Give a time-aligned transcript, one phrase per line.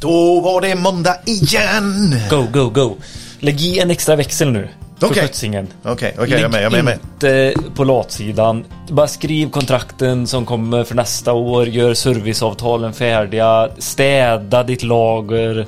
[0.00, 2.16] Då var det måndag igen!
[2.30, 2.96] Go, go, go.
[3.40, 4.68] Lägg i en extra växel nu.
[4.98, 5.22] För Okej.
[5.22, 5.68] sjuttsingen.
[5.82, 6.98] Okej, okej, jag är med, jag är med.
[7.02, 8.64] inte på latsidan.
[8.88, 11.68] Bara skriv kontrakten som kommer för nästa år.
[11.68, 13.68] Gör serviceavtalen färdiga.
[13.78, 15.66] Städa ditt lager.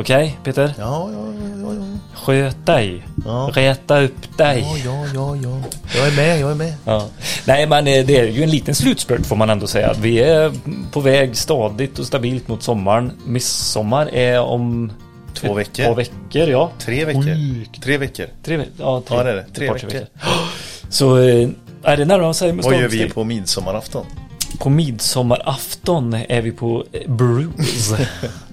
[0.00, 0.74] Okej, Peter?
[0.78, 1.26] Ja, ja,
[1.62, 1.82] ja, ja.
[2.14, 3.02] Sköt dig.
[3.24, 3.50] Ja.
[3.54, 4.60] Räta upp dig.
[4.60, 5.62] Ja, ja, ja, ja.
[5.96, 6.74] Jag är med, jag är med.
[6.84, 7.06] Ja.
[7.46, 9.92] Nej, men eh, det är ju en liten slutspurt får man ändå säga.
[10.00, 10.52] Vi är
[10.92, 13.12] på väg stadigt och stabilt mot sommaren.
[13.26, 14.92] Midsommar är om
[15.34, 15.84] Två ett veckor.
[15.84, 16.70] par veckor, ja.
[16.78, 17.22] Tre veckor.
[17.22, 17.82] Sjukt.
[17.82, 18.26] Tre veckor.
[18.44, 19.44] Tre, ve- ja, tre, Ja, det är det.
[19.54, 20.06] Tre par, veckor.
[20.88, 21.48] Så eh,
[21.82, 24.06] är det närmare sig med Vad gör vi på midsommarafton?
[24.58, 28.06] På midsommarafton är vi på Bruce,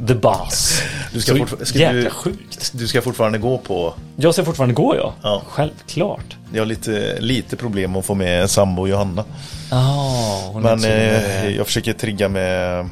[0.07, 0.81] the boss.
[1.13, 2.71] Du ska Så ska jäkla du- sjukt.
[2.73, 3.93] Du ska fortfarande gå på...
[4.15, 5.13] Jag ska fortfarande gå ja.
[5.23, 5.41] Ja.
[5.47, 6.35] Självklart.
[6.53, 9.23] Jag har lite, lite problem att få med sambo Johanna.
[9.71, 12.89] Ah, hon Men eh, jag försöker trigga med...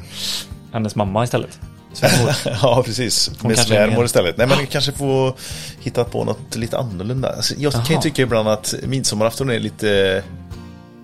[0.72, 1.58] Hennes mamma istället.
[2.62, 3.30] Ja, precis.
[3.30, 4.04] Med kanske är svärmor med.
[4.04, 4.36] istället.
[4.36, 5.34] Nej, men vi kanske får
[5.80, 7.32] hitta på något lite annorlunda.
[7.32, 10.22] Alltså, jag kan ju tycka ibland att midsommarafton är lite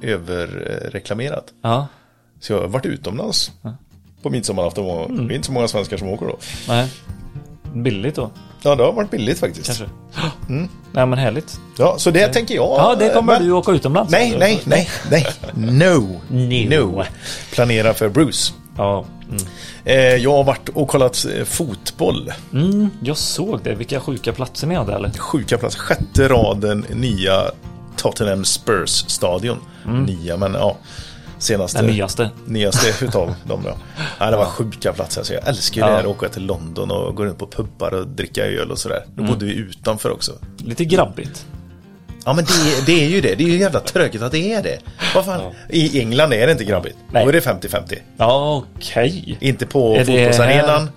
[0.03, 1.45] överreklamerat.
[1.63, 1.87] ja.
[2.41, 3.53] Så jag har varit utomlands
[4.23, 5.11] på midsommarafton.
[5.11, 5.29] Mm.
[5.29, 6.39] Det är inte så många svenskar som åker då.
[6.69, 6.89] Nej.
[7.75, 8.31] Billigt då,
[8.63, 9.67] Ja, det har varit billigt faktiskt.
[9.67, 9.85] kanske.
[10.93, 11.61] Nej men härligt.
[11.79, 12.65] Ja, så det tänker jag.
[12.79, 14.13] Ja, det kommer Men- du åka utomlands.
[14.13, 15.27] Nej, nej, nej, nej.
[15.55, 16.21] No.
[16.29, 16.69] No.
[16.77, 17.05] No.
[17.53, 18.53] Planera för Bruce.
[18.77, 19.05] Ja.
[19.31, 19.43] Mm.
[19.85, 22.33] Eh, jag har varit och kollat eh, fotboll.
[22.53, 23.75] Mm, jag såg det.
[23.75, 25.11] Vilka sjuka platser ni hade eller?
[25.11, 25.77] Sjuka plats.
[25.77, 27.43] Sjätte raden nya
[27.97, 29.59] Tottenham Spurs stadion.
[30.07, 30.77] Nya, men ja.
[31.39, 31.79] Senaste.
[31.79, 32.31] Den nyaste.
[32.47, 33.77] Nyaste utav dem då.
[34.19, 35.35] Ja, det var sjuka platser.
[35.35, 35.91] Jag älskar ju Ja.
[35.91, 36.07] det här.
[36.07, 39.05] Åka till London och gå runt på pubbar och dricka öl och sådär.
[39.15, 40.33] Då bodde vi utanför också.
[40.59, 41.47] Lite grabbigt.
[42.25, 43.35] Ja men det, det är ju det.
[43.35, 44.79] Det är ju jävla tråkigt att det är det.
[45.15, 45.41] Vad fan?
[45.69, 46.97] I England är det inte grabbigt.
[47.11, 47.23] Nej.
[47.25, 47.99] Då är det 50-50.
[48.17, 49.39] Ja, okej.
[49.41, 50.91] Inte på Är fotbollsarenan,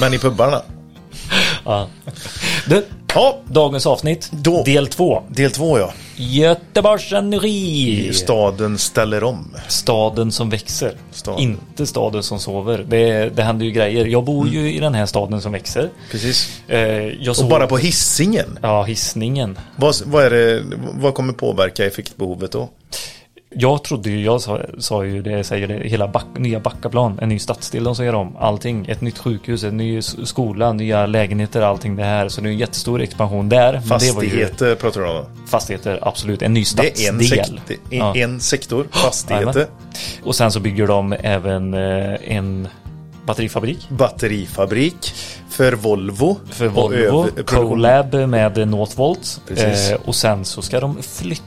[0.00, 0.62] men i pubbarna.
[1.64, 1.88] Ja.
[2.66, 4.28] Du, Ja, dagens avsnitt.
[4.32, 5.22] Då- Del två.
[5.28, 5.92] del två ja.
[6.16, 8.12] Göteborgs Energi.
[8.12, 9.56] Staden ställer om.
[9.68, 10.94] Staden som växer.
[11.10, 11.40] Staden.
[11.40, 12.84] Inte staden som sover.
[12.88, 14.06] Det, det händer ju grejer.
[14.06, 15.90] Jag bor ju i den här staden som växer.
[16.10, 16.60] Precis.
[16.68, 17.44] Eh, såg...
[17.44, 18.58] Och bara på hissingen.
[18.62, 19.58] Ja, hissningen.
[19.76, 20.62] Vad, vad, är det,
[20.94, 22.68] vad kommer påverka effektbehovet då?
[23.54, 27.28] Jag trodde ju, jag sa, sa ju det, säger det, hela back, nya Backaplan, en
[27.28, 28.36] ny stadsdel de säger om.
[28.36, 32.28] Allting, ett nytt sjukhus, en ny skola, nya lägenheter, allting det här.
[32.28, 33.72] Så det är en jättestor expansion där.
[33.72, 35.24] Var ju Fastigheter pratar du om.
[35.46, 36.42] fastigheter, absolut.
[36.42, 37.60] En ny Det är en, stadsdel.
[37.66, 38.16] sek- det är Ja.
[38.16, 39.66] en sektor, fastigheter.
[40.22, 42.68] Och sen så bygger de även eh, en
[43.26, 43.86] batterifabrik.
[43.88, 45.14] batterifabrik
[45.50, 46.36] för Volvo.
[46.50, 49.40] För Volvo, Colab med Northvolt.
[49.56, 51.42] Eh, och sen så ska de flytta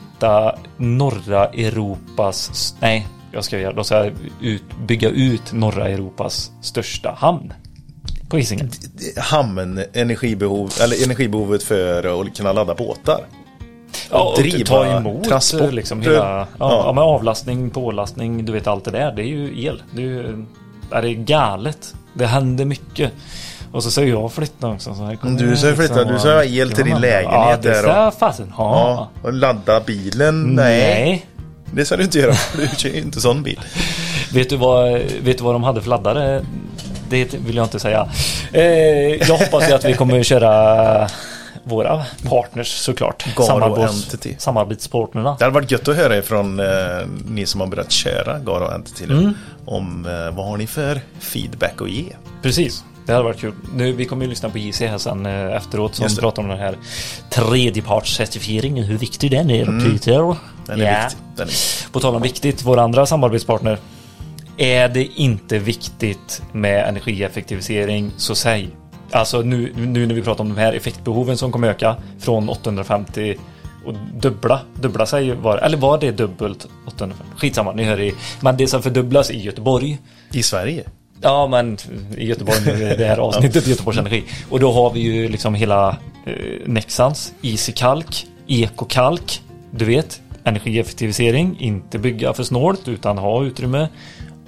[0.77, 4.11] norra Europas, nej, jag ska göra, de ska
[4.41, 7.53] ut, bygga ut norra Europas största hamn.
[8.29, 8.71] På Hisingen.
[9.17, 13.25] hamn, energibehov, eller energibehovet för att kunna ladda båtar.
[14.11, 15.71] Ja, och driva ta emot transporter.
[15.71, 16.93] liksom hela, ja, Ja.
[16.95, 17.01] ja.
[17.01, 19.11] avlastning, pålastning, du vet allt det där.
[19.11, 19.83] Det är ju el.
[19.91, 20.45] Det är ju,
[20.91, 21.95] är det galet.
[22.13, 23.11] Det händer mycket.
[23.75, 24.95] Och så säger jag flytta också.
[24.95, 27.31] Så här kommer Du jag säger flytta, liksom- du sa el till din Ja, lägenhet
[27.33, 28.75] Ja, det där ska och- jag fasen ha.
[28.79, 30.43] Ja, och ladda bilen?
[30.43, 30.79] Nej.
[30.79, 31.25] Nej.
[31.71, 33.59] Det ska du inte göra, för du kör ju inte sån bil.
[34.33, 34.91] Vet du, vad,
[35.21, 36.45] vet du vad de hade för laddare?
[37.09, 38.09] Det vill jag inte säga.
[38.51, 38.63] Eh,
[39.27, 41.07] jag hoppas ju att vi kommer köra
[41.63, 43.25] våra partners såklart.
[43.35, 44.35] Garo Entity.
[44.39, 45.35] Samarbetspartnerna.
[45.39, 46.65] Det hade varit gött att höra ifrån eh,
[47.27, 49.13] ni som har börjat köra Garo Entity nu.
[49.17, 49.33] Mm.
[49.65, 52.05] Om eh, vad har ni för feedback att ge?
[52.41, 52.83] Precis.
[53.05, 53.53] Det hade varit kul.
[53.75, 56.59] Nu, vi kommer ju lyssna på JC här sen eh, efteråt som pratar om den
[56.59, 56.77] här
[57.29, 58.83] tredjepartscertifieringen.
[58.83, 60.19] Hur viktig den är, Peter.
[60.19, 60.35] Mm.
[60.65, 61.03] Den är Ja.
[61.03, 61.19] viktig.
[61.35, 61.91] Den är...
[61.91, 63.77] På tal om viktigt, vår andra samarbetspartner.
[64.57, 68.69] Är det inte viktigt med energieffektivisering så säg.
[69.11, 73.35] Alltså nu, nu när vi pratar om de här effektbehoven som kommer öka från 850
[73.85, 77.23] och dubbla, dubbla sig var, eller var det dubbelt 850?
[77.37, 78.13] Skitsamma, ni hör i.
[78.39, 79.97] Men det som fördubblas i Göteborg
[80.31, 80.83] I Sverige?
[81.25, 81.77] Ja, men
[82.17, 84.23] i Göteborg nu, det här avsnittet Göteborgs Energi.
[84.49, 86.33] Och då har vi ju liksom hela eh,
[86.65, 89.41] Nexans, Easykalk, Ekokalk,
[89.71, 93.89] du vet, energieffektivisering, inte bygga för snålt utan ha utrymme.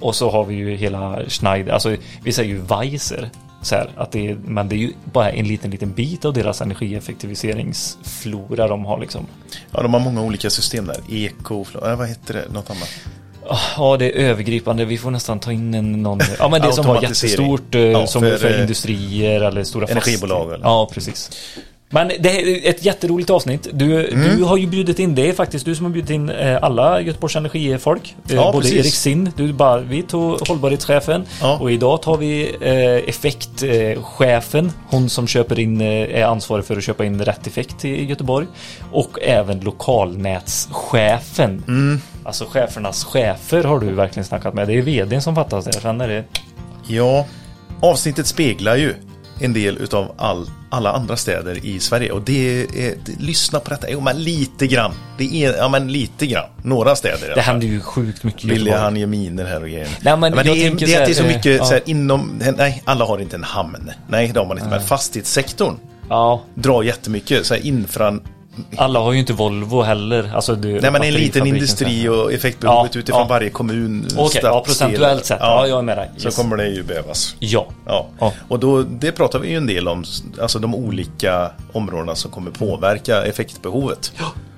[0.00, 3.30] Och så har vi ju hela Schneider, alltså vi säger ju Weiser.
[3.62, 6.32] Så här, att det är, men det är ju bara en liten, liten bit av
[6.32, 9.26] deras energieffektiviseringsflora de har liksom.
[9.70, 10.96] Ja, de har många olika system där.
[11.10, 12.52] Eko, äh, vad heter det?
[12.52, 12.90] Något annat?
[13.76, 14.84] Ja, det är övergripande.
[14.84, 16.20] Vi får nästan ta in en, någon...
[16.38, 19.86] Ja, men det som var jättestort eh, Ja, som för, för, eh, industrier eller stora
[19.86, 20.54] energibolag, fastigheter.
[20.54, 20.64] eller?
[20.64, 21.30] Ja, precis.
[21.90, 23.68] Men det är ett jätteroligt avsnitt.
[23.72, 24.36] Du, Mm.
[24.36, 27.00] du har ju bjudit in, det är faktiskt du som har bjudit in eh, alla
[27.00, 28.14] Göteborgs Energifolk.
[28.28, 28.78] Eh, Ja, Både precis.
[28.84, 31.58] Erik Sind, du bara, vi tog hållbarhetschefen Ja.
[31.60, 34.72] och idag tar vi eh, effektchefen.
[34.90, 38.46] Hon som köper in, är ansvarig för att köpa in rätt effekt till Göteborg.
[38.92, 41.64] Och även lokalnätschefen.
[41.68, 42.00] Mm.
[42.24, 44.68] Alltså chefernas chefer har du verkligen snackat med.
[44.68, 45.72] Det är vdn som fattas där.
[45.80, 46.24] Sen är det...
[46.86, 47.26] Ja,
[47.80, 48.94] avsnittet speglar ju
[49.40, 52.12] en del utav all, alla andra städer i Sverige.
[52.12, 52.66] Och det är,
[53.04, 54.92] det, lyssna på detta, jo men lite grann.
[55.18, 56.46] Det är, ja men lite grann.
[56.62, 57.32] Några städer.
[57.34, 59.88] Det händer ju sjukt mycket gör miner här och grejer.
[60.00, 61.56] Nej, men det, jag är, det, så är att det är så här, eh, mycket
[61.56, 61.64] ja.
[61.64, 63.90] så här, inom, nej alla har inte en hamn.
[64.08, 64.70] Nej det har man inte.
[64.70, 65.76] Men fastighetssektorn
[66.08, 67.46] Ja, drar jättemycket.
[67.46, 68.22] Så här infran,
[68.76, 70.30] alla har ju inte Volvo heller.
[70.34, 73.26] Alltså, du, nej men en liten industri och effektbehovet Ja, utifrån ja.
[73.28, 74.08] varje kommun.
[74.16, 75.38] Okej, ja, procentuellt sett.
[75.40, 76.10] Ja, jag är med dig.
[76.16, 76.36] Så Yes.
[76.36, 77.36] kommer det ju behövas.
[77.38, 77.66] Ja.
[77.86, 78.06] Ja.
[78.20, 78.32] Ja.
[78.48, 80.04] och då, det pratar vi ju en del om,
[80.42, 84.12] alltså de olika områdena som kommer påverka effektbehovet.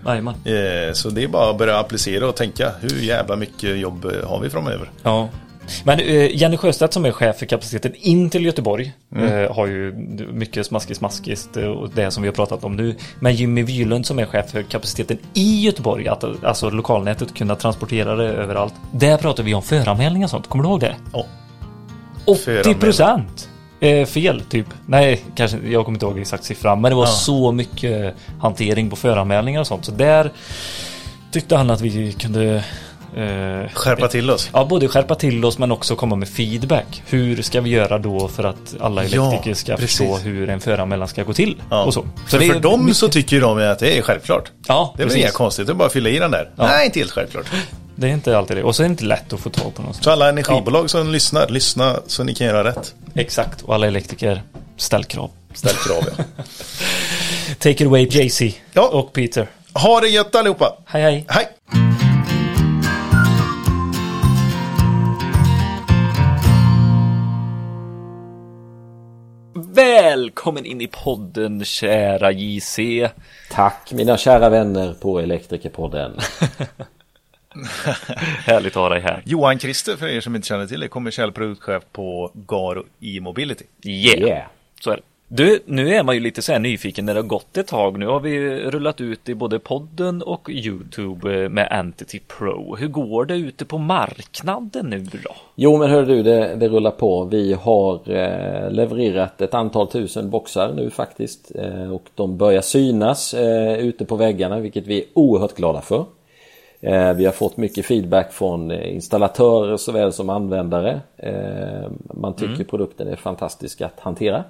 [0.07, 0.35] Jajamän.
[0.45, 4.41] Eh, så det är bara att börja applicera och tänka hur jävla mycket jobb har
[4.41, 4.91] vi framöver?
[5.03, 5.29] Ja.
[5.85, 9.93] Men eh, Jenny Sjöstedt som är chef för kapaciteten in till Göteborg eh, har ju
[10.33, 12.97] mycket smaskigt smaskigt eh, och det som vi har pratat om nu.
[13.21, 18.17] Men Jimmy Wylund som är chef för kapaciteten i Göteborg, att, alltså lokalnätet kunna transportera
[18.17, 18.75] det överallt.
[18.93, 20.47] Där pratar vi om föranmälningar och sånt.
[20.49, 20.95] Kommer du ihåg det?
[21.13, 21.25] Ja.
[22.25, 23.49] 80 procent!
[23.81, 24.67] Eh, fel typ.
[24.87, 26.81] Nej, kanske, jag kommer inte ihåg exakt siffran.
[26.81, 27.11] Men det var Ja.
[27.11, 29.85] så mycket hantering på föranmälningar och sånt.
[29.85, 30.31] Så där
[31.33, 32.65] tyckte han att vi kunde
[33.17, 34.51] eh, Skärpa till oss.
[34.53, 37.03] Ja, både skärpa till oss men också komma med feedback.
[37.07, 39.99] Hur ska vi göra då för att alla Ja, elektriker ska precis.
[39.99, 41.63] förstå hur en föranmälan ska gå till?
[41.71, 41.85] Ja.
[41.85, 42.07] Och så.
[42.29, 44.51] För, det är för dem mycket- så tycker de att det är självklart.
[44.69, 46.51] Ja, Det är väl inga konstigt, det är bara att fylla i den där.
[46.57, 46.67] Ja.
[46.67, 47.47] Nej, inte helt självklart.
[47.97, 48.63] Det är inte alltid det.
[48.63, 50.05] Och så är det inte lätt att få tag på något.
[50.05, 52.95] Så alla energibolag som lyssnar, lyssna så ni kan göra rätt.
[53.15, 53.63] Exakt.
[53.63, 54.43] Och alla elektriker,
[54.77, 55.31] ställ krav.
[55.55, 56.25] Ställ krav ja.
[57.59, 58.43] Take it away JC
[58.73, 58.89] Ja.
[58.89, 59.47] och Peter.
[59.75, 60.77] Ha det gött allihopa!
[60.87, 61.25] Hej hej.
[61.29, 61.90] Hej!
[70.21, 72.79] Välkommen in i podden kära JC.
[73.51, 76.13] Tack mina kära vänner på Elektrikerpodden.
[78.47, 79.23] Härligt att ha dig här.
[79.27, 83.65] Johan Christer, för er som inte känner till det, kommersiell produktchef på Garo e-mobility.
[83.85, 84.21] Yeah.
[84.21, 84.47] Yeah.
[84.81, 85.03] Så är det.
[85.33, 87.99] Du, nu är man ju lite så här nyfiken när det har gått ett tag.
[87.99, 92.77] Nu har vi rullat ut i både podden och Youtube eh, med Entity Pro.
[92.77, 95.35] Hur går det ute på marknaden nu då?
[95.55, 97.25] Jo men hör du, det, det rullar på.
[97.25, 101.53] Vi har eh, levererat ett antal tusen boxar nu faktiskt.
[101.55, 106.05] Eh, och de börjar synas eh, ute på väggarna vilket vi är oerhört glada för.
[106.81, 111.01] Eh, vi har fått mycket feedback från installatörer såväl som användare.
[111.17, 114.45] Eh, man tycker produkten är fantastisk att hantera.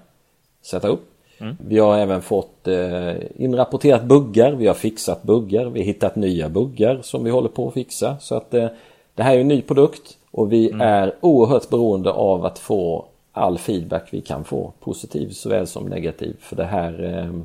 [0.63, 1.11] Sätta upp.
[1.59, 6.49] Vi har även fått eh, inrapporterat buggar, vi har fixat buggar, vi har hittat nya
[6.49, 8.17] buggar som vi håller på att fixa.
[8.21, 8.69] Så att eh,
[9.15, 13.59] det här är en ny produkt och vi är oerhört beroende av att få all
[13.59, 14.73] feedback vi kan få.
[14.81, 16.37] Positiv såväl som negativ.
[16.41, 17.41] För det här, eh,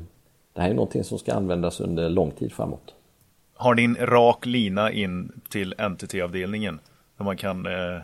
[0.52, 2.94] det här är någonting som ska användas under lång tid framåt.
[3.54, 6.78] Har ni en rak lina in till NTT-avdelningen?
[7.16, 8.00] Där man kan eh,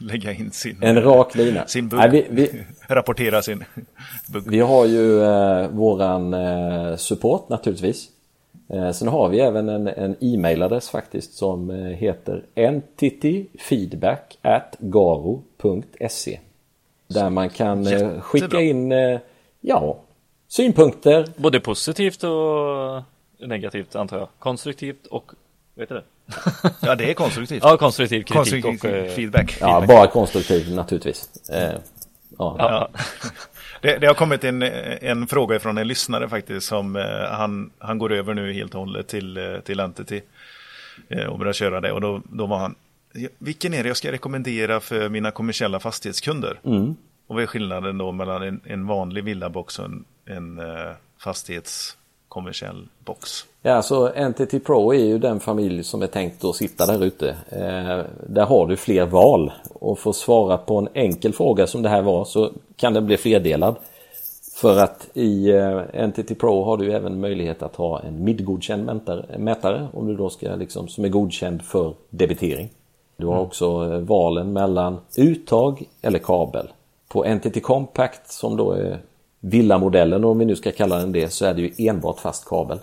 [0.00, 1.66] lägga in sin, En rak lina.
[1.66, 2.00] sin bugg.
[2.00, 3.64] Nej, vi, vi, Rapportera sin
[4.32, 4.50] bugg.
[4.50, 8.08] Vi har ju eh, våran eh, support naturligtvis.
[8.68, 16.40] Eh, sen har vi även en, en e-mailadress faktiskt som eh, heter entityfeedback at garo.se
[17.08, 18.62] Där man kan eh, skicka Jättebra.
[18.62, 19.18] in eh,
[19.60, 19.98] ja,
[20.48, 21.26] synpunkter.
[21.36, 23.02] Både positivt och
[23.48, 24.28] negativt antar jag.
[24.38, 25.32] Konstruktivt och,
[25.74, 26.02] vet du det?
[26.80, 27.62] Ja, det är konstruktivt.
[27.62, 28.96] Ja, konstruktiv kritik konstruktiv och...
[28.96, 29.56] eh, feedback.
[29.60, 31.28] Ja, bara konstruktiv naturligtvis.
[31.50, 31.72] Eh,
[32.38, 32.56] ja.
[32.58, 32.88] Ja,
[33.80, 37.98] Det, det har kommit en, en fråga från en lyssnare faktiskt som eh, han, han
[37.98, 40.20] går över nu helt och hållet till, eh, till Entity
[41.08, 42.74] eh, och börjar köra det och då, då var han
[43.12, 46.60] "Ja, vilken är det jag ska rekommendera för mina kommersiella fastighetskunder?
[46.64, 46.96] Mm.
[47.26, 52.88] Och vad är skillnaden då mellan en, en vanlig villabox och en, en eh, fastighetskommersiell
[53.04, 53.44] box?
[53.66, 57.28] Ja, så Entity Pro är ju den familj som är tänkt att sitta där ute.
[57.48, 59.52] Eh, där har du fler val.
[59.72, 63.06] Och för att svara på en enkel fråga som det här var så kan den
[63.06, 63.76] bli flerdelad.
[64.54, 69.38] För att i eh, Entity Pro har du även möjlighet att ha en MID-godkänd mätare,
[69.38, 72.70] mätare om du då ska liksom, som är godkänd för debitering.
[73.16, 76.68] Du har också eh, valen mellan uttag eller kabel.
[77.08, 78.98] På Entity Compact som då är
[79.40, 82.78] villamodellen om vi nu ska kalla den det så är det ju enbart fast kabel.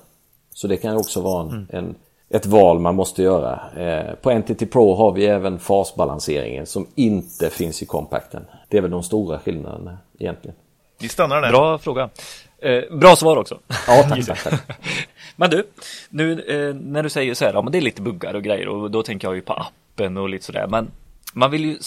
[0.62, 1.96] Så det kan ju också vara en, en,
[2.30, 3.60] ett val man måste göra.
[3.78, 8.46] Eh, på Entity Pro har vi även fasbalanseringen som inte finns i compacten.
[8.70, 10.56] Det är väl de stora skillnaderna egentligen.
[11.00, 11.50] Vi stannar där.
[11.50, 12.10] Bra fråga.
[12.58, 13.60] Eh, bra svar också.
[13.88, 14.62] Ja, tack, tack, tack.
[15.36, 15.68] Men du,
[16.10, 18.68] nu eh, när du säger så här, ja men det är lite buggar och grejer
[18.68, 20.68] och då tänker jag ju på appen och lite sådär.
[20.68, 20.92] Men
[21.34, 21.78] man vill ju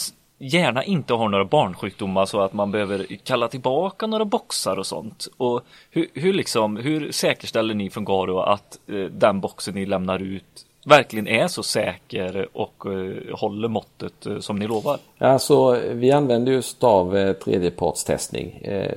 [0.44, 5.28] gärna inte ha några barnsjukdomar så att man behöver kalla tillbaka några boxar och sånt.
[5.36, 5.60] Och
[5.90, 10.66] hur, hur liksom, hur säkerställer ni från Garo att eh, den boxen ni lämnar ut
[10.86, 14.98] verkligen är så säker och eh, håller måttet eh, som ni lovar?
[15.18, 18.94] Alltså, vi använder just av eh, tredjepartstestning eh,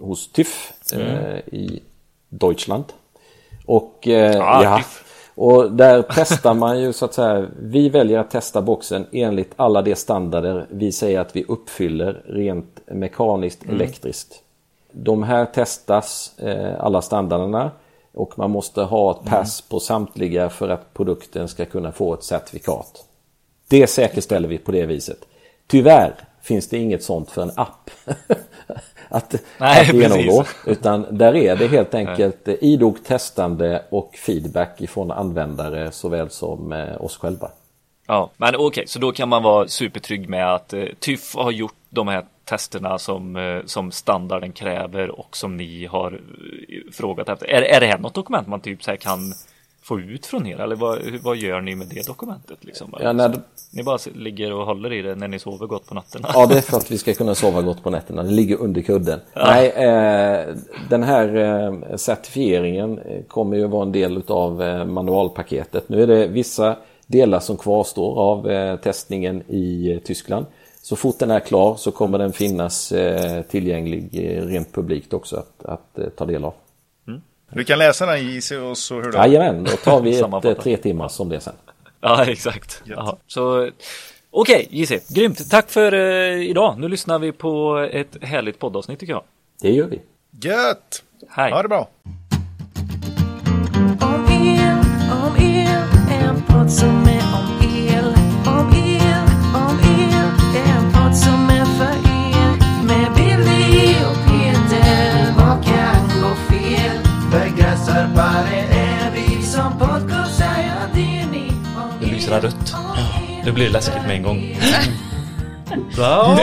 [0.00, 0.48] hos TÜV
[0.92, 1.82] eh, i
[2.28, 2.84] Deutschland.
[3.66, 5.01] Och, eh, Ah, ja, TÜV.
[5.34, 9.82] Och där testar man ju så att säga, vi väljer att testa boxen enligt alla
[9.82, 14.42] de standarder vi säger att vi uppfyller rent mekaniskt elektriskt.
[14.92, 17.70] De här testas, eh, alla standarderna
[18.12, 22.24] och man måste ha ett pass på samtliga för att produkten ska kunna få ett
[22.24, 23.04] certifikat.
[23.68, 25.18] Det säkerställer vi på det viset.
[25.66, 27.90] Tyvärr finns det inget sånt för en app.
[29.12, 30.42] att, Nej, att genomgå.
[30.42, 30.56] precis.
[30.66, 36.72] Utan där är det helt enkelt eh, idogt testande och feedback ifrån användare såväl som
[36.72, 37.50] eh, oss själva.
[38.06, 41.74] Ja, men okej, så då kan man vara supertrygg med att eh, TÜV har gjort
[41.90, 47.46] de här testerna som, eh, som standarden kräver och som ni har eh, frågat efter.
[47.46, 49.34] Är, är det här något dokument man typ så här kan
[49.82, 52.64] få ut från er eller vad, vad gör ni med det dokumentet?
[52.64, 52.94] Liksom?
[53.00, 53.34] Ja, när,
[53.70, 56.28] Ni bara ligger och håller i det när ni sover gott på nätterna?
[56.34, 58.22] Ja, det är för att vi ska kunna sova gott på nätterna.
[58.22, 59.20] Det ligger under kudden.
[59.34, 60.54] Nej, eh,
[60.88, 65.88] den här eh, certifieringen eh, kommer ju vara en del av eh, manualpaketet.
[65.88, 70.46] Nu är det vissa delar som kvarstår av testningen i Tyskland.
[70.82, 72.92] Så fort den är klar så kommer den finnas
[73.48, 74.08] tillgänglig
[74.42, 76.54] rent publikt också att, att ta del av.
[77.54, 80.76] Du kan läsa den JC och så hur det Jajamän, då tar vi ett tre
[80.76, 81.54] timmars om det sen.
[82.00, 82.82] Ja, exakt.
[82.84, 83.16] Jaha.
[83.26, 83.70] Så
[84.30, 85.50] okej, JC, grymt.
[85.50, 86.78] Tack för eh, idag.
[86.78, 89.22] Nu lyssnar vi på ett härligt poddavsnitt tycker jag.
[89.60, 90.00] Det gör vi.
[90.40, 91.02] Gött!
[91.30, 91.52] Hej.
[91.52, 91.88] Ha det bra!
[94.00, 94.78] Om el,
[95.12, 95.68] om el,
[96.10, 97.58] en podd som är om.
[97.58, 97.61] Om
[112.42, 112.74] rött.
[113.44, 114.58] Nu blir det läskigt med en gång.
[115.96, 116.38] Ja,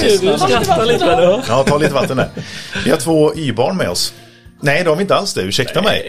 [0.00, 1.40] du, skrattar lite väl?
[1.48, 1.64] Ja.
[1.64, 2.28] Ta lite vatten där.
[2.84, 4.14] Vi har två Y-barn med oss.
[4.60, 5.42] Nej, det har vi inte alls det.
[5.42, 6.02] Ursäkta mig.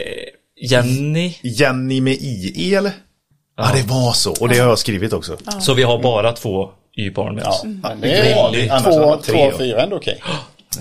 [0.62, 1.34] Jenny.
[1.42, 2.92] Jenny med I-E eller?
[3.58, 4.36] Ja, det var så.
[4.40, 5.38] Och det har jag skrivit också.
[5.62, 7.62] Så vi har bara två Y-barn med oss.
[7.64, 10.22] Ja, men det är två, två av fyra ändå okej.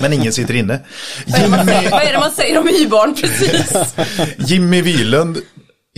[0.01, 0.81] Men ingen sitter inne.
[1.27, 3.95] Vad är det man säger, Jimmy, vad är det man säger om Y-barn precis?
[4.51, 5.39] Jimmy Wylund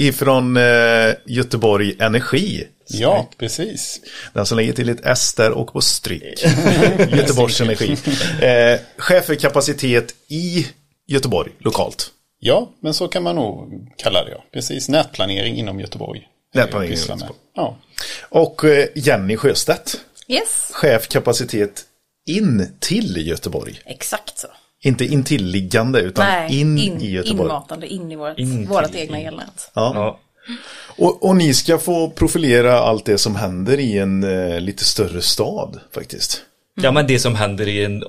[0.09, 2.67] ifrån eh, Göteborg Energi.
[2.89, 4.01] Ja, precis.
[4.33, 6.45] Den som lägger till ett S där och på stryk.
[7.13, 7.97] Göteborgs Energi.
[8.43, 10.67] Eh, chef för kapacitet i
[11.07, 12.11] Göteborg, lokalt.
[12.39, 14.31] Ja, men så kan man nog kalla det.
[14.31, 14.45] Ja.
[14.53, 16.29] Precis, nätplanering inom Göteborg.
[16.55, 17.29] Nätplanering inom med.
[17.57, 17.79] Ja.
[18.29, 19.97] Och eh, Jenny Sjöstedt,
[20.29, 21.83] Yes, chef kapacitet
[22.27, 23.81] in till Göteborg.
[23.85, 24.49] exakt så.
[24.83, 27.49] Inte intilliggande utan Nej, in, in, i Göteborg.
[27.49, 29.71] inmatande in i vårt, In vårt egna elnät.
[29.75, 29.93] Ja.
[29.95, 30.19] Ja.
[30.99, 35.23] Och, och ni ska få profilera allt det som händer i en eh, lite större
[35.23, 36.43] stad faktiskt.
[36.83, 38.05] ja, men det som händer i en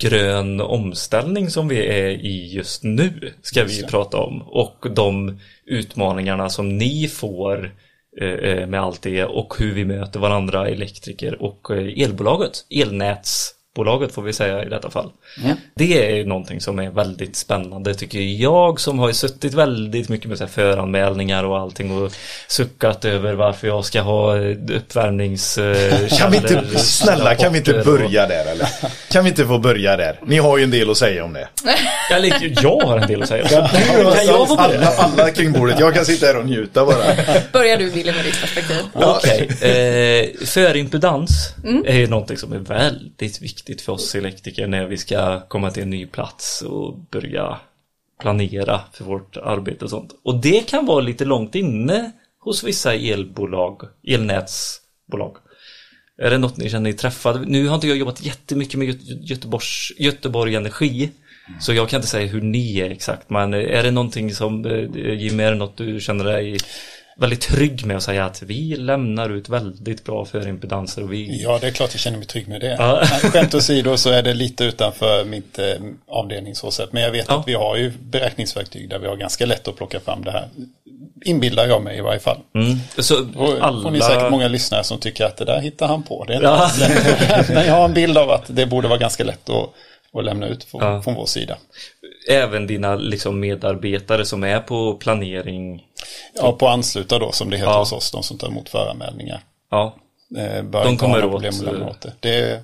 [0.00, 4.42] grön omställning som vi är i just nu ska vi prata om.
[4.42, 7.72] Och de utmaningarna som ni får
[8.20, 12.64] eh, eh, med allt det och hur vi möter varandra, elektriker och eh, elbolaget,
[13.74, 15.10] elnätsbolaget får vi säga i detta fall.
[15.74, 20.08] Det är ju någonting som är väldigt spännande tycker jag som har ju suttit väldigt
[20.08, 22.12] mycket med så här föranmälningar och allting och
[22.48, 26.08] suckat över varför jag ska ha eh, uppvärmningskällor.
[26.18, 28.68] Kan vi inte, snälla kan vi inte börja där eller?
[29.10, 30.20] Kan vi inte få börja där?
[30.26, 31.48] Ni har ju en del att säga om det.
[32.14, 33.48] Eller jag har en del att säga.
[33.48, 34.86] Kan jag få börja?
[34.86, 37.04] alla, alla kring bordet, jag kan sitta här och njuta bara.
[37.52, 38.76] Börjar du Wille med ditt perspektiv?
[38.92, 41.54] Okej, eh, förimpedans
[41.86, 45.82] är ju någonting som är väldigt viktigt för oss elektriker när vi ska komma till
[45.82, 47.58] en ny plats och börja
[48.20, 50.20] planera för vårt arbete och sånt.
[50.22, 55.36] Och det kan vara lite långt inne hos vissa elbolag, elnätsbolag.
[56.18, 57.44] Är det något ni känner er träffade?
[57.46, 61.10] Nu har inte jag jobbat jättemycket med Göteborgs, Göteborg Energi.
[61.60, 65.14] Så jag kan inte säga hur ni är exakt, men är det någonting som, eh,
[65.14, 66.58] Jimmy, är det något du känner dig
[67.16, 71.42] väldigt trygg med att säga att vi lämnar ut väldigt bra förimpedanser och vi...
[71.42, 72.76] Ja, det är klart jag känner mig trygg med det.
[72.78, 73.04] Ja.
[73.06, 75.64] Skämt åsido så är det lite utanför mitt eh,
[76.08, 76.92] avdelning så sett.
[76.92, 77.40] Men jag vet Ja.
[77.40, 80.48] att vi har ju beräkningsverktyg där vi har ganska lätt att plocka fram det här.
[81.24, 82.38] Inbillar jag mig i varje fall.
[82.54, 82.78] Mm.
[82.98, 83.82] Så Och alla...
[83.82, 86.24] får ni säkert många lyssnare som tycker att det där hittar han på.
[86.24, 86.52] Det är inte Ja.
[86.52, 87.48] alls lätt.
[87.48, 89.70] Men jag har en bild av att det borde vara ganska lätt att,
[90.14, 91.02] och lämna ut från, Ja.
[91.02, 91.56] från vår sida.
[92.30, 95.86] Även dina liksom, medarbetare som är på planering.
[96.34, 97.78] Ja, på ansluta då som det heter Ja.
[97.78, 99.40] hos oss, de som tar emot föranmälningar.
[99.70, 99.96] Ja,
[100.38, 102.12] Eh, De kommer åt, problem att lämna eh, åt det.
[102.20, 102.60] Det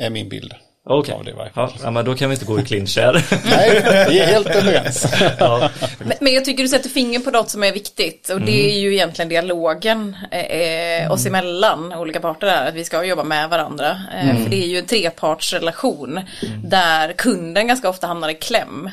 [0.00, 0.54] är min bild.
[0.88, 1.14] Okej.
[1.54, 1.70] fall.
[1.74, 3.12] Ja, ja, men då kan vi inte gå i clinch här.
[3.50, 5.06] Nej, vi är helt överens.
[5.38, 5.70] ja.
[5.98, 8.78] Men, men jag tycker du sätter fingret på något som är viktigt och det är
[8.80, 13.96] ju egentligen dialogen eh, oss emellan, olika parter där, att vi ska jobba med varandra.
[14.14, 16.20] Eh, För det är ju en trepartsrelation
[16.64, 18.90] där kunden ganska ofta hamnar i kläm.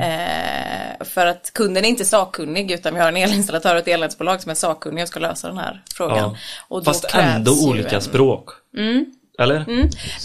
[0.00, 4.40] Eh, för att kunden är inte sakkunnig utan vi har en elinstallatör och ett elnätsbolag
[4.42, 6.18] som är sakkunniga och ska lösa den här frågan.
[6.18, 6.36] Ja.
[6.68, 8.02] Och då Fast ändå olika en-
[8.76, 9.04] Mm.
[9.38, 9.64] Eller?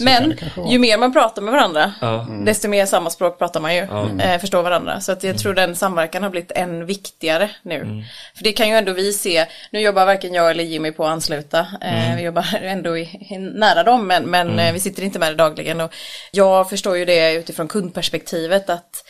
[0.04, 0.34] Men
[0.70, 2.26] ju mer man pratar med varandra, Ja.
[2.44, 3.80] desto mer samma språk pratar man ju.
[4.20, 5.00] Eh, förstår varandra.
[5.00, 8.04] Så att jag tror den samverkan har blivit än viktigare nu.
[8.36, 11.10] För det kan ju ändå vi se, nu jobbar varken jag eller Jimmy på att
[11.10, 11.58] ansluta.
[11.82, 15.32] Eh, Vi jobbar ändå i, i, nära dem, men, men eh, vi sitter inte med
[15.32, 15.80] det dagligen.
[15.80, 15.94] Och
[16.30, 19.04] jag förstår ju det utifrån kundperspektivet att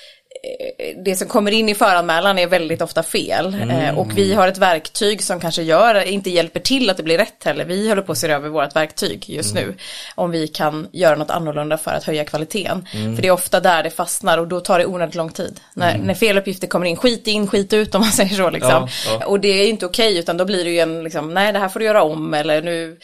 [1.04, 3.70] det som kommer in i föranmälan är väldigt ofta fel.
[3.70, 7.18] Eh, och vi har ett verktyg som kanske gör, inte hjälper till att det blir
[7.18, 7.64] rätt heller.
[7.64, 9.74] Vi håller på att se över vårt verktyg just nu.
[10.14, 12.86] Om vi kan göra något annorlunda för att höja kvaliteten.
[12.92, 15.60] För det är ofta där det fastnar och då tar det onödigt lång tid.
[15.74, 18.70] När, när feluppgifter kommer in, skit in, skit ut om man säger så liksom.
[18.70, 18.88] Ja,
[19.20, 19.26] ja.
[19.26, 21.68] Och det är inte okej utan då blir det ju en, liksom, nej det här
[21.68, 22.98] får du göra om eller nu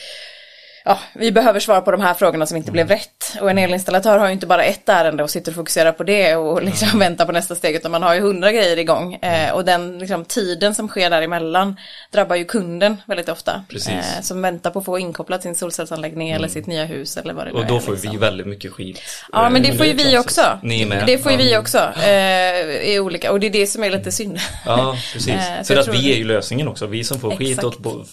[0.89, 3.37] ja, vi behöver svara på de här frågorna som inte blev rätt.
[3.41, 6.37] Och en elinstallatör har ju inte bara ett ärende och sitter och fokuserar på det
[6.37, 9.15] och liksom väntar på nästa steg, utan man har ju hundra grejer igång.
[9.15, 11.77] Eh, och den liksom, tiden som sker däremellan
[12.13, 13.65] drabbar ju kunden väldigt ofta.
[13.89, 17.47] Eh, som väntar på att få inkopplat sin solcellsanläggning eller sitt nya hus eller vad
[17.47, 17.81] det nu Och då är.
[17.81, 18.11] får liksom.
[18.11, 19.01] vi väldigt mycket skit.
[19.33, 20.59] Ja men det Eh, får ju vi också.
[20.63, 21.07] Ni med.
[21.07, 21.79] Det får ju vi också.
[22.03, 24.39] Eh, i olika, och det är det som är lite synd.
[24.67, 25.29] Ja, precis.
[25.35, 26.87] Eh, För att vi är ju lösningen också.
[26.87, 27.65] Vi som får skit Exakt.
[27.67, 28.05] åt, bo-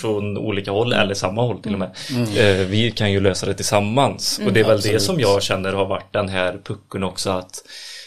[0.00, 1.90] från olika håll, eller samma håll till och med.
[2.10, 2.23] Mm.
[2.36, 4.40] Eh, vi kan ju lösa det tillsammans.
[4.46, 7.30] Och det är väl det som jag känner har varit den här pucken också.
[7.30, 7.62] att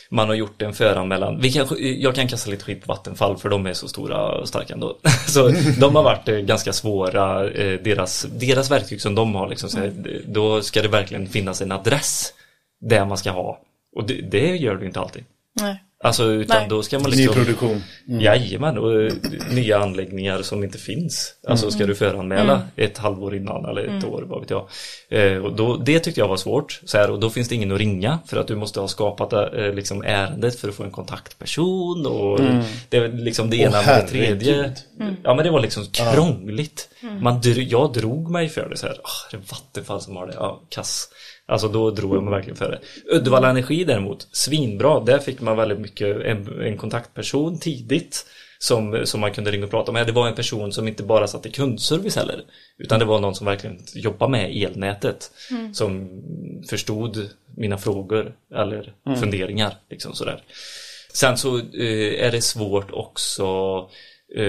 [0.10, 1.40] man har gjort en föranmälan.
[1.42, 4.48] Vi kan, jag kan kasta lite skit på Vattenfall för de är så stora och
[4.48, 4.98] starka ändå.
[5.28, 9.70] Så de har varit eh, ganska svåra, eh, deras, deras verktyg som de har liksom,
[9.70, 9.94] så här,
[10.28, 12.34] då ska det verkligen finnas en adress
[12.82, 13.60] där man ska ha.
[13.96, 15.24] Och det, det gör det inte alltid.
[15.62, 15.84] Nej.
[16.04, 16.66] Alltså utan Nej.
[16.70, 17.84] då ska man liksom Nyproduktion.
[18.06, 19.14] Jajamän, och eh,
[19.52, 21.34] nya anläggningar som inte finns.
[21.48, 24.68] Alltså ska du föranmäla ett halvår innan eller ett år, vad vet jag.
[25.10, 26.82] Eh, och då, det tyckte jag var svårt.
[26.86, 29.34] Så här, och då finns det ingen att ringa för att du måste ha skapat
[29.34, 32.40] eh, liksom ärendet för att få en kontaktperson och
[32.90, 34.54] det är liksom det ena Åh, med det tredje.
[34.54, 34.74] herregud.
[35.24, 36.90] Ja men det var liksom krångligt.
[37.22, 38.94] Man, dr- jag drog mig för det så här.
[38.94, 40.34] Oh, det är Vattenfall som har det.
[40.36, 41.10] Ja, kass.
[41.48, 42.80] Alltså då drog jag mig verkligen för det.
[43.16, 45.00] Uddevalla Energi däremot, svinbra.
[45.00, 48.26] Där fick man väldigt mycket en, en kontaktperson tidigt.
[48.60, 50.08] Som, som man kunde ringa och prata med.
[50.08, 52.42] Det var en person som inte bara satt i kundservice heller.
[52.78, 55.32] Utan det var någon som verkligen jobbade med elnätet.
[55.74, 56.10] Som
[56.70, 59.74] förstod mina frågor eller funderingar.
[59.90, 60.44] Liksom sådär.
[61.14, 63.46] Sen så eh, är det svårt också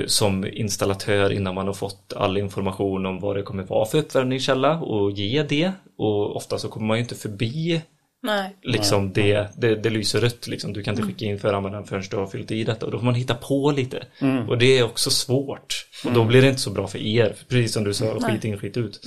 [0.06, 4.80] som installatör innan man har fått all information om vad det kommer vara för uppvärmningskälla
[4.80, 5.72] och ge det.
[5.98, 7.82] Och ofta så kommer man ju inte förbi
[8.22, 8.56] Nej.
[8.62, 10.72] liksom det, det, det lyser rött liksom.
[10.72, 13.04] Du kan inte skicka in föranmälan förrän du har fyllt i detta och då får
[13.04, 14.06] man hitta på lite.
[14.48, 15.86] Och det är också svårt.
[16.04, 18.58] Och då blir det inte så bra för er, precis som du sa, skit in,
[18.58, 19.00] skit ut.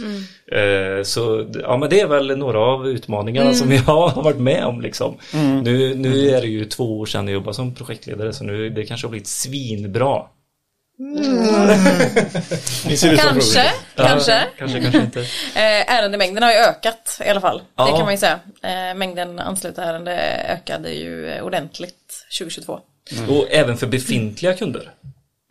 [0.52, 4.66] Eh, så ja men det är väl några av utmaningarna som jag har varit med
[4.66, 5.16] om liksom.
[5.64, 8.86] Nu, nu är det ju två år sedan jag jobbade som projektledare så nu det
[8.86, 10.24] kanske har blivit svinbra.
[12.98, 14.48] Som Kanske, Ja, kanske.
[14.58, 15.20] Kanske, kanske inte.
[15.56, 17.62] Eh, ärendemängden har ju ökat i alla fall.
[17.76, 17.86] Ja.
[17.86, 18.40] Det kan man ju säga.
[18.64, 22.80] Eh, mängden anslutna ärenden ökade ju eh, ordentligt 2022.
[23.30, 24.92] Och även för befintliga kunder.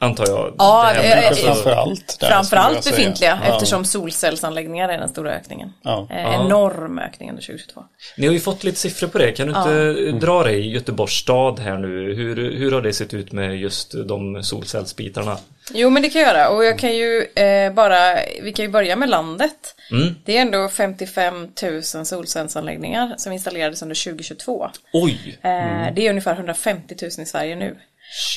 [0.02, 0.54] Antar jag.
[0.58, 2.16] Ja, Det här med- eh, eh, framför allt.
[2.20, 2.96] där, Framförallt säga.
[2.96, 3.52] befintliga Ja.
[3.54, 5.72] eftersom solcellsanläggningar är den stora ökningen.
[5.82, 6.06] Ja.
[6.10, 6.44] Eh, Ja.
[6.46, 7.84] Enorm ökning under 2022.
[8.16, 9.32] Ni har ju fått lite siffror på det.
[9.32, 12.14] Kan du inte dra det i Göteborgs stad här nu?
[12.14, 15.36] Hur, hur har det sett ut med just de solcellsbitarna?
[15.74, 18.70] Jo men det kan jag göra och jag kan ju eh, bara, vi kan ju
[18.70, 19.74] börja med landet.
[19.90, 20.14] Mm.
[20.24, 24.70] Det är ändå 55 000 solcellsanläggningar som installerades under 2022.
[24.92, 25.38] Oj!
[25.42, 27.76] Eh, Det är ungefär 150 000 i Sverige nu.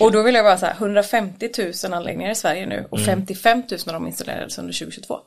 [0.01, 1.49] Och då vill jag bara säga 150
[1.83, 5.19] 000 anläggningar i Sverige nu och 55 000 av dem installerades under 2022.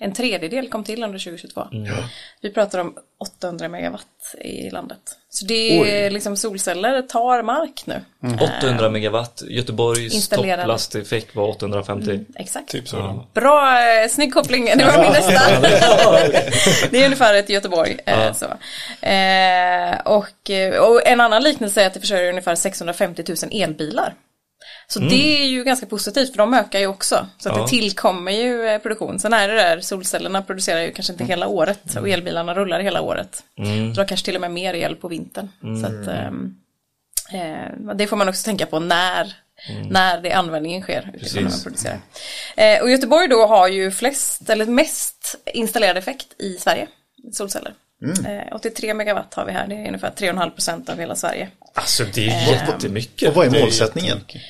[0.00, 1.66] En tredjedel kom till under 2022.
[2.40, 4.98] Vi pratar om 800 megawatt i landet.
[5.30, 8.00] Så det är liksom solceller tar mark nu.
[8.60, 9.42] 800 megawatt.
[9.48, 12.20] Göteborgs topplasteffekt var 850.
[12.34, 12.68] Exakt.
[12.68, 13.26] Typ så.
[13.34, 14.64] Bra, eh, snygg koppling.
[14.64, 15.60] Det var min nästa.
[16.90, 17.98] det är ungefär ett Göteborg.
[18.06, 18.46] Eh, så.
[19.06, 24.14] Eh, och, eh, och en annan liknelse är att det försörjer ungefär 650 000 elbilar.
[24.88, 27.26] Så det är ju ganska positivt för de ökar ju också.
[27.38, 27.62] Så att Ja.
[27.62, 29.18] det tillkommer ju eh, produktion.
[29.18, 33.00] Sen är det där, solcellerna producerar ju kanske inte hela året och elbilarna rullar hela
[33.00, 33.42] året.
[33.58, 33.94] Mm.
[33.94, 35.48] Så de kanske till och med mer el på vintern.
[35.80, 36.54] Så att, ehm,
[37.32, 39.34] eh, det får man också tänka på när,
[39.90, 41.10] när det användningen sker.
[41.62, 41.98] producerar.
[42.56, 46.86] Eh, och Göteborg då har ju flest, eller mest installerad effekt i Sverige.
[47.32, 47.74] Solceller.
[48.26, 51.48] Eh, 83 megawatt har vi här, det är ungefär 3,5 procent av hela Sverige.
[51.74, 53.28] Alltså det är jättemycket.
[53.28, 54.08] Och vad är är målsättningen?
[54.16, 54.42] jättemycket.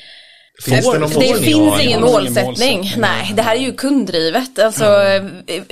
[0.65, 2.93] Finns det Det finns ingen målsättning.
[2.97, 4.59] Nej, det här är ju kunddrivet.
[4.59, 4.85] Alltså,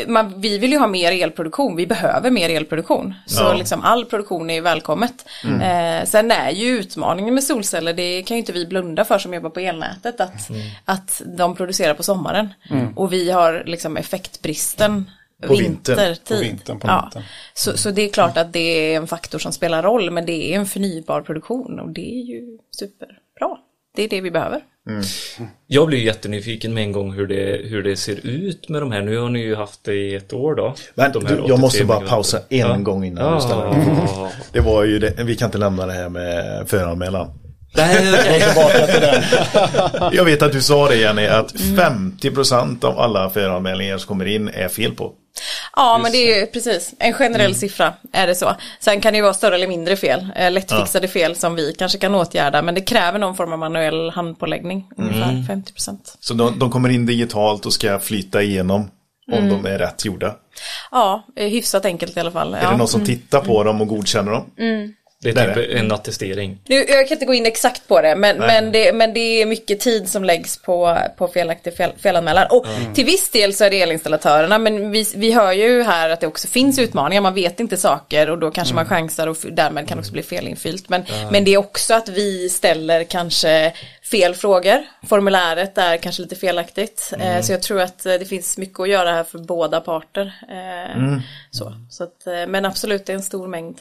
[0.06, 1.76] man, vi vill ju ha mer elproduktion.
[1.76, 3.14] Vi behöver mer elproduktion.
[3.26, 3.54] Så Ja.
[3.54, 5.24] liksom all produktion är välkommet.
[5.44, 9.34] Eh, sen är ju utmaningen med solceller, det kan ju inte vi blunda för som
[9.34, 10.50] jobbar på elnätet, att,
[10.84, 12.48] att de producerar på sommaren.
[12.96, 15.10] Och vi har liksom effektbristen
[15.46, 15.96] På vintern.
[15.96, 16.36] vintertid.
[16.38, 16.92] På vintern, på ja.
[16.96, 17.22] natten.
[17.54, 20.52] Så, så det är klart att det är en faktor som spelar roll, men det
[20.54, 23.58] är en förnybar produktion och det är ju superbra.
[23.96, 24.60] Det är det vi behöver.
[25.66, 29.02] Jag blir jättenyfiken med en gång hur det, hur det ser ut med de här.
[29.02, 30.74] Nu har ni ju haft det i ett år då.
[30.94, 32.76] Men De här du, jag måste 83 bara pausa en Ja.
[32.76, 33.74] gång innan du ställer
[34.52, 37.30] Det var ju det, vi kan inte lämna det här med föranmälan.
[37.76, 38.42] Nej.
[40.12, 44.48] Jag vet att du sa det Jenny, att 50% av alla föranmälningar som kommer in
[44.48, 45.12] är fel på.
[45.76, 48.56] Ja, men det är ju precis en generell siffra är det så.
[48.80, 51.98] Sen kan det ju vara större eller mindre fel, eh, lättfixade fel som vi kanske
[51.98, 56.16] kan åtgärda, men det kräver någon form av manuell handpåläggning, ungefär 50 procent.
[56.20, 58.90] Så de, de kommer in digitalt och ska flyta igenom
[59.32, 60.34] om de är rätt gjorda.
[60.90, 62.54] Ja, eh, hyfsat enkelt i alla fall.
[62.54, 62.70] Är Ja.
[62.70, 64.44] det någon som tittar på dem och godkänner dem?
[65.24, 66.58] Det är typ är en attestering.
[66.66, 69.46] Nu, jag kan inte gå in exakt på det, men, men, det, men det är
[69.46, 72.46] mycket tid som läggs på, på felaktig fel, felanmälan.
[72.50, 76.20] Och till viss del så är det elinstallatörerna, men vi, vi hör ju här att
[76.20, 77.20] det också finns utmaningar.
[77.20, 80.22] Man vet inte saker och då kanske man chansar och därmed kan det också bli
[80.22, 80.88] felinfyllt.
[80.88, 83.72] Men, men det är också att vi ställer kanske
[84.10, 84.84] fel frågor.
[85.06, 87.12] Formuläret är kanske lite felaktigt.
[87.18, 90.34] Eh, så jag tror att eh, det finns mycket att göra här för båda parter.
[90.50, 91.18] Eh,
[91.50, 91.74] så.
[91.90, 93.80] Så att, men absolut, det är en stor mängd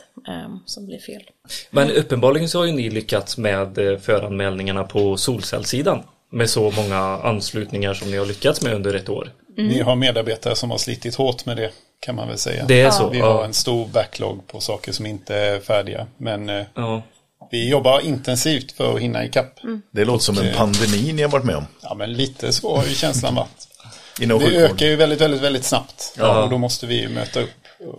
[0.66, 1.22] som blir fel.
[1.70, 6.04] Men uppenbarligen så har ju ni lyckats med föranmälningarna på solcellssidan.
[6.30, 9.32] Med så många anslutningar som ni har lyckats med under ett år.
[9.56, 12.66] Vi har medarbetare som har slitit hårt med det kan man väl säga.
[12.66, 13.10] Det är så?
[13.10, 16.08] Vi har en stor backlog på saker som inte är färdiga.
[16.18, 17.02] Men Ja.
[17.54, 19.60] Vi jobbar intensivt för att hinna ikapp.
[19.92, 21.66] Det låter som en pandemi ni har varit med om.
[21.82, 23.68] Ja men lite så har ju känslan varit.
[24.22, 24.62] Inom Det sjukvård.
[24.64, 26.16] ökar ju väldigt, väldigt, väldigt snabbt.
[26.18, 26.44] Ja.
[26.44, 27.50] Och då måste vi ju möta upp.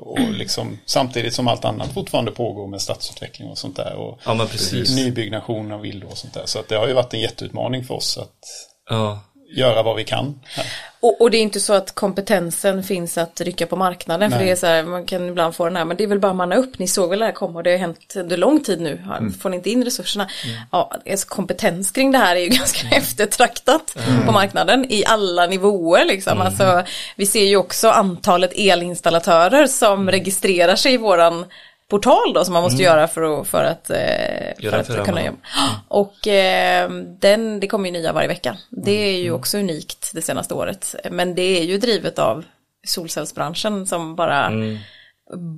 [0.01, 3.95] Och liksom, samtidigt som allt annat fortfarande pågår med stadsutveckling och sånt där.
[3.95, 4.97] Och Ja men precis.
[4.97, 6.43] nybyggnation av villor och sånt där.
[6.47, 8.39] Så att det har ju varit en jätteutmaning för oss att
[8.91, 9.21] Ja.
[9.57, 10.41] Göra vad vi kan.
[11.01, 14.31] Och, och det är inte så att kompetensen finns att rycka på marknaden.
[14.31, 14.47] För Nej.
[14.47, 16.33] det är så här, man kan ibland få den här, men det är väl bara
[16.33, 16.79] manna upp.
[16.79, 19.03] Ni såg väl det här komma och det har hänt under lång tid nu.
[19.07, 20.29] Har- Får ni inte in resurserna?
[20.73, 26.05] Ja, alltså kompetens kring det här är ju ganska eftertraktat på marknaden i alla nivåer
[26.05, 26.41] liksom.
[26.41, 26.83] Alltså,
[27.17, 31.45] vi ser ju också antalet elinstallatörer som registrerar sig i våran
[31.91, 35.25] portal då som man måste göra för att, för att, eh, för Göra att kunna
[35.25, 35.39] jobba.
[35.89, 38.57] Och eh, den, det kommer ju nya varje vecka.
[38.71, 40.95] Det är ju också unikt det senaste året.
[41.11, 42.45] Men det är ju drivet av
[42.87, 44.51] solcellsbranschen som bara,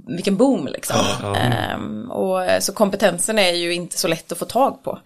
[0.07, 0.97] vilken boom liksom.
[1.37, 4.99] Ehm, och, eh, så kompetensen är ju inte så lätt att få tag på.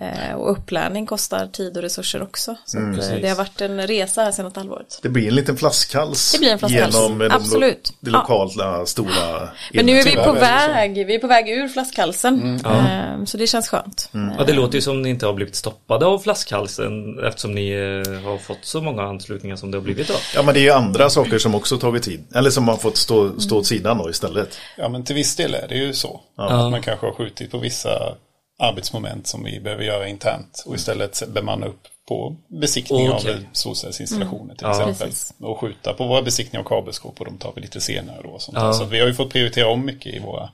[0.00, 2.56] Eh, och upplärning kostar tid och resurser också.
[2.64, 4.98] Så att, eh, det har varit en resa här sedan ett halvåret.
[5.02, 6.32] Det blir en liten flaskhals.
[6.32, 6.94] Det blir en flaskhals.
[6.94, 7.92] Genom de, Absolut.
[8.00, 8.18] det Ja.
[8.18, 12.60] lokala stora Men nu är vi på väg, vi är på väg ur flaskhalsen.
[12.66, 14.08] Ehm, så det känns skönt.
[14.38, 18.22] Ja, det låter ju som ni inte har blivit stoppade av flaskhalsen eftersom ni eh,
[18.24, 20.14] har fått så många anslutningar som det har blivit då.
[20.34, 22.24] Ja men det är ju andra saker som också tagit tid.
[22.34, 24.58] Eller som har fått stå, stå åt sidan då istället.
[24.78, 26.20] Ja men till viss del är det ju så.
[26.36, 28.14] Att man kanske har skjutit på vissa
[28.58, 33.34] arbetsmoment som vi behöver göra internt och istället bemanna upp på besiktning Okej.
[33.34, 34.70] av solcellsinstallationer till Ja.
[34.70, 34.94] exempel.
[35.08, 35.34] Precis.
[35.40, 38.28] Och skjuta på våra besiktningar av kabelskåp och de tar vi lite senare då.
[38.28, 38.72] och Sånt Ja.
[38.72, 40.50] Så vi har ju fått prioritera om mycket i våra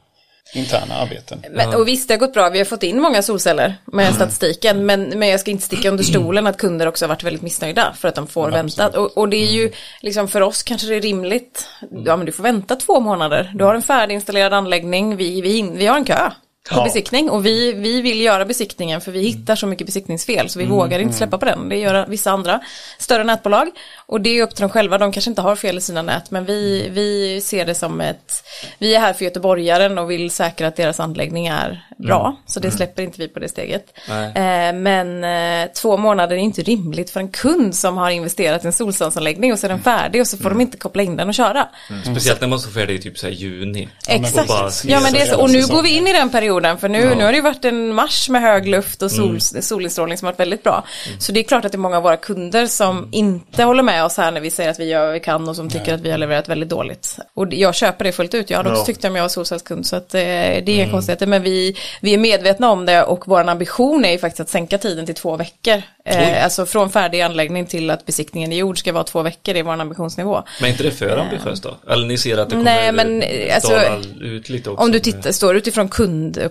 [0.54, 1.44] interna arbeten.
[1.50, 2.50] Men, och visst, det har gått bra.
[2.50, 4.86] Vi har fått in många solceller med statistiken.
[4.86, 7.94] Men, men jag ska inte sticka under stolen att kunder också har varit väldigt missnöjda
[7.98, 8.88] för att de får vänta.
[8.88, 11.68] Och, och det är ju, liksom för oss kanske det är rimligt.
[12.04, 13.52] Ja, men du får vänta två månader.
[13.54, 15.16] Du har en färdiginstallerad anläggning.
[15.16, 16.30] Vi, vi, vi har en kö
[16.70, 16.84] på Ja.
[16.84, 17.30] besiktning.
[17.30, 20.48] Och vi, vi vill göra besiktningen för vi hittar så mycket besiktningsfel.
[20.48, 21.68] Så vi vågar inte släppa på den.
[21.68, 22.60] Det gör vissa andra
[22.98, 23.68] större nätbolag.
[24.06, 24.98] Och det är upp till dem själva.
[24.98, 26.30] De kanske inte har fel i sina nät.
[26.30, 28.44] Men vi, vi ser det som ett,
[28.78, 32.36] vi är här för göteborgaren och vill säkra att deras anläggning är bra.
[32.46, 33.86] Så det släpper inte vi på det steget.
[34.08, 38.66] Eh, men eh, två månader är inte rimligt för en kund som har investerat i
[38.66, 41.28] en solcellsanläggning och så är den färdig och så får de inte koppla in den
[41.28, 41.68] och köra.
[42.04, 43.88] Speciellt när man står färdig i typ så här juni.
[44.08, 44.38] Exakt.
[44.38, 45.40] Och bara- Ja men det är så.
[45.40, 46.78] Och nu går vi in i den perioden jorden.
[46.78, 50.18] För nu, nu har det ju varit en mars med hög luft och sol, solinstrålning
[50.18, 50.84] som har varit väldigt bra.
[51.18, 54.04] Så det är klart att det är många av våra kunder som inte håller med
[54.04, 56.00] oss här när vi säger att vi gör vad vi kan och som tycker att
[56.00, 57.18] vi har levererat väldigt dåligt.
[57.34, 58.50] Och jag köper det fullt ut.
[58.50, 58.86] Jag hade också Ja.
[58.86, 61.26] tyckt om jag var solcellskund så att eh, det är inga konstigheter.
[61.26, 64.78] Men vi, vi är medvetna om det och vår ambition är ju faktiskt att sänka
[64.78, 65.82] tiden till två veckor.
[66.04, 69.58] Eh, alltså från färdig anläggning till att besiktningen är gjord ska vara två veckor, det
[69.58, 70.42] är vår ambitionsnivå.
[70.60, 71.76] Men är inte det för ambitiöst då?
[71.92, 73.80] Eller ni ser att det kommer Nej, men, eh, alltså,
[74.20, 74.84] ut lite också?
[74.84, 75.88] Om du tittar, står utifrån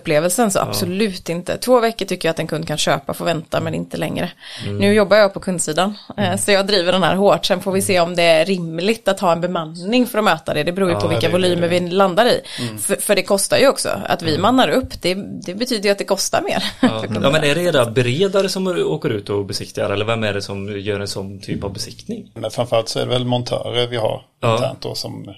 [0.00, 1.56] kundupplevelsen så absolut inte.
[1.58, 4.30] Två veckor tycker jag att en kund kan köpa, få vänta men inte längre.
[4.78, 7.46] Nu jobbar jag på kundsidan eh, så jag driver den här hårt.
[7.46, 10.54] Sen får vi se om det är rimligt att ha en bemanning för att möta
[10.54, 10.62] det.
[10.64, 12.40] Det beror ju på vilka det- volymer vi landar i.
[12.80, 13.88] För, för det kostar ju också.
[14.08, 15.14] Att vi mannar upp, det,
[15.46, 16.64] det betyder ju att det kostar mer.
[16.80, 17.04] Ja.
[17.22, 20.42] ja men är det era beredare som åker ut och besiktigar eller vem är det
[20.42, 22.30] som gör en sån typ av besiktning?
[22.34, 24.54] Men framförallt så är det väl montörer vi har Ja.
[24.54, 25.34] internt då som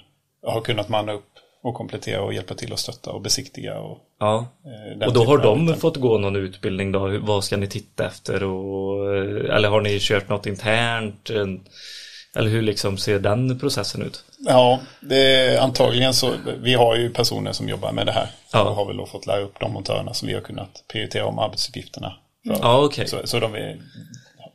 [0.47, 1.23] har kunnat manna upp
[1.63, 3.79] och komplettera och hjälpa till att stötta och besiktiga.
[3.79, 4.47] Och, Ja.
[5.01, 5.79] eh, Och då har de arbeten.
[5.81, 7.17] fått gå någon utbildning då?
[7.21, 8.43] Vad ska ni titta efter?
[8.43, 11.29] Och, eh, eller har ni kört något internt?
[11.29, 11.61] En-
[12.35, 14.23] Eller hur liksom ser den processen ut?
[14.39, 16.31] Ja, det antagligen så.
[16.61, 18.27] Vi har ju personer som jobbar med det här.
[18.53, 18.63] Ja.
[18.63, 21.39] Och har väl då fått lära upp de montörerna som vi har kunnat prioritera om
[21.39, 22.13] arbetsuppgifterna.
[22.47, 22.57] För.
[22.61, 23.07] Ja, okej.
[23.07, 23.51] Så, så de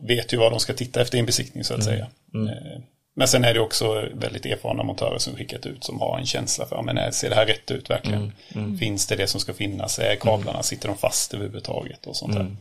[0.09, 1.95] vet ju vad de ska titta efter i en besiktning så att Mm.
[1.95, 2.07] säga.
[2.35, 2.81] Eh,
[3.19, 6.67] Men sen är det också väldigt erfarna montörer som skickat ut som har en känsla
[6.67, 8.33] för, ja, men ser det här rätt ut verkligen?
[8.55, 9.99] Mm, Finns det det som ska finnas?
[9.99, 12.41] Är kablarna, sitter de fast överhuvudtaget och sånt där?
[12.41, 12.57] Mm.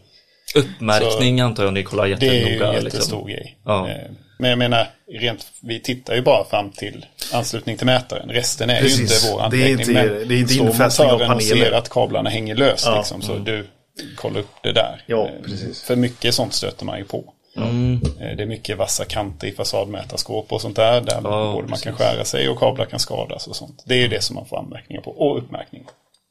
[0.56, 2.68] Uppmärkning antar jag ni kollar Det är ju jättenoga.
[2.78, 3.28] en jättestor liksom.
[3.28, 3.58] grej.
[3.66, 3.90] Ja.
[3.90, 3.98] Eh,
[4.40, 4.88] Men jag menar,
[5.20, 8.30] rent, vi tittar ju bara fram till anslutning till mätaren.
[8.30, 9.00] Resten är Precis.
[9.00, 9.80] ju inte vår Det är anläggning.
[9.80, 11.40] inte- men det är inte infästning av paneler.
[11.40, 12.98] ser att kablarna hänger löst Ja.
[12.98, 13.68] liksom, så du
[14.16, 15.04] kollar upp det där.
[15.06, 15.84] Ja, Eh, precis.
[15.84, 17.34] För mycket sånt stöter man ju på.
[17.64, 17.94] Mm.
[18.20, 21.02] Eh, Det är mycket vassa kanter i fasadmätarskåp och sånt där.
[21.02, 23.84] Där Ja, både man kan skära sig och kablar kan skadas och sånt.
[23.86, 25.12] Det är ju det som man får anmärkningar på.
[25.12, 25.84] Och uppmärkning.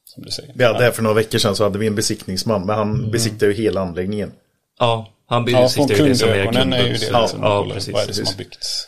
[0.05, 0.51] Som du säger.
[0.55, 3.11] Vi hade här för några veckor sedan så hade vi en besiktningsman, men han Mm.
[3.11, 4.31] besiktade ju hela anläggningen.
[4.79, 7.41] Ja, han Ja, från besiktar ju det som är kundögonen är ju det Ja, som
[7.41, 7.93] man ja, precis.
[7.93, 8.87] Vad är det som har byggts?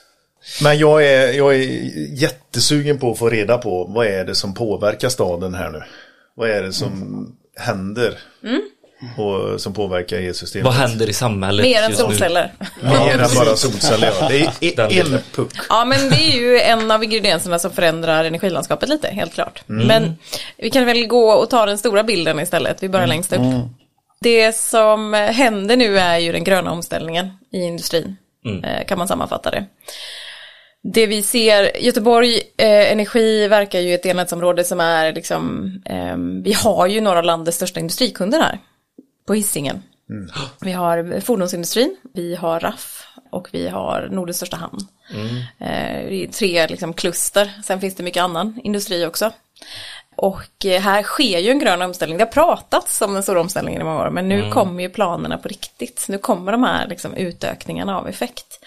[0.64, 1.60] Men jag är, jag är
[2.22, 5.82] jättesugen på att få reda på vad är det som påverkar staden här nu?
[6.36, 8.18] Vad är det som händer?
[9.18, 10.66] Och som påverkar elsystemet?
[10.66, 12.52] Vad händer i samhället Mer än solceller.
[12.82, 14.28] Mer än bara solceller, ja.
[14.60, 15.52] Det är en puck.
[15.70, 19.64] Ja men det är ju en av ingredienserna som förändrar energilandskapet lite, helt klart.
[19.66, 20.18] Men
[20.58, 23.42] vi kan väl gå och ta den stora bilden istället, vi börjar längst upp.
[24.22, 28.18] Det som händer nu är ju den gröna omställningen i industrin,
[28.64, 29.66] eh, kan man sammanfatta det.
[30.84, 36.44] Det vi ser, Göteborg eh, Energi verkar ju i ett enhetsområde som är liksom, ehm,
[36.44, 38.60] vi har ju några av landets största industrikunder här,
[39.30, 39.84] på Hisingen.
[40.62, 44.88] Vi har fordonsindustrin, vi har RAF och vi har Nordens största hamn.
[45.60, 49.32] Eh, Det är tre liksom, kluster, sen finns det mycket annan industri också.
[50.16, 52.18] Och eh, här sker ju en grön omställning.
[52.18, 55.38] Det har pratats om den stora omställningen i många år, men nu kommer ju planerna
[55.38, 56.06] på riktigt.
[56.10, 58.66] Nu kommer de här liksom, utökningarna av effekt.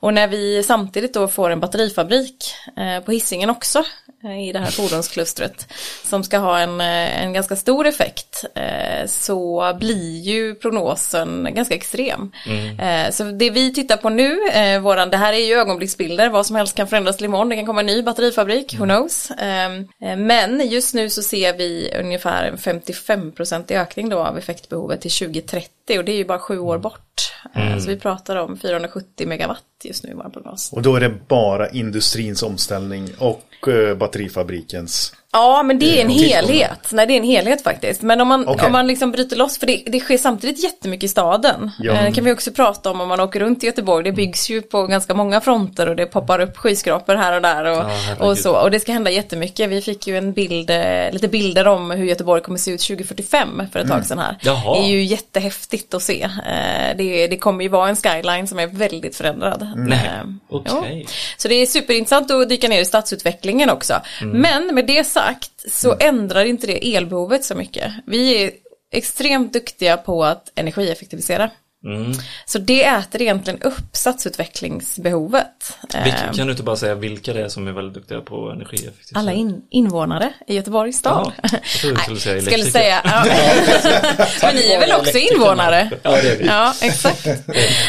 [0.00, 2.44] Och när vi samtidigt då får en batterifabrik
[2.76, 3.84] eh, på Hisingen också,
[4.24, 5.72] i det här fordonsklustret,
[6.04, 11.74] som ska ha en, eh, en ganska stor effekt, eh, så blir ju prognosen ganska
[11.74, 12.32] extrem.
[12.80, 16.46] Eh, så det vi tittar på nu, eh, våran, det här är ju ögonblicksbilder, vad
[16.46, 19.30] som helst kan förändras till imorgon, det kan komma en ny batterifabrik, who knows.
[19.30, 25.00] Eh, eh, men just nu så ser vi ungefär en 55% ökning då av effektbehovet
[25.00, 27.32] till 2030 och det är ju bara sju år bort.
[27.54, 30.72] Eh, Så vi pratar om 470 megawatt just nu i vår prognos.
[30.72, 35.14] Och då är det bara industrins omställning och eh, batterifabrikens.
[35.32, 36.88] Ja, men det är en helhet.
[36.92, 38.02] Nej, det är en helhet faktiskt.
[38.02, 38.66] Men om man, Okej.
[38.66, 41.70] om man liksom bryter loss, för det, det sker samtidigt jättemycket i staden.
[41.78, 41.92] Ja.
[41.92, 44.04] Eh, Det kan vi också prata om om man åker runt i Göteborg.
[44.04, 47.64] Det byggs ju på ganska många fronter och det poppar upp skyskrapor här och där
[47.64, 48.22] och, herregud.
[48.28, 48.56] och så.
[48.56, 49.70] Och det ska hända jättemycket.
[49.70, 53.62] Vi fick ju en bild, eh, lite bilder om hur Göteborg kommer se ut 2045
[53.72, 54.36] för ett tag sedan här.
[54.40, 54.74] Jaha.
[54.74, 56.22] Det är ju jättehäftigt att se.
[56.22, 59.68] Eh, Det, det kommer ju vara en skyline som är väldigt förändrad.
[59.76, 61.02] Nej, Eh, okej.
[61.06, 61.10] ja.
[61.36, 63.94] Så det är superintressant att dyka ner i stadsutvecklingen också.
[64.22, 64.38] Mm.
[64.40, 67.92] Men med det sagt så ändrar inte det elbehovet så mycket.
[68.06, 68.50] Vi är
[68.92, 71.50] extremt duktiga på att energieffektivisera.
[71.84, 72.12] Mm.
[72.46, 75.78] Så det äter egentligen upp stadsutvecklingsbehovet.
[76.04, 78.50] Vilka, Eh, kan du inte bara säga vilka det är som är väldigt duktiga på
[78.50, 79.18] energieffektivisering?
[79.20, 81.32] alla in, invånare i Göteborgs stad.
[81.42, 82.70] Ja, jag trodde du skulle säga skulle elektriker.
[82.70, 83.00] säga.
[83.04, 83.24] Ja.
[84.42, 85.90] Men ni är väl också invånare?
[86.02, 86.46] Ja, det är vi.
[86.46, 87.26] Ja, exakt.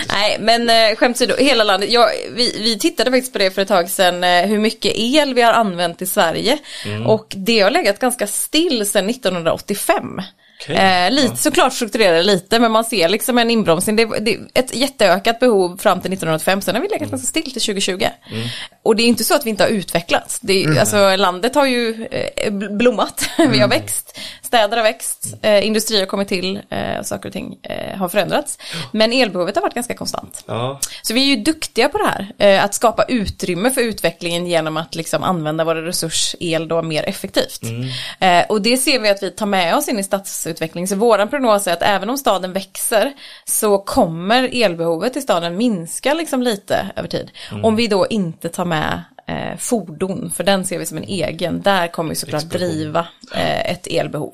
[0.10, 1.90] Nej, men eh, skämt åsido, hela landet.
[1.92, 5.34] Ja, vi, vi tittade faktiskt på det för ett tag sedan, eh, hur mycket el
[5.34, 6.58] vi har använt i Sverige.
[6.86, 7.08] Mm.
[7.08, 10.22] Och det har legat ganska still sedan 1985.
[10.64, 10.76] Okej.
[10.76, 13.96] Eh, lite, Såklart strukturerar lite, men man ser liksom en inbromsning.
[13.96, 17.44] Det, det är ett jätteökat behov fram till 1985, sen har vi legat ganska still
[17.44, 18.06] till 2020.
[18.84, 20.40] Och det är inte så att vi inte har utvecklats.
[20.40, 24.20] Det är, alltså, landet har ju eh, bl- blommat, vi har växt.
[24.50, 28.58] Städer har växt, eh, industrier har kommit till eh, saker och ting eh, har förändrats.
[28.92, 30.44] Men elbehovet har varit ganska konstant.
[30.48, 34.46] Ja, Så vi är ju duktiga på det här, eh, att skapa utrymme för utvecklingen
[34.48, 37.62] genom att liksom använda våra resurs el då mer effektivt.
[38.20, 40.88] Eh, och det ser vi att vi tar med oss in i stadsutveckling.
[40.88, 43.14] Så våran prognos är att även om staden växer
[43.46, 47.32] så kommer elbehovet i staden minska liksom lite över tid.
[47.64, 51.62] Om vi då inte tar med eh, fordon, för den ser vi som en egen.
[51.62, 54.34] Där kommer vi såklart driva eh, ett elbehov.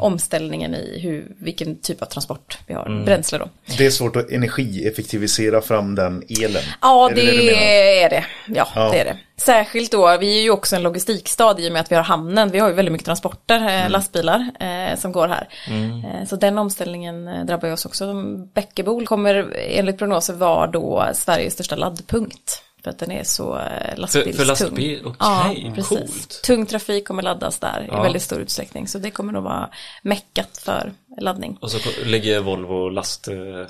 [0.00, 3.48] Omställningen i hur, vilken typ av transport vi har, bränsle då.
[3.78, 6.62] Det är svårt att energieffektivisera fram den elen.
[6.80, 8.24] Ja, Är det, det det är det.
[8.46, 8.90] Ja, Ja.
[8.92, 9.16] det är det.
[9.36, 12.50] Särskilt då, vi är ju också en logistikstad i och med att vi har hamnen.
[12.50, 13.68] Vi har ju väldigt mycket transporter, Mm.
[13.84, 15.48] eh, lastbilar eh, som går här.
[15.68, 18.14] Eh, så den omställningen eh, drabbar ju oss också.
[18.54, 22.62] Bäckebol kommer enligt prognoser vara då Sveriges största laddpunkt.
[22.84, 24.34] För att den är så eh, lastbilstung.
[24.34, 25.00] för lastbil?
[25.04, 25.16] Okej,
[25.66, 25.88] ja, precis.
[25.88, 26.40] coolt.
[26.44, 28.00] Tung trafik kommer laddas där Ja.
[28.00, 28.88] i väldigt stor utsträckning.
[28.88, 29.70] Så det kommer nog vara
[30.02, 31.58] meckat för laddning.
[31.60, 33.68] och så ligger Volvo lastvagnar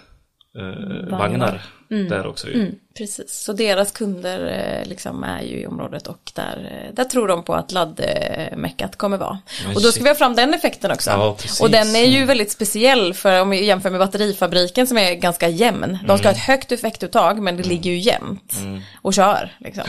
[0.58, 2.48] eh, vagnar där också.
[2.48, 7.04] Mm, precis, så deras kunder eh, liksom är ju i området och där, eh, där
[7.04, 9.38] tror de på att laddmeckat kommer vara.
[9.66, 11.10] Men och då ska vi ha fram den effekten också.
[11.10, 15.14] Ja, och den är ju väldigt speciell för om vi jämför med batterifabriken som är
[15.14, 15.98] ganska jämn.
[16.06, 18.54] De ska ha ett högt effektuttag men det ligger ju jämnt
[19.02, 19.84] och kör liksom.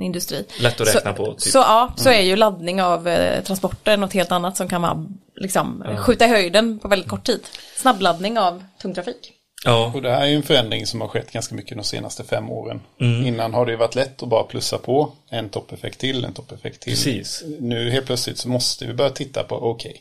[0.00, 0.44] Industri.
[0.60, 1.52] Lätt att räkna så, på, typ.
[1.52, 5.06] Så ja, så är ju laddning av eh, transporter något helt annat som kan vara,
[5.34, 7.40] liksom, skjuta i höjden på väldigt kort tid.
[7.76, 9.32] Snabbladdning av tung trafik.
[9.64, 12.50] Ja, Och det här är en förändring som har skett ganska mycket de senaste fem
[12.50, 12.80] åren.
[13.00, 13.26] Mm.
[13.26, 16.92] Innan har det varit lätt att bara plussa på en toppeffekt till, en toppeffekt till.
[16.92, 17.44] Precis.
[17.60, 19.96] Nu helt plötsligt så måste vi börja titta på, okej,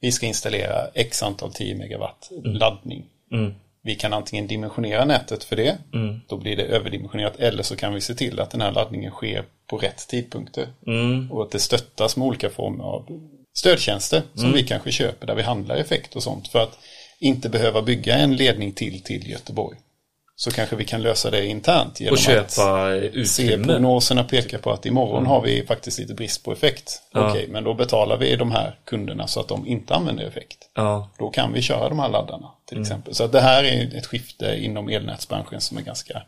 [0.00, 2.52] vi ska installera x antal 10 megawatt Mm.
[2.56, 3.04] laddning.
[3.82, 6.20] Vi kan antingen dimensionera nätet för det, Mm.
[6.28, 9.44] då blir det överdimensionerat, eller så kan vi se till att den här laddningen sker
[9.66, 10.66] på rätt tidpunkter.
[10.86, 11.32] Mm.
[11.32, 13.06] Och att det stöttas med olika former av
[13.58, 14.56] stödtjänster som Mm.
[14.56, 16.48] vi kanske köper där vi handlar effekt och sånt.
[16.48, 16.78] För att
[17.18, 19.78] inte behöva bygga en ledning till till Göteborg.
[20.36, 22.90] Så kanske vi kan lösa det internt genom och att köpa
[23.26, 23.66] se utrymme.
[23.66, 27.02] prognoserna pekar på att imorgon har vi faktiskt lite brist på effekt.
[27.12, 27.30] Ja.
[27.30, 30.58] Okej, men då betalar vi de här kunderna så att de inte använder effekt.
[30.74, 32.82] Ja, Då kan vi köra de här laddarna till Mm.
[32.82, 33.14] exempel.
[33.14, 36.22] Så att det här är ett skifte inom elnätsbranschen som är ganska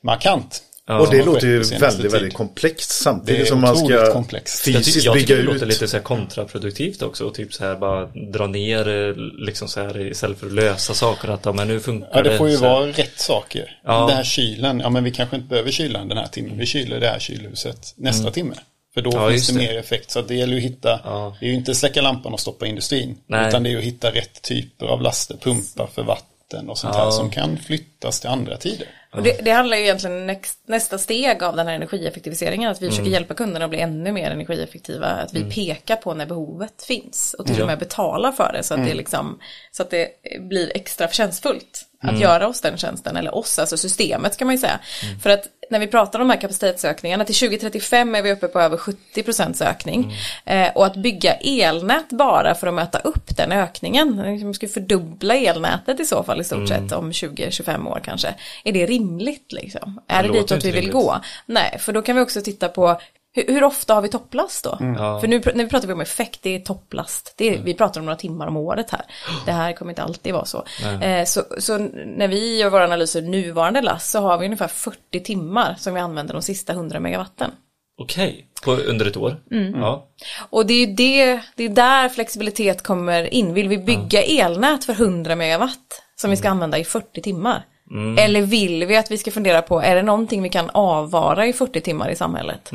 [0.00, 0.62] markant.
[1.00, 2.32] Och det låter ju väldigt, väldigt tid.
[2.34, 4.66] komplext Det samtidigt är som man ska komplext.
[4.66, 5.52] jag, fysiskt jag bygga tycker det ut.
[5.52, 9.14] låter lite så här kontraproduktivt också och typ så här bara dra ner eh,
[9.46, 12.38] liksom så här istället för att lösa saker att ja men nu funkar Ja, det
[12.38, 13.78] får ju vara rätt saker.
[13.84, 14.06] Ja.
[14.06, 16.58] Den här kylen, ja men vi kanske inte behöver kylan den här timmen.
[16.58, 18.54] Vi kyler det här kylhuset nästa timme.
[18.94, 19.22] För då Mm.
[19.22, 19.58] Ja, finns det, det.
[19.58, 20.10] mer effekt.
[20.10, 21.36] Så det gäller ju att hitta, Ja.
[21.40, 23.16] det är ju inte släcka lampan och stoppa industrin.
[23.26, 23.48] Nej.
[23.48, 26.94] Utan det är ju att hitta rätt typer av laster, pumpar för vatten och sånt
[26.96, 27.04] Ja.
[27.04, 28.86] här som kan flyttas till andra tider.
[29.12, 32.90] Och det, det handlar ju egentligen next, nästa steg av den här energieffektiviseringen, att vi
[32.90, 37.34] försöker hjälpa kunderna att bli ännu mer energieffektiva, att vi pekar på när behovet finns
[37.34, 39.38] och till och med betalar för det så att, det, liksom,
[39.70, 40.08] så att det
[40.40, 44.58] blir extra förtjänstfullt att göra oss den tjänsten, eller oss, alltså systemet ska man ju
[44.58, 44.78] säga.
[45.22, 48.60] För att när vi pratar om de här kapacitetsökningarna, till 2035 är vi uppe på
[48.60, 50.16] över 70 procents ökning.
[50.44, 55.36] Eh, och att bygga elnät bara för att möta upp den ökningen, vi ska fördubbla
[55.36, 58.34] elnätet i så fall i stort sett om 20-25 år kanske.
[58.64, 60.00] Är det rimligt liksom?
[60.08, 60.92] Är det ditåt vi vill rimligt.
[60.92, 61.20] gå?
[61.46, 63.00] Nej, för då kan vi också titta på
[63.32, 64.78] hur, hur ofta har vi topplast då?
[64.80, 65.20] Ja.
[65.20, 67.34] För nu vi pratar vi om effekt, det är topplast.
[67.36, 69.02] Det är, Vi pratar om några timmar om året här.
[69.46, 70.64] Det här kommer inte alltid vara så.
[71.02, 71.42] Eh, så.
[71.58, 75.94] Så när vi gör våra analyser nuvarande last så har vi ungefär 40 timmar som
[75.94, 77.50] vi använder de sista 100 megawatten.
[78.02, 79.36] Okej, på under ett år?
[79.50, 79.80] Mm.
[79.80, 80.08] Ja.
[80.50, 83.54] Och det är ju det, det är där flexibilitet kommer in.
[83.54, 87.64] Vill vi bygga elnät för 100 megawatt som vi ska använda i 40 timmar?
[88.18, 91.52] Eller vill vi att vi ska fundera på, är det någonting vi kan avvara i
[91.52, 92.70] 40 timmar i samhället?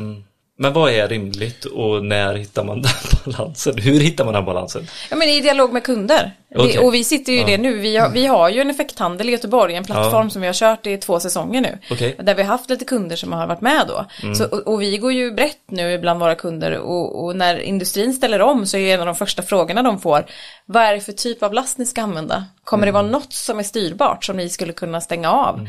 [0.60, 2.92] Men vad är rimligt och när hittar man den
[3.24, 3.78] balansen?
[3.78, 4.86] Hur hittar man den balansen?
[5.10, 6.32] Ja men i dialog med kunder.
[6.54, 6.72] Okej.
[6.72, 7.78] Vi, och vi sitter ju i det nu.
[7.78, 10.86] Vi har, vi har ju en effekthandel i Göteborg, en plattform som vi har kört
[10.86, 11.78] i två säsonger nu.
[11.90, 12.16] Okej.
[12.18, 14.04] Där vi har haft lite kunder som har varit med då.
[14.34, 18.12] Så, och, och vi går ju brett nu bland våra kunder och, och när industrin
[18.12, 20.26] ställer om så är en av de första frågorna de får,
[20.66, 22.44] vad är det för typ av last ni ska använda?
[22.64, 25.68] Kommer det vara något som är styrbart som ni skulle kunna stänga av?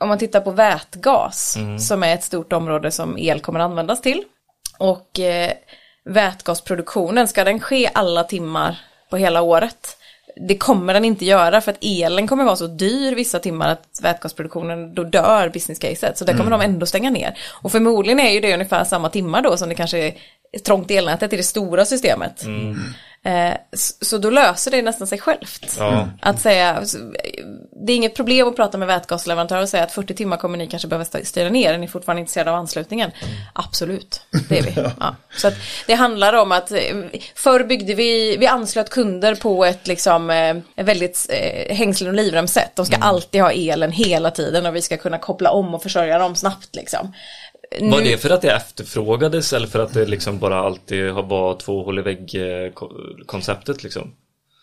[0.00, 4.24] Om man tittar på vätgas som är ett stort område som el kommer användas till.
[4.78, 5.52] Och eh,
[6.04, 8.80] vätgasproduktionen, ska den ske alla timmar
[9.10, 9.96] på hela året?
[10.48, 14.00] Det kommer den inte göra för att elen kommer vara så dyr vissa timmar att
[14.02, 16.18] vätgasproduktionen, då dör business caset.
[16.18, 17.38] Så där kommer de ändå stänga ner.
[17.62, 21.32] Och förmodligen är ju det ungefär samma timmar då som det kanske är trångt elnätet
[21.32, 22.44] i det stora systemet.
[22.44, 22.48] Eh,
[23.72, 25.76] så, så då löser det nästan sig självt.
[25.78, 26.08] Ja.
[26.22, 26.82] Att säga,
[27.86, 30.66] det är inget problem att prata med vätgasleverantörer och säga att 40 timmar kommer ni
[30.66, 33.10] kanske behöva st- styra ner, är ni fortfarande intresserade av anslutningen?
[33.52, 34.72] Absolut, det är vi.
[35.00, 35.16] Ja.
[35.36, 35.50] Så
[35.86, 36.78] det handlar om att eh,
[37.34, 42.48] förr byggde vi, vi anslöt kunder på ett liksom eh, väldigt eh, hängslen och livrem
[42.48, 42.70] sätt.
[42.74, 46.18] De ska alltid ha elen hela tiden och vi ska kunna koppla om och försörja
[46.18, 47.12] dem snabbt liksom.
[47.80, 51.22] Var Nu- det för att det efterfrågades eller för att det liksom bara alltid har
[51.22, 52.92] varit två hål i vägg eh, ko-
[53.26, 54.14] konceptet liksom?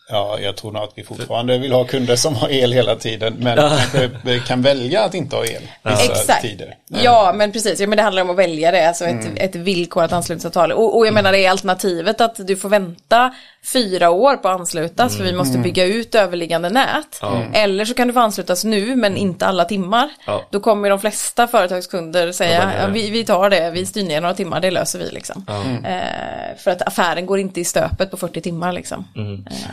[0.08, 3.36] Ja, jag tror nog att vi fortfarande vill ha kunder som har el hela tiden,
[3.38, 6.42] men kanske kan välja att inte ha el vissa Exakt.
[6.42, 6.76] tider.
[6.88, 7.80] Ja, men precis.
[7.80, 10.72] Ja, men det handlar om att välja det, alltså ett, ett villkorat anslutningsavtal.
[10.72, 13.34] Och, och jag menar, är alternativet att du får vänta
[13.72, 17.20] fyra år på att anslutas för vi måste bygga ut överliggande nät.
[17.52, 20.08] Eller så kan du få anslutas nu, men inte alla timmar.
[20.26, 20.44] Ja.
[20.50, 22.72] Då kommer de flesta företagskunder säga, det.
[22.80, 25.46] ja, vi, vi tar det, vi styr ner några timmar, det löser vi liksom.
[25.84, 29.08] Eh, för att affären går inte i stöpet på 40 timmar liksom.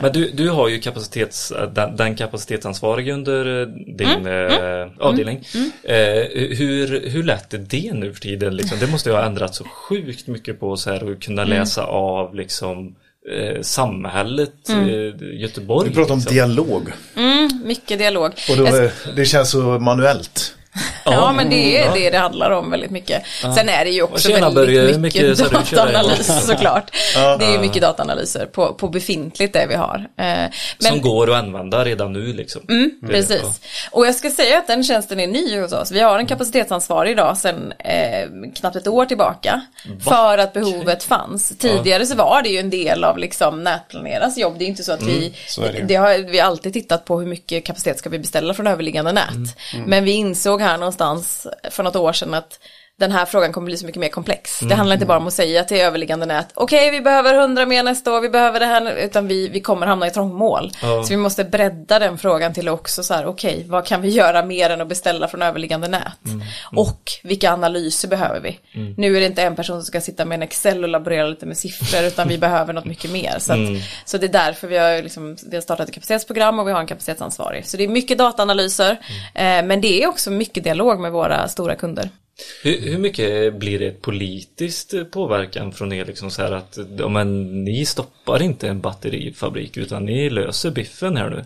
[0.00, 3.66] Men du, du har ju kapacitets, den, den kapacitetansvarige under eh,
[3.96, 5.44] din eh, avdelning.
[5.82, 5.94] Eh,
[6.56, 8.56] hur, hur lätt är det nu för tiden?
[8.56, 8.78] Liksom?
[8.80, 12.34] Det måste ju ha ändrats så sjukt mycket på så här att kunna läsa av
[12.34, 12.94] liksom
[13.36, 15.88] eh, samhället eh, Göteborg.
[15.88, 16.34] Vi pratar om liksom.
[16.34, 16.92] dialog.
[17.64, 18.32] Mycket dialog.
[18.50, 20.54] Och då, Jag- det känns så manuellt.
[21.04, 23.22] Ja, men det är det det handlar om väldigt mycket.
[23.40, 26.90] Sen är det ju också Tjena, väldigt mycket, mycket dataanalys såklart.
[27.14, 29.96] Det är ju mycket dataanalyser på, på befintligt det vi har.
[29.96, 32.62] Eh, Men, Som går att använda redan nu liksom.
[33.00, 33.40] Det, Precis.
[33.42, 33.54] ja.
[33.90, 35.92] Och jag ska säga att den tjänsten är ny hos oss.
[35.92, 39.60] Vi har en kapacitetsansvarig idag sedan eh, knappt ett år tillbaka.
[40.04, 41.52] För att behovet fanns.
[41.58, 44.54] Tidigare så var det ju en del av liksom nätplaneras jobb.
[44.58, 47.26] Det är inte så att vi, så det det har vi alltid tittat på hur
[47.26, 49.56] mycket kapacitet ska vi beställa från överliggande nät.
[49.86, 52.60] Men vi insåg här någonstans för något år sedan att
[52.98, 54.60] den här frågan kommer bli så mycket mer komplex.
[54.60, 57.82] Det handlar inte bara om att säga till överliggande nät, okej vi behöver 100 mer
[57.82, 60.72] nästa år, vi behöver det här, nu", utan vi, vi kommer hamna i trångmål.
[60.80, 64.44] Så vi måste bredda den frågan till också så här, okej vad kan vi göra
[64.44, 66.18] mer än att beställa från överliggande nät?
[66.76, 68.58] Och vilka analyser behöver vi?
[68.96, 71.46] Nu är det inte en person som ska sitta med en Excel och laborera lite
[71.46, 73.36] med siffror, utan vi behöver något mycket mer.
[73.38, 73.58] Så, att,
[74.04, 76.80] så det är därför vi har, liksom, vi har startat ett kapacitetsprogram och vi har
[76.80, 77.66] en kapacitetsansvarig.
[77.66, 78.90] Så det är mycket dataanalyser,
[79.34, 82.08] eh, men det är också mycket dialog med våra stora kunder.
[82.62, 87.64] Hur, hur mycket blir det politiskt påverkan från er liksom så här att ja, men,
[87.64, 91.44] ni stoppar inte en batterifabrik utan ni löser biffen här nu?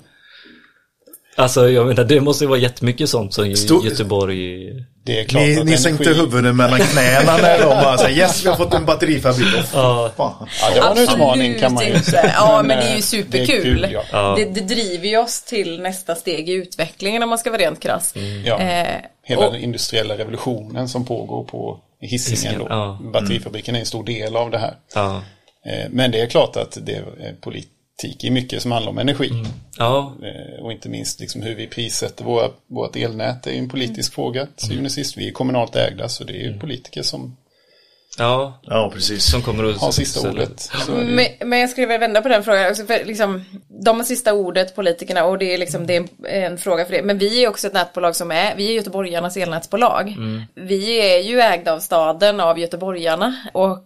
[1.38, 4.72] Alltså jag menar det måste ju vara jättemycket sånt som i Stor- Göteborg
[5.04, 8.10] Det är klart Ni, att ni sänkte energi- huvudet mellan knäna när de bara sa
[8.10, 9.48] yes, vi har fått en batterifabrik.
[9.72, 10.10] Fan.
[10.16, 12.10] Ja, det var en utmaning kan man ju inte.
[12.10, 12.32] säga.
[12.36, 13.80] Ja, men det är eh, ju superkul.
[13.80, 14.34] Det, är kul, ja.
[14.38, 17.80] det, det driver ju oss till nästa steg i utvecklingen om man ska vara rent
[17.80, 18.14] krass.
[18.44, 18.58] Ja.
[18.60, 18.86] Eh,
[19.24, 22.36] Hela och- den industriella revolutionen som pågår på Hisingen.
[22.36, 22.66] Hisingen, Då.
[22.70, 22.98] ja.
[23.12, 24.74] Batterifabriken är en stor del av det här.
[24.94, 25.22] Ja,
[25.66, 27.04] Eh, Men det är klart att det är
[28.02, 29.30] politik i mycket som handlar om energi.
[29.78, 33.68] ja Eh, Och inte minst liksom hur vi prissätter våra, vårt elnät är ju en
[33.68, 34.46] politisk fråga.
[34.56, 37.36] Till syvende och sist, vi är kommunalt ägda så det är ju politiker som
[38.18, 39.30] ja Ja, precis.
[39.30, 40.60] som kommer att har sista ordet.
[40.60, 41.14] Så är det ju.
[41.14, 42.70] Men, men jag skulle vilja vända på den frågan.
[42.70, 43.44] Också för, liksom,
[43.84, 46.08] de har sista ordet, politikerna, och det är, liksom, det är en,
[46.52, 47.02] en fråga för det.
[47.02, 50.16] Men vi är också ett nätbolag som är, vi är göteborgarnas elnätsbolag.
[50.54, 53.36] Vi är ju ägda av staden, av göteborgarna.
[53.52, 53.84] Och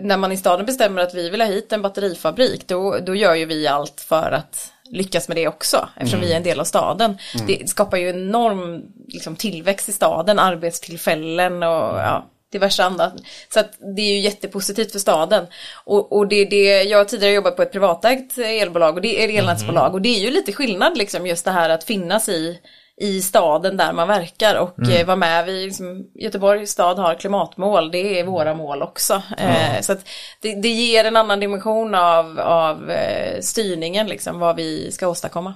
[0.00, 3.34] när man i staden bestämmer att vi vill ha hit en batterifabrik, då, då gör
[3.34, 6.64] ju vi allt för att lyckas med det också, eftersom vi är en del av
[6.64, 7.18] staden.
[7.46, 13.12] Det skapar ju enorm liksom, tillväxt i staden, arbetstillfällen och ja, diverse andra.
[13.52, 15.46] Så att det är ju jättepositivt för staden.
[15.84, 19.38] Och, och det det, jag har tidigare jobbat på ett privatägt elbolag och det är
[19.38, 22.58] elnätsbolag och det är ju lite skillnad liksom just det här att finnas i
[23.00, 25.44] i staden där man verkar och eh, vara med.
[25.44, 29.22] Vi, liksom, Göteborgs stad har klimatmål, det är våra mål också.
[29.38, 30.08] Eh, så att
[30.40, 35.54] det, det ger en annan dimension av, av eh, styrningen, liksom, vad vi ska åstadkomma.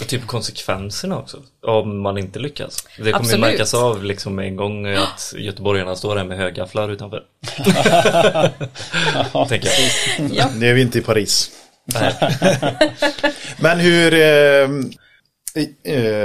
[0.00, 2.82] och typ konsekvenserna också om man inte lyckas.
[2.82, 3.40] Det kommer ju Absolut.
[3.40, 7.24] märkas av liksom en gång att göteborgarna står där med högafflar utanför.
[9.48, 10.30] Tänker jag.
[10.32, 10.48] Ja.
[10.60, 11.50] Det är vi inte i Paris.
[13.58, 14.14] Men hur...
[14.14, 14.68] Eh,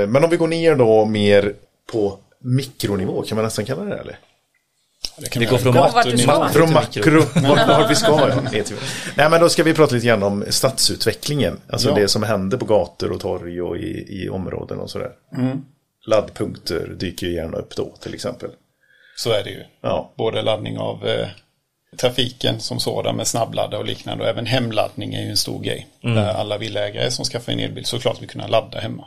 [0.08, 1.54] men om vi går ner då mer
[1.92, 4.20] på mikronivå, kan man nästan kalla det eller?
[5.16, 7.20] kan Det vi går från makro makro makro,
[7.50, 8.64] vart, vart vi ska ja.
[9.16, 11.62] Nej men då ska vi prata lite grann om stadsutvecklingen.
[11.70, 11.96] Alltså Ja.
[11.96, 15.12] det som händer på gator och torg och i, i områden och sådär.
[16.08, 18.50] Laddpunkter dyker ju gärna upp då till exempel.
[19.18, 19.64] Så är det ju.
[19.82, 20.14] Ja.
[20.18, 21.28] Både laddning av eh,
[21.98, 25.88] trafiken som sådan med snabbladda och liknande och även hemladdning är ju en stor grej.
[26.02, 29.06] Där alla villaägare som skaffar en elbil såklart vill kunna ladda hemma.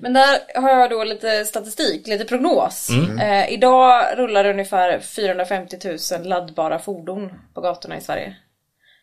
[0.00, 2.90] Men där har jag då lite statistik, lite prognos.
[3.20, 5.78] Eh, idag rullar det ungefär 450
[6.18, 8.36] 000 laddbara fordon på gatorna i Sverige.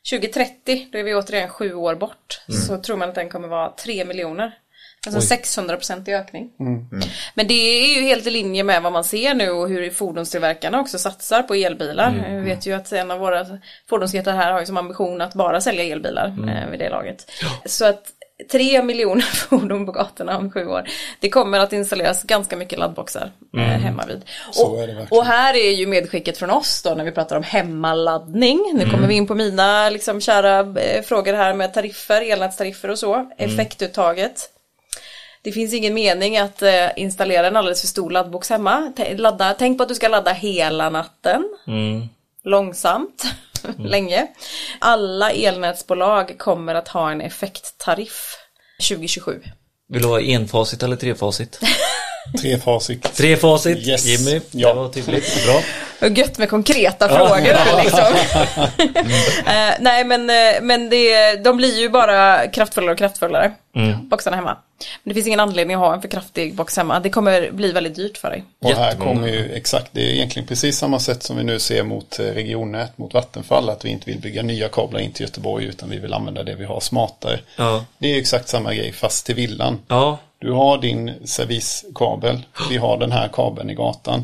[0.10, 3.70] 2030, då är vi återigen sju år bort, så tror man att den kommer vara
[3.70, 4.58] 3 miljoner.
[5.08, 6.50] Alltså 600% i ökning.
[7.34, 10.80] Men det är ju helt i linje med vad man ser nu och hur fordonstillverkarna
[10.80, 12.12] också satsar på elbilar.
[12.30, 13.46] Vi vet ju att en av våra
[13.90, 17.32] fordonsjättar här har ju som ambition att bara sälja elbilar eh, vid det laget.
[17.66, 18.12] Så att
[18.52, 20.84] tre miljoner fordon på gatorna om sju år.
[21.20, 24.22] Det kommer att installeras ganska mycket laddboxar eh, hemma vid.
[25.10, 28.72] Och, och här är ju medskicket från oss då när vi pratar om hemmaladdning.
[28.74, 33.00] Nu kommer vi in på mina liksom kära eh, frågor här med tariffer, elnätstariffer och
[33.00, 33.32] så.
[33.38, 34.50] Effektuttaget.
[35.46, 38.94] Det finns ingen mening att eh, installera en alldeles för stor laddbox hemma.
[39.16, 41.50] Ladda, tänk på att du ska ladda hela natten.
[42.44, 43.24] Långsamt,
[43.78, 44.28] länge.
[44.80, 48.38] Alla elnätsbolag kommer att ha en effekttariff
[48.90, 49.42] 2027.
[49.90, 51.60] Vill du ha enfasigt eller trefasigt?
[52.42, 53.16] Trefasigt.
[53.16, 54.06] Trefasigt, Yes.
[54.06, 54.42] Jimmy.
[54.52, 54.70] Ja.
[54.70, 55.46] Det var tydligt.
[55.46, 55.62] Bra.
[56.02, 58.06] Och gött med konkreta frågor här liksom.
[59.48, 63.52] Eh, nej men, eh, men det, de blir ju bara kraftfullare och kraftfullare.
[64.02, 64.58] Boxarna hemma.
[65.04, 67.00] Men det finns ingen anledning att ha en för kraftig box hemma.
[67.00, 68.44] Det kommer bli väldigt dyrt för dig.
[68.64, 69.14] Och här Jättemånga.
[69.16, 72.24] kommer ju exakt, det är egentligen precis samma sätt som vi nu ser mot eh,
[72.24, 76.00] regionnät, mot Vattenfall, att vi inte vill bygga nya kablar in till Göteborg utan vi
[76.00, 77.40] vill använda det vi har smartare.
[77.56, 77.86] Ja.
[77.98, 79.80] Det är exakt samma grej fast till villan.
[79.88, 80.18] Ja.
[80.46, 84.24] Du har din serviskabel, vi har den här kabeln i gatan.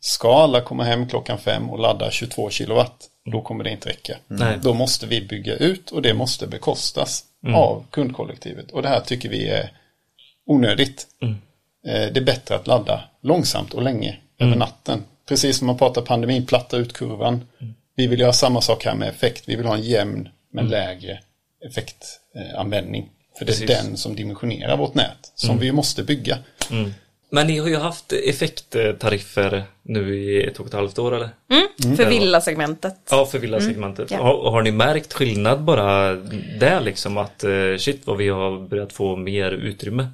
[0.00, 4.16] Ska alla komma hem klockan fem och ladda 22 kilowatt, då kommer det inte räcka.
[4.26, 4.58] Nej.
[4.62, 8.70] Då måste vi bygga ut och det måste bekostas av kundkollektivet.
[8.70, 9.72] Och det här tycker vi är
[10.46, 11.06] onödigt.
[11.86, 15.04] Eh, Det är bättre att ladda långsamt och länge över natten.
[15.28, 17.46] Precis som man pratar pandemin, platta ut kurvan.
[17.96, 19.42] Vi vill göra samma sak här med effekt.
[19.46, 21.20] Vi vill ha en jämn men lägre
[21.70, 23.10] effektanvändning.
[23.38, 23.82] För det är Precis.
[23.82, 26.38] den som dimensionerar vårt nät, som vi måste bygga.
[27.30, 31.28] Men ni har ju haft effekttariffer nu i ett och ett halvt år eller?
[31.96, 32.94] För villasegmentet.
[33.10, 34.10] Ja, för villasegmentet.
[34.10, 34.16] Ja.
[34.22, 36.14] Har, har ni märkt skillnad bara
[36.60, 40.08] där liksom att eh, shit vad vi har börjat få mer utrymme?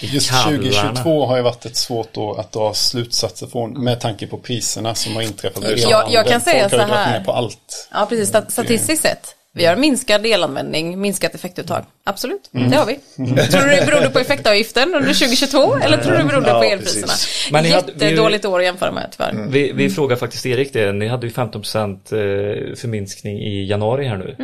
[0.00, 0.56] Just kablarna?
[0.58, 4.94] 2022 har ju varit ett svårt år att dra slutsatser från med tanke på priserna
[4.94, 5.64] som har inträffat.
[5.76, 7.24] Jag- jag kan säga Folk så här.
[7.24, 7.88] på allt.
[7.92, 8.28] Ja, precis.
[8.28, 9.34] Stat- Statistiskt sett.
[9.54, 11.84] Vi har minskad elanvändning, minskat effektuttag.
[12.04, 12.98] Absolut, det har vi.
[13.46, 17.06] Tror du det berodde på effektavgiften under 2022 eller tror du det berodde på elpriserna?
[17.06, 17.48] precis.
[17.52, 19.46] Men hade- vi- Jättedåligt år att jämföra med tyvärr.
[19.48, 24.16] Vi, vi frågar faktiskt Erik det, ni hade ju 15% eh, förminskning i januari här
[24.16, 24.36] nu.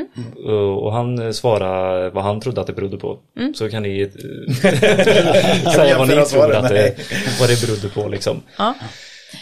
[0.52, 3.18] Och, och han eh, svarade vad han trodde att det berodde på.
[3.54, 4.09] Så kan ni eh,
[5.74, 6.94] säga vad ni tror att det,
[7.40, 8.42] vad det berodde på liksom.
[8.59, 8.74] Ja.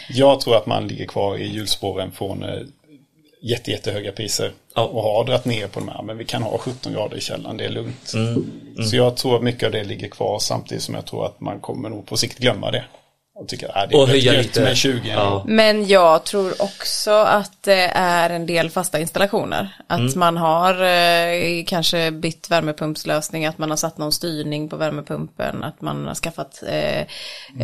[0.09, 2.43] Jag tror att man ligger kvar i hjulspåren från
[3.47, 4.53] jätte, jättehöga priser.
[4.75, 4.85] Ja.
[4.85, 6.03] Och har dragit ner på de här.
[6.03, 8.13] Men vi kan ha 17 grader i källaren, det är lugnt.
[8.15, 8.45] Mm.
[8.85, 11.61] Så jag tror att mycket av det ligger kvar samtidigt som jag tror att man
[11.61, 12.85] kommer nog på sikt glömma det.
[13.39, 14.61] Och tycker att det är Och höja lite.
[14.61, 15.45] med 20 Ja.
[15.47, 19.76] Men jag tror också att det är en del fasta installationer.
[19.87, 20.12] Att Mm.
[20.16, 25.80] man har eh, kanske bytt värmepumpslösning, att man har satt någon styrning på värmepumpen, att
[25.80, 27.01] man har skaffat eh,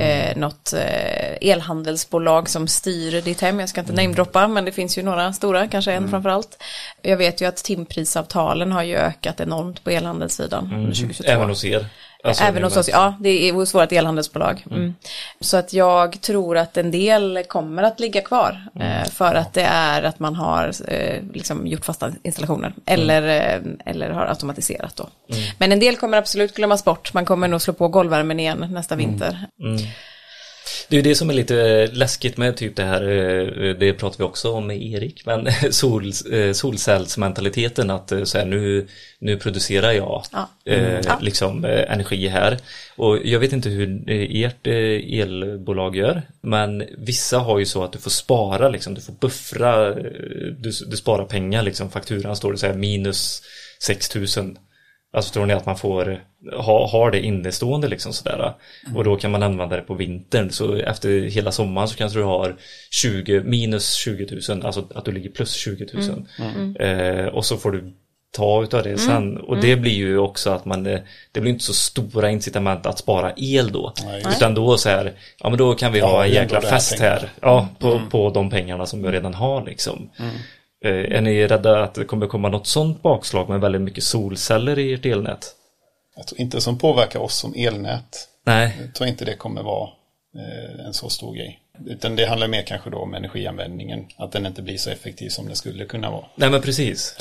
[0.02, 3.60] eh, något eh, elhandelsbolag som styr ditt hem.
[3.60, 6.62] Jag ska inte namedroppa, men det finns ju några stora, kanske en framförallt.
[7.02, 11.30] Jag vet ju att timprisavtalen har ju ökat enormt på elhandelssidan under 2022.
[11.32, 11.86] Även hos er.
[12.24, 14.64] Alltså, Även hos oss, ja det är hos vårt elhandelsbolag.
[14.70, 14.94] Mm.
[15.40, 18.66] Så att jag tror att en del kommer att ligga kvar.
[18.80, 22.74] Eh, för att det är att man har eh, liksom gjort fasta installationer.
[22.86, 25.08] Eller, eh, eller har automatiserat då.
[25.58, 27.14] Men en del kommer absolut glömmas bort.
[27.14, 29.46] Man kommer nog slå på golvvärmen igen nästa vinter.
[30.88, 34.24] Det är det som är lite läskigt med typ det här, eh, det pratar vi
[34.24, 38.86] också om med Erik, men sol, eh, solcellsmentaliteten att eh, så här, nu,
[39.18, 40.48] nu producerar jag Ja.
[40.64, 41.18] eh, Ja.
[41.22, 42.58] liksom eh, energi här.
[42.96, 47.84] Och jag vet inte hur eh, ert eh, elbolag gör, men vissa har ju så
[47.84, 49.94] att du får spara liksom, du får buffra, eh,
[50.58, 53.42] du, du sparar pengar liksom, fakturan står det så här minus
[53.82, 54.58] 6000
[55.14, 56.20] Alltså tror ni att man får
[56.56, 58.52] ha, har det innestående liksom sådär.
[58.94, 60.50] Och då kan man använda det på vintern.
[60.50, 62.56] Så efter hela sommaren så kanske du har
[62.90, 64.66] 20, minus 20 000.
[64.66, 66.26] Alltså att du ligger plus 20 000.
[66.78, 67.92] Eh, och så får du
[68.36, 69.36] ta utav det sen.
[69.36, 71.00] Och det blir ju också att man, eh,
[71.32, 73.92] det blir inte så stora incitament att spara el då.
[74.04, 74.22] Nej.
[74.36, 77.28] Utan då så här, ja men då kan vi Ja, ha en jäkla fest här.
[77.40, 80.10] Ja, på, på de pengarna som vi redan har liksom.
[80.84, 84.78] Eh, Är ni rädda att det kommer komma något sånt bakslag med väldigt mycket solceller
[84.78, 85.46] i ert elnät?
[86.16, 88.28] Jag tror inte som påverkar oss som elnät.
[88.46, 89.88] Nej, Jag tror inte det kommer vara
[90.36, 91.58] eh, en så stor grej.
[91.86, 94.06] Utan det handlar mer kanske då om energianvändningen.
[94.16, 96.24] Att den inte blir så effektiv som den skulle kunna vara.
[96.34, 97.16] Nej men precis.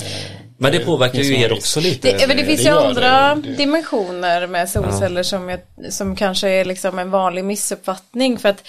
[0.58, 1.52] Men det påverkar ju er risk.
[1.52, 2.12] också lite.
[2.18, 3.40] Det, men det finns ju andra det.
[3.42, 5.60] Det- dimensioner med solceller som, jag,
[5.92, 8.38] som kanske är liksom en vanlig missuppfattning.
[8.38, 8.64] För att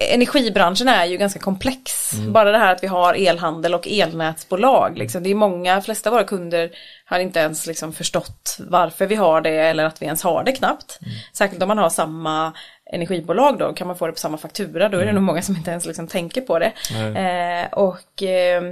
[0.00, 2.12] energibranschen är ju ganska komplex.
[2.28, 4.98] Bara det här att vi har elhandel och elnätsbolag.
[4.98, 5.22] Liksom.
[5.22, 6.70] Det är många, flesta av våra kunder
[7.04, 10.52] har inte ens liksom förstått varför vi har det eller att vi ens har det
[10.52, 10.98] knappt.
[11.32, 12.52] Särskilt om man har samma
[12.92, 14.88] energibolag då kan man få det på samma faktura.
[14.88, 16.72] Då är det nog många som inte ens liksom tänker på det.
[16.96, 18.62] Eh, och eh,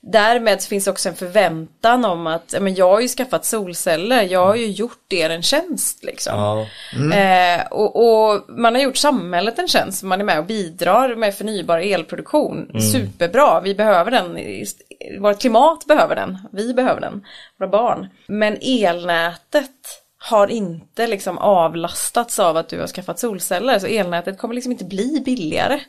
[0.00, 4.54] därmed finns också en förväntan om att men jag har ju skaffat solceller, jag har
[4.54, 6.34] ju gjort er en tjänst liksom.
[6.34, 6.66] Ja.
[7.16, 11.34] Eh, och, och man har gjort samhället en tjänst, man är med och bidrar med
[11.34, 12.80] förnybar elproduktion.
[12.92, 14.38] Superbra, vi behöver den,
[15.20, 17.24] vårt klimat behöver den, vi behöver den,
[17.58, 18.08] våra barn.
[18.26, 24.54] Men elnätet har inte liksom avlastats av att du har skaffat solceller, så elnätet kommer
[24.54, 25.80] liksom inte bli billigare.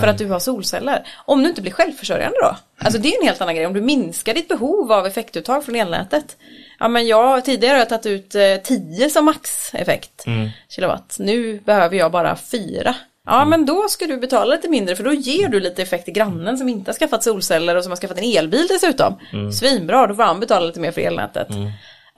[0.00, 1.06] För att du har solceller.
[1.24, 2.56] Om du inte blir självförsörjande då.
[2.84, 3.66] Alltså det är en helt annan grej.
[3.66, 6.36] Om du minskar ditt behov av effektuttag från elnätet.
[6.78, 10.24] Ja men jag tidigare har jag tagit ut eh, 10 som maxeffekt
[10.68, 11.16] kilowatt.
[11.20, 12.94] Nu behöver jag bara 4.
[13.26, 16.14] Ja men då ska du betala lite mindre för då ger du lite effekt till
[16.14, 19.18] grannen som inte har skaffat solceller och som har skaffat en elbil dessutom.
[19.52, 21.48] Svinbra, då får han betala lite mer för elnätet.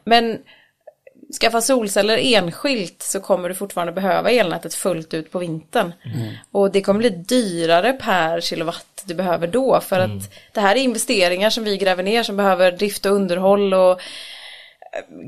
[0.04, 0.38] Men
[1.40, 5.92] skaffa solceller enskilt så kommer du fortfarande behöva elnätet fullt ut på vintern.
[6.50, 10.80] Och det kommer bli dyrare per kilowatt du behöver då för att det här är
[10.80, 14.00] investeringar som vi gräver ner som behöver drift och underhåll och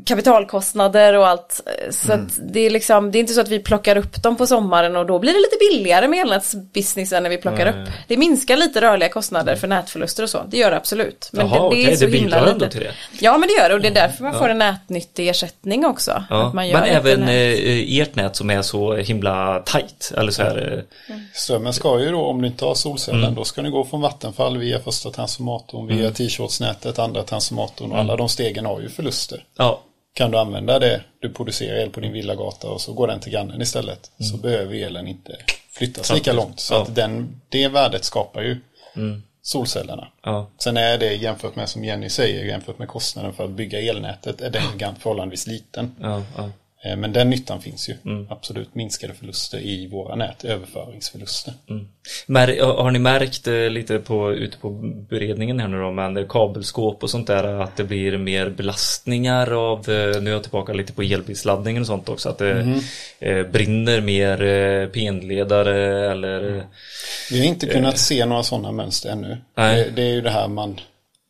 [0.07, 1.61] kapitalkostnader och allt.
[1.91, 4.47] Så att det är liksom, det är inte så att vi plockar upp dem på
[4.47, 7.89] sommaren och då blir det lite billigare med elnätsbusinessen när vi plockar upp.
[8.09, 11.29] Det minskar lite rörliga kostnader för nätförluster och så, det gör det absolut.
[11.33, 12.71] Men Jaha, det, det är okej, så det himla bidrar ändå litet.
[12.73, 12.95] till det.
[13.21, 16.25] Ja men det gör det och det är därför man får en nätnyttig ersättning också.
[16.31, 16.47] Ja.
[16.47, 17.29] Att man gör Men lite även nät.
[17.29, 20.13] eh, ert nät som är så himla tajt.
[20.17, 23.63] Eller så här, eh, Strömmen ska ju då, om du inte har solcellen, då ska
[23.63, 28.67] den gå från Vattenfall via första transformatorn, via T-shortsnätet, andra transformatorn och alla de stegen
[28.67, 29.45] har ju förluster.
[29.59, 29.83] Ja.
[30.15, 33.33] Kan du använda det, du producerar el på din villagata och så går den till
[33.33, 34.11] grannen istället.
[34.19, 35.37] Så behöver elen inte
[35.71, 36.61] flyttas lika långt.
[36.61, 36.83] Så Ja.
[36.83, 38.57] att den, det värdet skapar ju
[39.43, 40.09] solcellerna.
[40.23, 40.51] Ja.
[40.59, 44.41] Sen är det jämfört med, som Jenny säger, jämfört med kostnaden för att bygga elnätet,
[44.41, 45.97] är den förhållandevis liten.
[46.01, 46.23] Ja,
[46.85, 47.95] Men den nyttan finns ju.
[48.29, 51.55] Absolut minskade förluster i våra nät, överföringsförluster.
[52.27, 54.71] Mär, har ni märkt eh, lite på, ute på
[55.11, 59.79] beredningen här nu då med kabelskåp och sånt där att det blir mer belastningar av,
[59.79, 62.81] eh, nu är jag tillbaka lite på elbilsladdningen och sånt också, att det
[63.21, 66.63] eh, brinner mer eh, penledare eller eh,
[67.31, 69.39] Vi har inte kunnat se några sådana mönster ännu.
[69.55, 69.93] Nej.
[69.97, 70.81] Det är ju det här man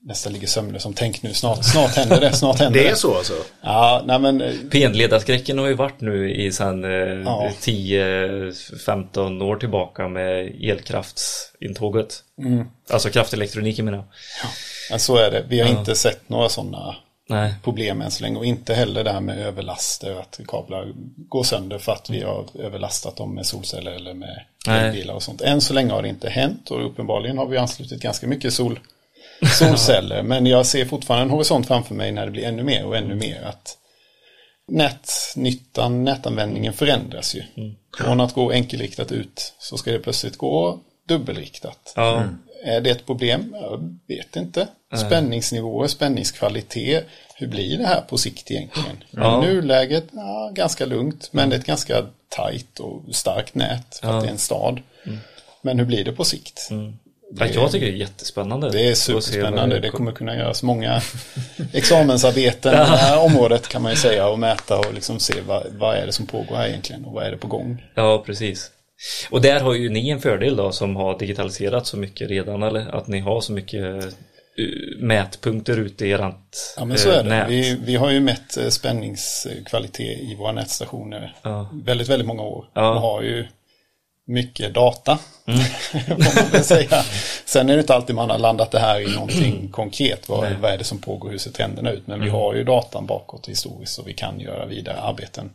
[0.05, 2.85] nästan ligger sömnlös som tänk nu, snart, snart händer det, snart händer det.
[2.87, 3.33] Det är så alltså?
[3.61, 6.91] Ja, nej men eh, Penledarskräcken har ju varit nu i sen eh,
[7.25, 7.51] Ja.
[7.61, 12.15] 10-15 år tillbaka med elkraftsintåget.
[12.91, 14.07] Alltså kraftelektroniken menar jag.
[14.91, 15.45] ja, så är det.
[15.49, 16.97] Vi har inte sett några sådana
[17.29, 17.55] Nej.
[17.65, 20.93] problem än så länge och inte heller det här med överlaster, att kablar
[21.29, 25.41] går sönder för att vi har överlastat dem med solceller eller med elbilar och sånt.
[25.41, 28.79] Än så länge har det inte hänt och uppenbarligen har vi anslutit ganska mycket sol,
[29.47, 30.23] solceller.
[30.23, 33.15] Men jag ser fortfarande en horisont framför mig när det blir ännu mer och ännu
[33.15, 33.79] mer att
[34.69, 37.43] nätnyttan, nätanvändningen förändras ju.
[37.99, 41.93] Från att gå enkelriktat ut så ska det plötsligt gå dubbelriktat.
[41.97, 42.25] Ja.
[42.65, 43.57] Är det ett problem?
[43.61, 44.69] Jag vet inte.
[45.07, 47.07] Spänningsnivåer, spänningskvalitet.
[47.35, 49.05] Hur blir det här på sikt egentligen?
[49.11, 49.41] Ja.
[49.41, 51.29] Nuläget, ja, ganska lugnt.
[51.33, 54.81] Men det är ett ganska tajt och starkt nät för att det är en stad.
[55.63, 56.69] Men hur blir det på sikt?
[57.39, 58.71] Ja, jag tycker det är jättespännande.
[58.71, 59.81] Det är superspännande.
[59.81, 61.01] Det kommer kunna göras många
[61.73, 65.67] examensarbeten i det här området kan man ju säga och mäta och liksom se vad,
[65.79, 67.83] vad är det som pågår här egentligen och vad är det på gång.
[67.95, 68.71] Ja, precis.
[69.31, 72.97] Och där har ju ni en fördel då som har digitaliserat så mycket redan eller
[72.97, 74.11] att ni har så mycket eh,
[74.99, 76.21] mätpunkter ute i ert
[76.77, 77.29] Ja men så eh, är det.
[77.29, 77.49] nät.
[77.51, 81.71] Vi, vi har ju mätt eh, spänningskvalitet i våra nätstationer Ja.
[81.85, 82.65] väldigt, väldigt många år.
[82.75, 82.91] Ja.
[82.95, 83.47] Och har ju
[84.27, 85.19] mycket data.
[86.63, 87.03] säga.
[87.45, 90.29] Sen är det inte alltid man har landat det här i någonting konkret.
[90.29, 90.57] Vad, Nej.
[90.61, 92.07] vad är det som pågår, hur ser trenderna ut?
[92.07, 92.41] Men vi Mm.
[92.41, 95.51] har ju datan bakåt historiskt så vi kan göra vidare arbeten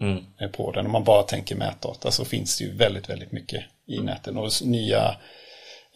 [0.00, 0.18] Mm.
[0.40, 0.86] eh, på den.
[0.86, 4.36] Om man bara tänker mätdata så finns det ju väldigt, väldigt mycket i näten.
[4.38, 5.16] Och nya,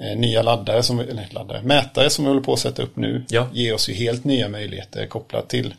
[0.01, 3.25] eh, nya laddare, som, eller laddare, mätare som vi håller på att sätta upp nu
[3.29, 3.49] Ja.
[3.53, 5.75] ger oss ju helt nya möjligheter kopplat till,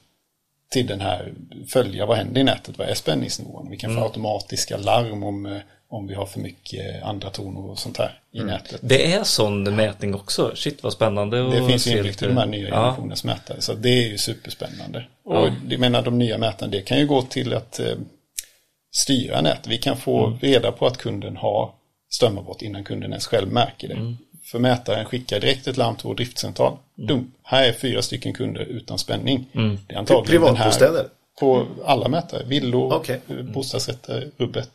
[0.72, 1.34] till den här,
[1.70, 3.70] följa vad händer i nätet, vad är spänningsnivån?
[3.70, 4.02] Vi kan Mm.
[4.02, 5.58] få automatiska larm om, eh,
[5.92, 8.80] om vi har för mycket andra toner och sånt här i nätet.
[8.84, 10.52] Det är sån mätning också.
[10.56, 11.50] Shit vad spännande.
[11.52, 12.76] Det finns ju inbyggt i de här nya ja.
[12.76, 13.62] generationens mätare.
[13.62, 15.06] Så det är ju superspännande.
[15.24, 15.52] Och Ja.
[15.70, 17.96] jag menar de nya mätarna, det kan ju gå till att eh,
[18.92, 19.68] styra nät.
[19.68, 20.40] Vi kan få Mm.
[20.40, 21.72] reda på att kunden har
[22.10, 24.16] strömavbrott innan kunden ens själv märker det.
[24.52, 26.78] För mätaren skickar direkt ett larm till vår driftcentral.
[26.96, 29.46] Dum, här är fyra stycken kunder utan spänning.
[29.88, 31.06] Det är antagligen den här
[31.40, 33.20] på alla mätare, villor, Okej.
[33.30, 34.72] eh, bostadsrätter, rubbet.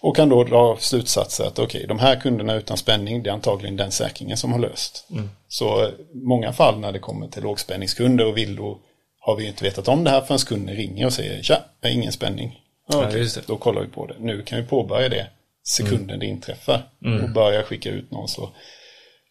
[0.00, 3.76] Och kan då dra slutsatser att okej, de här kunderna utan spänning, det är antagligen
[3.76, 5.08] den säkringen som har löst.
[5.48, 8.78] Så eh, många fall när det kommer till lågspänningskunder och villor
[9.20, 11.94] har vi inte vetat om det här förrän kunden ringer och säger tja, jag har
[11.94, 12.60] ingen spänning.
[12.88, 13.42] Ja, just det.
[13.46, 14.14] Då kollar vi på det.
[14.18, 15.26] Nu kan vi påbörja det
[15.68, 16.82] sekunden det inträffar
[17.22, 18.28] och börja skicka ut någon.
[18.28, 18.50] Så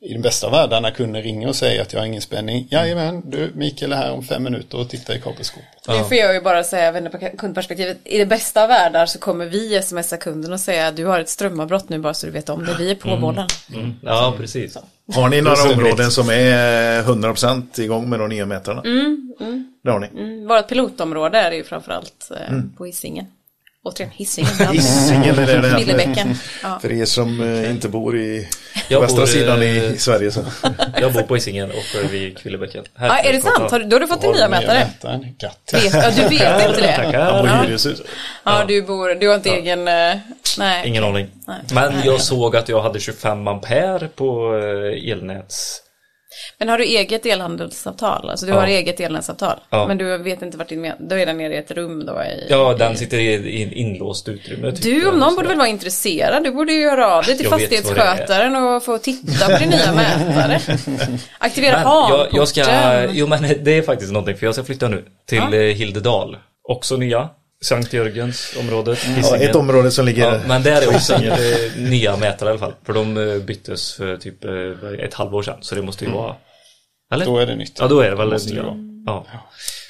[0.01, 2.67] i den bästa världen när kunden ringer och säger att jag har ingen spänning.
[2.71, 5.87] Jajamän, du Mikael är här om fem minuter och tittar i kabelskåpet.
[5.87, 9.19] Nu får jag ju bara säga, vänder på kundperspektivet, i det bästa av världar så
[9.19, 12.49] kommer vi smsa kunden och säga du har ett strömavbrott nu bara så du vet
[12.49, 12.75] om det.
[12.79, 13.47] Vi är på bollen.
[14.01, 14.77] Ja, precis.
[15.13, 18.81] Har ni några områden som är 100% igång med de nya mätarna?
[19.83, 20.07] Det har ni.
[20.07, 23.25] Mm, Vårt pilotområde är det ju framförallt eh, på Hisingen.
[23.83, 24.71] Återigen, Hisingen.
[24.71, 26.35] Hisingen är det det.
[26.63, 26.79] Ja.
[26.81, 28.47] För er som eh, inte bor i
[28.89, 30.39] Jag västra bor, sidan i, eh, i Sverige så.
[31.01, 32.83] Jag bor på Hisingen och vid Kvillebäcken.
[32.95, 33.71] Här Ja, är det sant?
[33.71, 34.87] Har du, då har du fått en nya mätare?
[35.01, 35.51] ja,
[36.15, 36.95] du vet inte det?
[36.95, 37.45] Tackar.
[37.45, 37.61] Ja.
[37.63, 38.01] hyreshus.
[38.43, 39.87] Ja, du, bor, du har inte egen...
[39.87, 40.17] eh,
[40.57, 40.87] Nej.
[40.87, 41.27] Ingen aning.
[41.47, 41.57] Nej.
[41.73, 45.81] Men jag såg att jag hade 25 ampere på eh, elnäts...
[46.57, 48.29] Men har du eget elhandelsavtal?
[48.29, 48.59] Alltså du Ja.
[48.59, 49.59] har eget elnätsavtal?
[49.69, 49.87] Ja.
[49.87, 50.91] Men du vet inte vart din.
[50.99, 52.47] Då är den nere i ett rum då i...
[52.49, 52.77] Ja, i...
[52.77, 54.71] den sitter i en inlåst utrymme.
[54.71, 54.81] typ.
[54.83, 56.43] Du om någon borde väl vara intresserad?
[56.43, 59.93] Du borde ju höra av dig till Jag fastighetsskötaren och få titta på din nya
[59.93, 60.59] mätare.
[61.37, 63.09] Aktivera Men jag, jag ska, hanporten.
[63.17, 65.53] jo men det är faktiskt någonting för jag ska flytta nu till Ja.
[65.55, 66.37] eh, Hildedal.
[66.69, 67.29] Också nya.
[67.65, 68.99] Sankt Jörgens området.
[69.23, 70.33] Ja, ett område som ligger...
[70.33, 71.31] Ja, men där är också eh,
[71.77, 72.73] nya mätare i alla fall.
[72.85, 74.51] För de eh, byttes för typ eh,
[75.05, 75.57] ett halvår sedan.
[75.61, 76.35] Så det måste ju vara...
[77.13, 77.25] Eller?
[77.25, 77.77] Då är det nytt.
[77.79, 78.63] Ja, då är det väl nya.
[78.63, 78.75] vara.
[79.05, 79.25] Ja.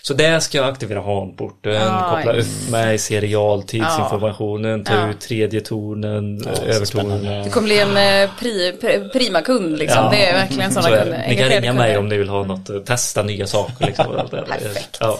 [0.01, 5.09] Så där ska jag aktivera hanporten, Ja, koppla upp mig, se realtidsinformationen, ta Ja.
[5.09, 7.43] ut tredje tonen, så övertonen.
[7.43, 10.03] Du kommer bli en pri, pri, prima kund liksom.
[10.03, 10.09] Ja.
[10.11, 11.17] Det är verkligen Så sådana är kunder.
[11.19, 11.27] det.
[11.29, 11.99] Ni kan ringa mig kunder.
[11.99, 14.07] om ni vill ha något, testa nya saker liksom.
[14.07, 14.43] och allt det där.
[14.45, 14.97] Perfekt.
[14.99, 15.19] Ja.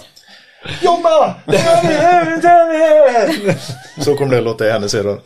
[0.82, 1.34] Jobba!
[4.04, 5.20] Så kommer det låta i hennes öron.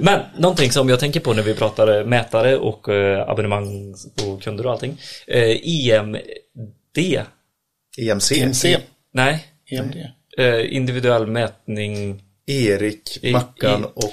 [0.00, 3.94] Men någonting som jag tänker på när vi pratar eh, mätare och eh, abonnemang
[4.26, 5.00] och kunder och allting.
[5.26, 5.56] Eh,
[5.90, 6.18] EMD,
[7.98, 8.32] EMC.
[8.32, 8.64] EMC,
[9.12, 9.96] nej, EMD.
[10.38, 14.12] eh, individuell mätning, Erik, Mackan i- och...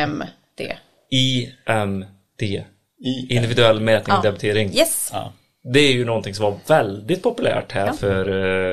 [0.00, 0.72] IMD.
[1.10, 2.64] IMD, I,
[3.28, 4.74] individuell mätning och debitering.
[4.76, 5.10] Yes.
[5.12, 5.32] ja.
[5.72, 7.92] Det är ju någonting som var väldigt populärt här Ja.
[7.92, 8.28] för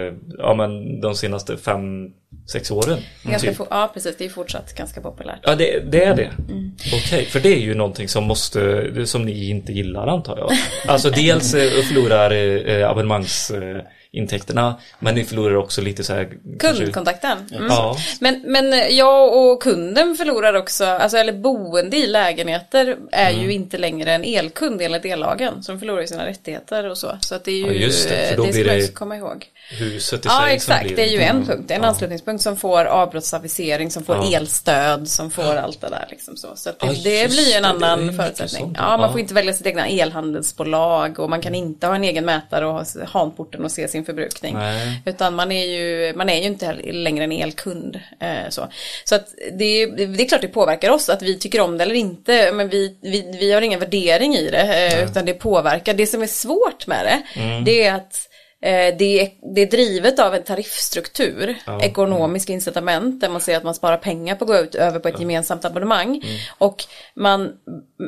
[0.07, 2.13] eh, ja, men de senaste fem,
[2.51, 2.97] sex åren.
[3.23, 3.67] Ganska typ.
[3.69, 4.17] ja, precis.
[4.17, 5.39] Det är fortsatt ganska populärt.
[5.43, 6.31] Ja, det, det är det.
[6.49, 6.70] Mm.
[6.93, 10.51] Okej, för det är ju någonting som måste, som ni inte gillar antar jag.
[10.87, 12.31] Alltså dels eh, förlorar
[12.69, 16.29] eh, abonnemangsintäkterna, men ni förlorar också lite så här...
[16.59, 17.37] Kundkontakten.
[17.51, 17.65] Mm.
[17.67, 17.97] Ja.
[18.19, 23.43] Men, men jag och kunden förlorar också, alltså, eller boende i lägenheter är Mm.
[23.45, 25.63] ju inte längre en elkund enligt ellagen.
[25.63, 27.17] Så de förlorar sina rättigheter och så.
[27.21, 28.83] Så att det är ju Ja, just det, för då det blir ska man det-
[28.83, 29.45] också komma ihåg.
[29.79, 31.87] Huset i Ja sig som exakt, blir- det är ju en punkt, en Ja.
[31.87, 34.35] anslutningspunkt som får avbrottsavisering, som får Ja.
[34.37, 36.47] elstöd, som får allt det där liksom så.
[36.55, 38.75] Så det, Ja, det blir en det annan förutsättning.
[38.77, 39.11] Ja, man Ja.
[39.11, 42.73] får inte välja sitt egna elhandelsbolag och man kan inte ha en egen mätare och
[42.73, 44.53] ha hanporten och se sin förbrukning.
[44.53, 45.01] Nej.
[45.05, 47.99] Utan man är ju, man är ju inte längre en elkund.
[48.19, 48.67] Eh, så
[49.05, 51.95] så att det, det är klart det påverkar oss att vi tycker om det eller
[51.95, 52.51] inte.
[52.53, 54.87] Men vi, vi, vi har ingen värdering i det.
[54.93, 55.93] Eh, utan det påverkar.
[55.93, 57.63] Det som är svårt med det, Mm.
[57.63, 58.27] det är att
[58.61, 63.75] det, är, det är drivet av en tariffstruktur, ekonomiska incitament där man ser att man
[63.75, 66.07] sparar pengar på att gå ut över på ett gemensamt abonnemang.
[66.07, 66.37] Mm.
[66.57, 66.83] Och
[67.15, 67.51] man,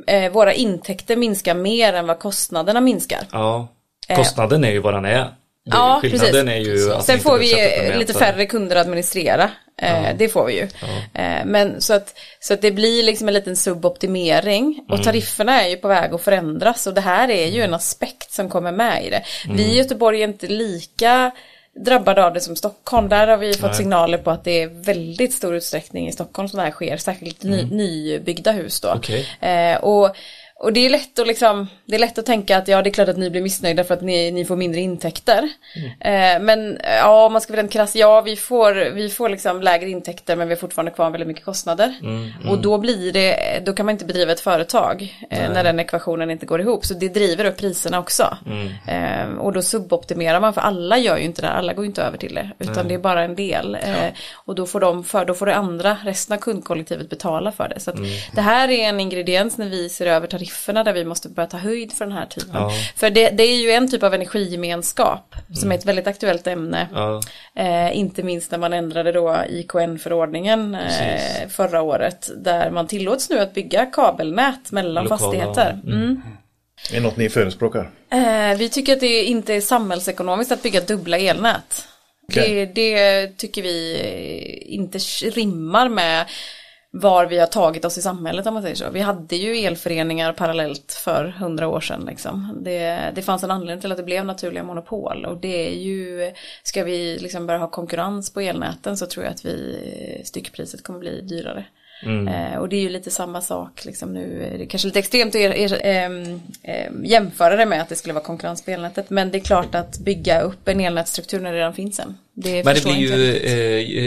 [0.08, 3.28] eh, våra intäkter minskar mer än vad kostnaderna minskar.
[3.32, 3.68] Ja,
[4.16, 5.36] kostnaden är ju vad den är.
[5.64, 6.20] Ja, precis.
[7.06, 9.50] Sen får vi lite färre kunder att administrera.
[9.82, 10.68] Eh, Det får vi ju.
[11.14, 14.64] Eh, men så att, så att det blir liksom en liten suboptimering.
[14.66, 14.86] Mm.
[15.00, 16.88] Och tarifferna är ju på väg att förändras.
[16.88, 19.24] Och det här är ju en aspekt som kommer med i det.
[19.46, 19.58] Mm.
[19.58, 21.32] Vi i Göteborg är inte lika
[21.86, 23.10] drabbade av det som Stockholm.
[23.10, 23.78] Där har vi fått Nej.
[23.78, 26.98] signaler på att det är väldigt stor utsträckning i Stockholm som det här sker.
[26.98, 28.88] Särskilt ny, nybyggda hus då.
[28.88, 29.00] Mm.
[29.00, 29.28] Okej.
[29.42, 30.16] Eh, och,
[30.64, 32.92] och det är lätt att liksom, det är lätt att tänka att ja det är
[32.92, 35.50] klart att ni blir missnöjda för att ni, ni får mindre intäkter.
[36.00, 39.62] Eh, men ja, om man ska vara den krass, ja vi får, vi får liksom
[39.62, 41.94] lägre intäkter men vi har fortfarande kvar väldigt mycket kostnader.
[42.50, 46.30] Och då blir det, då kan man inte bedriva ett företag eh, när den ekvationen
[46.30, 46.86] inte går ihop.
[46.86, 48.38] Så det driver upp priserna också.
[48.88, 52.04] Eh, och då suboptimerar man, för alla gör ju inte det, alla går ju inte
[52.04, 52.50] över till det.
[52.60, 53.76] Utan det är bara en del.
[53.76, 57.70] Eh, och då får de för, då får det andra, resten av kundkollektivet betala för
[57.70, 57.80] det.
[57.80, 57.98] Så att
[58.36, 61.48] det här är en ingrediens när vi ser över tariffer tarifferna där vi måste börja
[61.48, 62.56] ta höjd för den här typen.
[62.56, 62.72] Ja.
[62.96, 66.88] För det, det är ju en typ av energigemenskap som är ett väldigt aktuellt ämne.
[66.94, 67.22] Ja.
[67.56, 72.32] Eh, inte minst när man ändrade då IKN-förordningen eh, förra året.
[72.38, 75.80] Där man tillåts nu att bygga kabelnät mellan Lokala, fastigheter.
[75.88, 76.22] Mm.
[76.92, 77.90] Är det något ni förespråkar?
[78.12, 81.88] Eh, vi tycker att det inte är samhällsekonomiskt att bygga dubbla elnät.
[82.28, 82.66] Okej.
[82.66, 83.98] Det, det tycker vi
[84.68, 86.26] inte rimmar med
[86.96, 88.90] var vi har tagit oss i samhället om man säger så.
[88.90, 92.06] Vi hade ju elföreningar parallellt för hundra år sedan.
[92.06, 92.58] Liksom.
[92.62, 96.32] Det, det fanns en anledning till att det blev naturliga monopol och det är ju,
[96.64, 101.00] ska vi liksom börja ha konkurrens på elnäten så tror jag att vi, styckpriset kommer
[101.00, 101.66] bli dyrare.
[102.06, 105.36] Eh, och det är ju lite samma sak liksom nu, är det kanske lite extremt
[105.36, 106.42] att er, er, ehm,
[107.04, 109.10] jämföra det med att det skulle vara konkurrens på elnätet.
[109.10, 112.18] Men det är klart att bygga upp en elnätsstruktur när det redan finns en.
[112.34, 113.36] Det Men det blir ju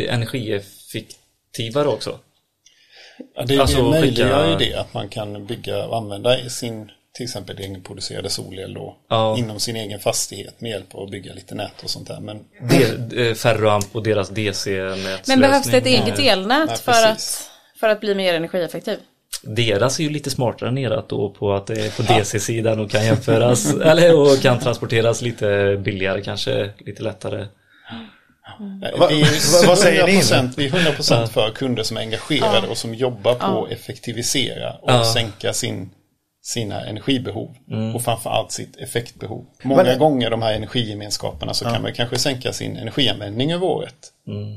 [0.06, 2.18] eh, energieffektivare också.
[3.34, 7.58] Ja, det, Alltså, möjliggör ju det att man kan bygga och använda sin till exempel
[7.58, 9.38] egenproducerade solel då Ja.
[9.38, 12.20] inom sin egen fastighet med hjälp av att bygga lite nät och sånt där.
[12.20, 12.44] Men
[13.10, 15.20] De, eh, Ferroamp och deras DC-nätslösning.
[15.26, 17.50] Men behövs det ett eget elnät Ja, för, att,
[17.80, 18.98] för att bli mer energieffektiv?
[19.42, 22.90] Deras är ju lite smartare än erat då på att det är på DC-sidan och
[22.90, 27.46] kan jämföras eller och kan transporteras lite billigare kanske, lite lättare.
[28.60, 28.86] Vi
[29.22, 30.12] är vad säger ni?
[30.20, 34.72] 100%, vi är 100% för kunder som är engagerade och som jobbar på att effektivisera
[34.72, 35.04] och Ja.
[35.04, 35.90] sänka sin,
[36.42, 37.56] sina energibehov
[37.94, 39.46] och framförallt sitt effektbehov.
[39.62, 44.12] Många Men- gånger de här energigemenskaperna så kan man kanske sänka sin energianvändning över året.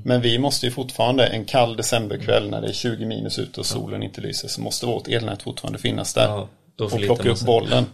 [0.06, 3.66] Men vi måste ju fortfarande en kall decemberkväll när det är 20 minus ute och
[3.66, 6.48] solen inte lyser så måste vårt elnät fortfarande finnas där Ja,
[6.86, 7.86] och plocka upp bollen.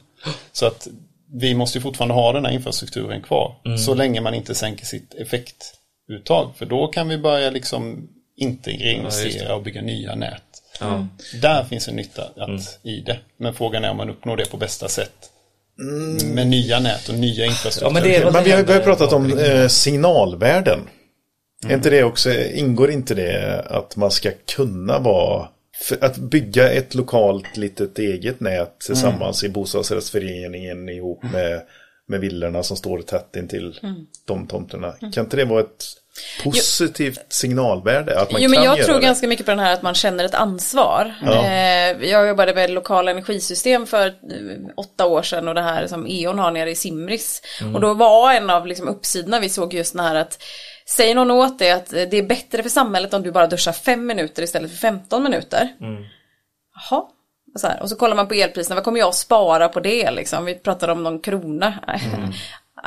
[0.52, 0.88] Så att
[1.34, 5.14] vi måste ju fortfarande ha den här infrastrukturen kvar så länge man inte sänker sitt
[6.10, 10.42] effektuttag för då kan vi börja liksom integrera, investera och bygga nya nät.
[10.80, 11.08] Ja.
[11.42, 13.20] Där finns en nytta att, i det.
[13.38, 15.32] Men frågan är om man uppnår det på bästa sätt.
[16.34, 18.12] Med nya nät och nya infrastrukturer.
[18.12, 20.80] Ja, men Men vi har ju börjat prata om eh, signalvärden.
[21.68, 25.48] Är inte det också, ingår inte det att man ska kunna vara,
[25.88, 31.62] för att bygga ett lokalt litet eget nät tillsammans i bostadsrättsföreningen ihop med,
[32.08, 33.80] med villorna som står tätt intill
[34.26, 34.92] de tomterna.
[34.92, 35.86] Kan inte det vara ett
[36.44, 38.20] positivt signalvärde?
[38.20, 39.02] Att man Jo men jag tror det?
[39.02, 41.16] ganska mycket på den här att man känner ett ansvar.
[41.22, 41.46] Ja.
[41.46, 44.14] Eh, jag jobbade med lokala energisystem för eh,
[44.78, 47.42] åtta år sedan och det här som E.ON har nere i Simris.
[47.74, 50.44] Och då var en av liksom, uppsidorna vi såg just den här att
[50.88, 54.06] Säger någon åt dig att det är bättre för samhället om du bara duschar fem
[54.06, 55.70] minuter istället för 15 minuter.
[56.90, 57.04] Jaha.
[57.56, 60.12] Och så, här, och så kollar man på elpriserna, vad kommer jag spara på det
[60.12, 60.46] liksom?
[60.46, 61.74] Vi pratade om någon krona.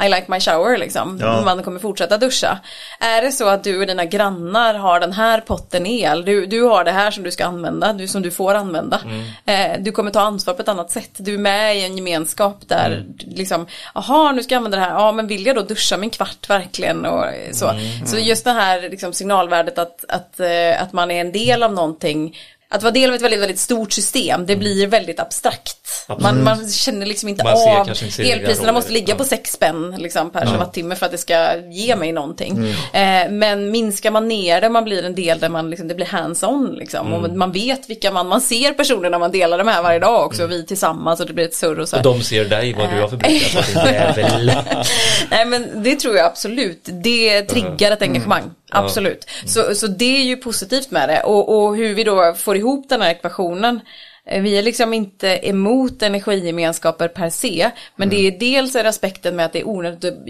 [0.04, 1.18] I like my shower liksom.
[1.20, 1.42] Ja.
[1.44, 2.58] Man kommer fortsätta duscha.
[3.00, 6.62] Är det så att du och dina grannar har den här potten el, du, du
[6.62, 9.00] har det här som du ska använda, du, som du får använda.
[9.44, 11.10] Eh, du kommer ta ansvar på ett annat sätt.
[11.16, 14.92] Du är med i en gemenskap där, liksom, jaha nu ska jag använda det här,
[14.92, 17.70] ja men vill jag då duscha min kvart verkligen och så.
[18.06, 21.72] Så just det här liksom, signalvärdet att, att, eh, att man är en del av
[21.72, 22.36] någonting
[22.70, 25.76] att vara del av ett väldigt, väldigt stort system, det blir väldigt abstrakt.
[26.20, 29.18] Man, man känner liksom inte Man av, inte elpriserna måste ligga Ja.
[29.18, 32.74] på 6 spänn liksom, per kilowattimme för att det ska ge mig någonting.
[32.92, 36.06] Eh, men minskar man ner det, man blir en del där man liksom, det blir
[36.06, 37.12] hands-on liksom.
[37.12, 40.44] Och man vet vilka man, man ser personerna man delar de här varje dag också,
[40.44, 42.12] och vi tillsammans och det blir ett surr och så Och här.
[42.12, 44.86] de ser dig vad du har förbrukat.
[45.30, 46.80] Nej men det tror jag absolut.
[46.84, 48.42] Det triggar ett engagemang.
[48.70, 49.26] Absolut.
[49.46, 51.20] Så, så det är ju positivt med det.
[51.22, 53.80] Och, och hur vi då får ihop den här ekvationen.
[54.26, 57.70] Eh, Vi är liksom inte emot energigemenskaper per se.
[57.96, 60.24] Men det är dels är aspekten med att det är onödigt att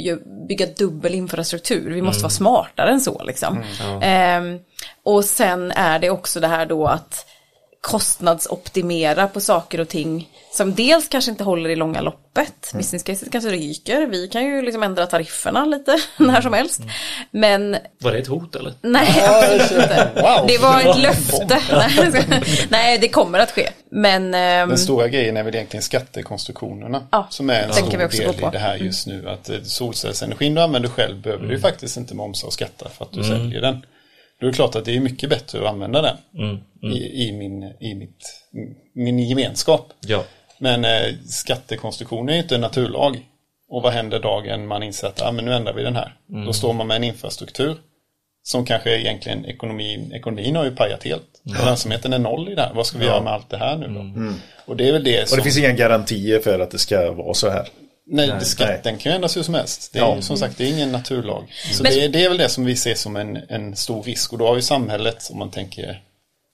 [0.49, 1.91] bygga dubbel infrastruktur.
[1.95, 3.59] Vi måste vara smartare än så liksom.
[4.03, 4.59] Ehm,
[5.03, 7.25] och sen är det också det här då att
[7.81, 12.73] kostnadsoptimera på saker och ting som dels kanske inte håller i långa loppet.
[12.75, 14.07] Business caset kanske ryker.
[14.07, 16.81] Vi kan ju liksom ändra tarifferna lite när som helst.
[17.31, 18.75] Men Var det ett hot eller?
[18.81, 20.11] nej, absolut inte.
[20.15, 20.47] Wow.
[20.49, 21.61] Det var ett löfte.
[22.69, 23.69] Nej, det kommer att ske.
[23.91, 27.03] Men ehm, Den stora grejen är väl egentligen skattekonstruktionerna.
[27.11, 29.29] Ja, som är en stor kan vi också del i det här just nu.
[29.29, 33.05] Att eh, solcellsenergin du använder själv behöver du ju faktiskt inte momsa och skatta för
[33.05, 33.83] att du säljer den.
[34.41, 36.17] Då är det klart att det är mycket bättre att använda den
[36.93, 38.43] I, i, min, i mitt,
[38.93, 39.93] min gemenskap.
[40.01, 40.25] Ja.
[40.59, 43.27] Men eh, skattekonstruktion är ju inte en naturlag.
[43.71, 46.17] Och vad händer dagen man inser att ah, men nu ändrar vi den här?
[46.47, 47.77] Då står man med en infrastruktur
[48.43, 51.43] som kanske egentligen ekonomin, ekonomin har ju pajat helt.
[51.67, 52.75] Lönsamheten är noll i det här.
[52.75, 54.33] Vad ska vi göra med allt det här nu då?
[54.67, 55.37] Och det är väl det Och som...
[55.39, 57.69] det finns inga garantier för att det ska vara så här.
[58.11, 58.45] Nej, Nej.
[58.45, 59.93] skatten kan ju ändras hur som helst.
[59.93, 60.23] Det är, Ja.
[60.23, 61.53] Som sagt, det är ingen naturlag.
[61.73, 64.03] Så Men- det, är, det är väl det som vi ser som en, en stor
[64.03, 64.33] risk.
[64.33, 66.03] Och då har ju samhället, om man tänker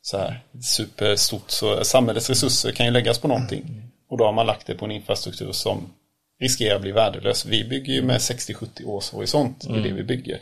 [0.02, 3.82] så här superstort, så samhällets resurser kan ju läggas på någonting.
[4.10, 5.92] Och då har man lagt det på en infrastruktur som
[6.40, 7.46] riskerar att bli värdelös.
[7.46, 10.38] Vi bygger ju med 60-70 års horisont, det är det vi bygger.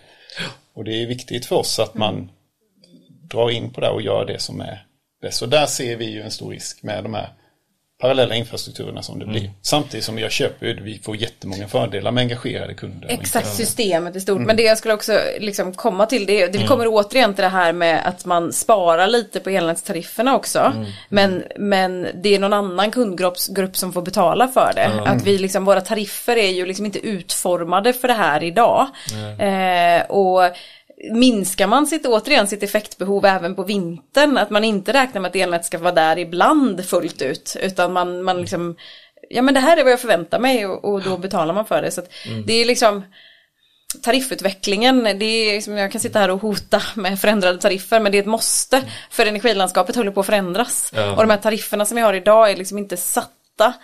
[0.75, 2.31] Och det är viktigt för oss att man
[3.31, 4.87] drar in på det och gör det som är
[5.23, 5.43] bäst.
[5.43, 7.29] Och där ser vi ju en stor risk med de här
[8.03, 9.51] parallella infrastrukturerna som det blir.
[9.63, 13.09] Samtidigt som jag köper ju, vi får jättemånga fördelar med engagerade kunder.
[13.09, 14.41] Exakt systemet är stort.
[14.41, 17.49] Men det jag skulle också liksom komma till det, det vi kommer återigen till det
[17.49, 20.73] här med att man sparar lite på elnätstarifferna också.
[21.09, 24.91] Men, men det är någon annan kundgrupp grupp som får betala för det.
[25.05, 28.87] Att vi liksom, våra tariffer är ju liksom inte utformade för det här idag.
[29.39, 30.43] Eh, och
[31.11, 35.37] minskar man sitt, återigen sitt effektbehov även på vintern, att man inte räknar med att
[35.37, 38.77] elnät ska vara där ibland fullt ut, utan man, man liksom,
[39.31, 41.83] ja men det här är vad jag förväntar mig och, och då betalar man för
[41.83, 41.91] det.
[41.91, 42.11] Så att
[42.47, 43.03] det är liksom,
[44.03, 48.19] tariffutvecklingen, det är som jag kan sitta här och hota med förändrade tariffer, men det
[48.19, 48.83] är ett måste.
[49.11, 50.93] För energilandskapet håller på att förändras.
[50.95, 51.11] Ja.
[51.11, 53.75] Och de här tarifferna som vi har idag är liksom inte satta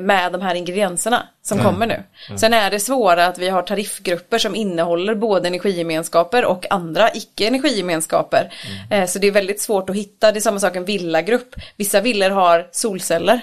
[0.00, 2.02] med de här ingredienserna som kommer nu.
[2.36, 8.52] Sen är det svåra att vi har tariffgrupper som innehåller både energigemenskaper och andra icke-energigemenskaper.
[8.90, 11.54] Eh, så det är väldigt svårt att hitta, det är samma sak en villagrupp.
[11.76, 13.40] Vissa villor har solceller,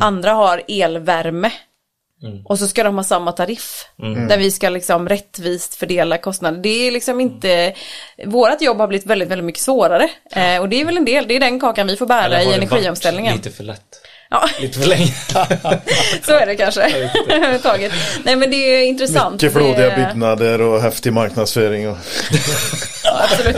[0.00, 1.50] andra har elvärme.
[2.44, 3.88] Och så ska de ha samma tariff.
[4.28, 6.62] Där vi ska liksom rättvist fördela kostnader.
[6.62, 7.74] Det är liksom inte,
[8.26, 10.08] vårat jobb har blivit väldigt, väldigt mycket svårare.
[10.30, 12.54] Eh, och det är väl en del, det är den kakan vi får bära i
[12.54, 13.36] energiomställningen.
[13.36, 14.07] Lite för lätt.
[14.30, 15.06] Ja, Lite för länge.
[16.26, 16.80] så är det kanske.
[17.28, 17.92] Överhuvudtaget.
[18.24, 19.32] Nej men det är intressant.
[19.42, 21.88] Mycket flådiga Det- byggnader och häftig marknadsföring.
[21.88, 21.96] Och...
[23.04, 23.56] Ja, absolut.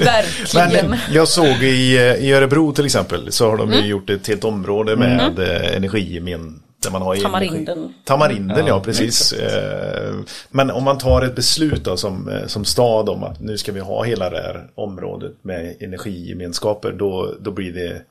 [0.00, 0.90] Verkligen.
[0.90, 3.84] Men jag såg i, i Örebro till exempel så har de Mm.
[3.84, 6.62] ju gjort ett helt område med eh, energigemen.
[6.82, 7.78] Där man har Tamarinden.
[7.78, 7.94] Energi.
[8.04, 9.32] Tamarinden, ja, Ja, precis.
[9.32, 10.14] Eh,
[10.50, 13.72] Men om man tar ett beslut då, som, eh, som stad om att nu ska
[13.72, 18.02] vi ha hela det här området med energigemenskaper, då, då blir det,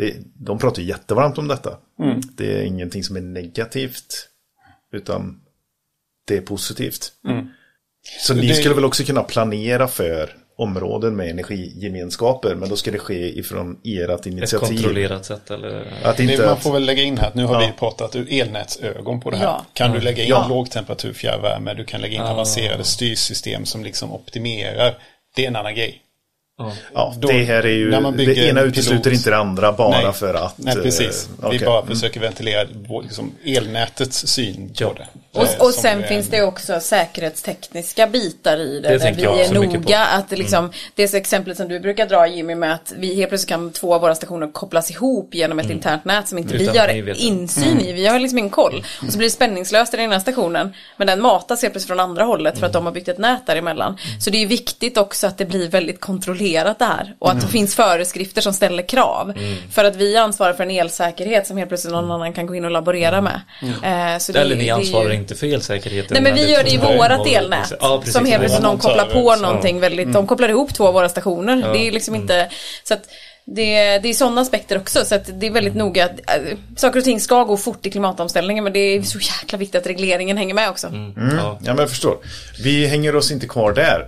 [0.00, 1.78] det De pratar ju jättevarmt om detta.
[2.02, 2.20] Mm.
[2.36, 4.28] Det är ingenting som är negativt,
[4.92, 5.40] utan
[6.28, 7.12] det är positivt.
[8.20, 12.90] Så ni Det- skulle väl också kunna planera för områden med energigemenskaper, men då ska
[12.90, 14.68] det ske ifrån ert Ett initiativ.
[14.76, 15.92] kontrollerat sätt eller?
[16.04, 17.66] Att inte man får väl lägga in här att nu har Ja.
[17.72, 19.44] vi pratat ur elnätsögon på det här.
[19.44, 19.66] Ja.
[19.72, 20.46] Kan du lägga in Ja.
[20.48, 24.98] lågtemperatur fjärrvärme, du kan lägga in avancerade styrsystem som liksom optimerar.
[25.36, 26.02] Det är en annan grej.
[26.94, 29.30] Ja, då- det här är ju, när man bygger det ena en utesluter pilot- inte
[29.30, 30.12] det andra bara Nej.
[30.12, 30.54] för att...
[30.58, 31.28] Nej, precis.
[31.38, 31.58] eh, okej.
[31.58, 34.88] Vi bara försöker ventilera vår- liksom, elnätets syn Ja.
[34.88, 35.06] på det.
[35.32, 38.88] Och, Eh, och som sen är- finns det också säkerhetstekniska bitar i det.
[38.88, 42.26] Det där vi är noga att liksom, det är så exemplet som du brukar dra
[42.26, 45.70] Jimmy med att vi helt plötsligt kan två av våra stationer kopplas ihop genom ett
[45.70, 47.14] internt nät som inte Utan vi har det.
[47.22, 47.92] insyn i.
[47.92, 48.84] Vi har liksom ingen koll.
[49.06, 50.74] Och så blir det spänningslöst i den ena stationen.
[50.96, 53.46] Men den matas helt plötsligt från andra hållet för att de har byggt ett nät
[53.46, 53.96] däremellan.
[54.20, 56.40] Så det är viktigt också att det blir väldigt kontrollerat
[56.78, 57.14] det här.
[57.18, 59.32] Och att det finns föreskrifter som ställer krav.
[59.72, 62.64] För att vi ansvarar för en elsäkerhet som helt plötsligt någon annan kan gå in
[62.64, 63.40] och laborera med.
[63.62, 66.08] Eh, så det- Eller ni det är ju- ansvarar inte för elsäkerheten.
[66.10, 67.72] Nej men vi gör det i vårat elnät.
[67.80, 71.08] Ja, som helt plötsligt någon kopplar på någonting väldigt, de kopplar ihop två av våra
[71.08, 71.72] stationer.
[71.72, 72.48] Det är liksom inte,
[72.84, 73.02] så att
[73.44, 75.04] det, det är sådana aspekter också.
[75.04, 77.90] Så att det är väldigt noga att äh, saker och ting ska gå fort i
[77.90, 80.86] klimatomställningen men det är så jäkla viktigt att regleringen hänger med också.
[81.16, 81.32] Ja.
[81.36, 82.16] Ja, men jag förstår.
[82.64, 84.00] Vi hänger oss inte kvar där.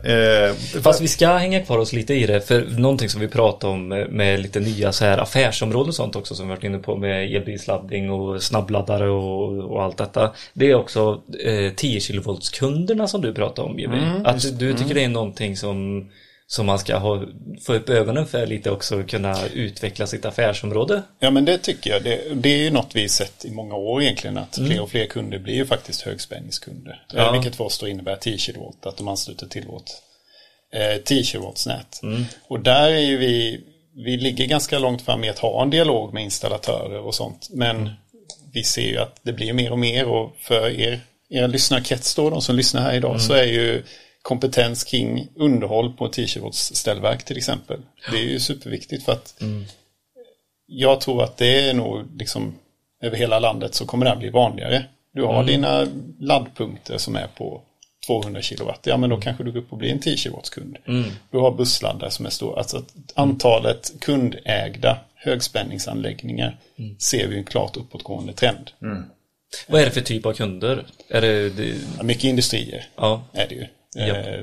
[0.49, 3.69] Eh, Fast vi ska hänga kvar oss lite i det, för någonting som vi pratar
[3.69, 6.97] om med, lite nya så här affärsområden och sånt också som vi varit inne på
[6.97, 10.33] med elbilsladdning och snabbladdare och, och allt detta.
[10.53, 13.99] Det är också eh, 10 kV-kunderna som du pratar om Jimmy.
[14.25, 16.09] att du tycker det är någonting som,
[16.53, 17.25] som man ska ha,
[17.61, 21.03] få upp ögonen för lite också och kunna utveckla sitt affärsområde.
[21.19, 22.05] Ja men det tycker jag.
[22.05, 25.07] Det, det är ju något vi sett i många år egentligen att fler och fler
[25.07, 27.05] kunder blir ju faktiskt högspänningskunder.
[27.13, 27.27] Ja.
[27.27, 29.91] Eh, Vilket för oss då innebär 10 kW, att de ansluter till vårt
[30.73, 32.01] eh, 10 kW nät.
[32.49, 33.61] Och där är ju vi,
[34.05, 37.49] vi ligger ganska långt fram i att ha en dialog med installatörer och sånt.
[37.51, 37.91] Men
[38.53, 41.01] vi ser ju att det blir mer och mer och för er,
[41.31, 43.83] era lyssnarkrets då, de som lyssnar här idag, så är ju
[44.23, 47.81] kompetens kring underhåll på 10 kW ställverk till exempel.
[48.11, 49.43] Det är ju superviktigt för att
[50.67, 52.55] jag tror att det är nog liksom
[53.03, 54.85] över hela landet så kommer det här bli vanligare.
[55.15, 55.87] Du har dina
[56.19, 57.63] laddpunkter som är på
[58.07, 58.81] 200 kilowatt.
[58.83, 60.77] Ja men då kanske du går upp och blir en 10 kilowatts kund.
[61.31, 62.59] Du har bussladdare som är stora.
[62.59, 66.59] Alltså antalet kundägda högspänningsanläggningar
[66.99, 68.71] ser vi en klart uppåtgående trend.
[69.69, 70.87] Vad är det för typ av kunder?
[71.09, 73.67] Är det, mycket industrier ja, är det ju.
[73.95, 74.27] Japp.
[74.27, 74.41] Eh,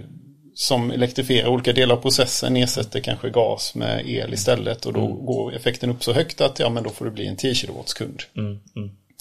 [0.55, 5.55] som elektrifierar olika delar av processen, ersätter kanske gas med el istället och då går
[5.55, 8.21] effekten upp så högt att ja men då får det bli en 10 kilowatts kund.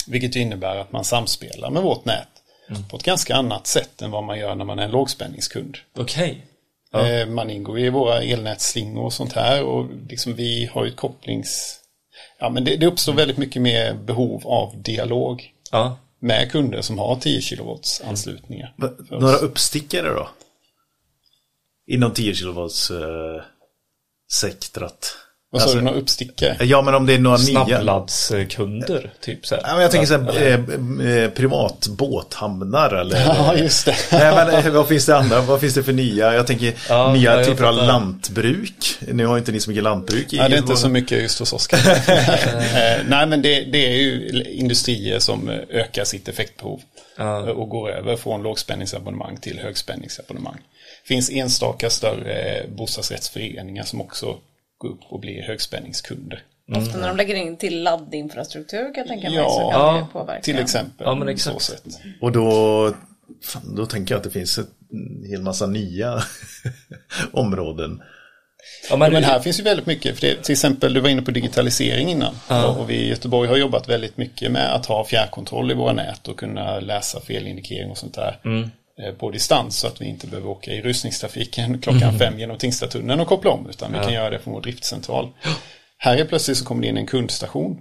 [0.09, 2.29] Vilket ju innebär att man samspelar med vårt nät
[2.91, 5.77] på ett ganska annat sätt än vad man gör när man är en lågspänningskund.
[5.99, 6.45] okej.
[6.93, 7.09] Ja.
[7.09, 10.97] Eh, Man ingår i våra elnätsslingor och sånt här och liksom vi har ju ett
[10.97, 11.81] kopplings...
[12.41, 15.99] Ja, men det, det uppstår väldigt mycket mer behov av dialog Ja.
[16.19, 17.71] Med kunder som har 10 kW
[18.05, 18.75] anslutningar.
[19.11, 20.29] Några uppstickare då?
[21.87, 23.43] Inom 10 kilovolts eh,
[24.31, 25.17] sektrat.
[25.51, 26.57] Vad sa Alltså- du, några uppstickare?
[26.61, 27.47] Ja, men om det är några nya.
[27.67, 29.63] Snabbladskunder, typ så här.
[29.67, 33.17] Ja, men jag tänker så här, eh, eh, privat båthamnar eller?
[33.27, 33.97] Ja, just det.
[34.13, 35.41] Nej, men eh, vad finns det andra?
[35.41, 36.35] Vad finns det för nya?
[36.35, 37.87] Jag tänker Ja, nya ja, jag typer av fattar.
[37.87, 38.99] lantbruk.
[39.01, 40.37] Nu har inte ni så mycket lantbruk i.
[40.37, 41.69] Nej, det är inte så mycket just hos oss.
[42.69, 46.81] Eh, Nej, men det, det är ju industrier som ökar sitt effektbehov
[47.17, 47.39] Ja.
[47.53, 50.57] och går över från lågspänningsabonnemang till högspänningsabonnemang.
[51.03, 54.37] Det finns enstaka större bostadsrättsföreningar som också
[54.79, 56.43] går upp och blir högspänningskunder.
[56.77, 59.95] Ofta när de lägger in till laddinfrastruktur kan jag tänka mig så Ja, kan ja,
[59.97, 60.43] det påverka.
[60.43, 61.07] Till exempel.
[61.07, 61.63] Ja, men exakt.
[61.63, 61.73] Så.
[62.21, 62.93] Och då,
[63.45, 66.23] fan, då tänker jag att det finns ett, en hel massa nya
[67.33, 68.03] områden.
[68.91, 71.23] Ja, men, Men här finns ju väldigt mycket, för det, till exempel du var inne
[71.23, 72.35] på digitalisering innan.
[72.77, 76.29] Och vi i Göteborg har jobbat väldigt mycket med att ha fjärrkontroll i våra nät
[76.29, 78.39] och kunna läsa felindikering och sånt där.
[78.45, 78.69] eh,
[79.19, 83.27] På distans så att vi inte behöver åka i rusningstrafiken klockan fem genom Tingstadtunneln och
[83.27, 85.29] koppla om utan vi kan göra det från vår driftcentral.
[85.99, 87.81] Här är plötsligt så kommer det in en kundstation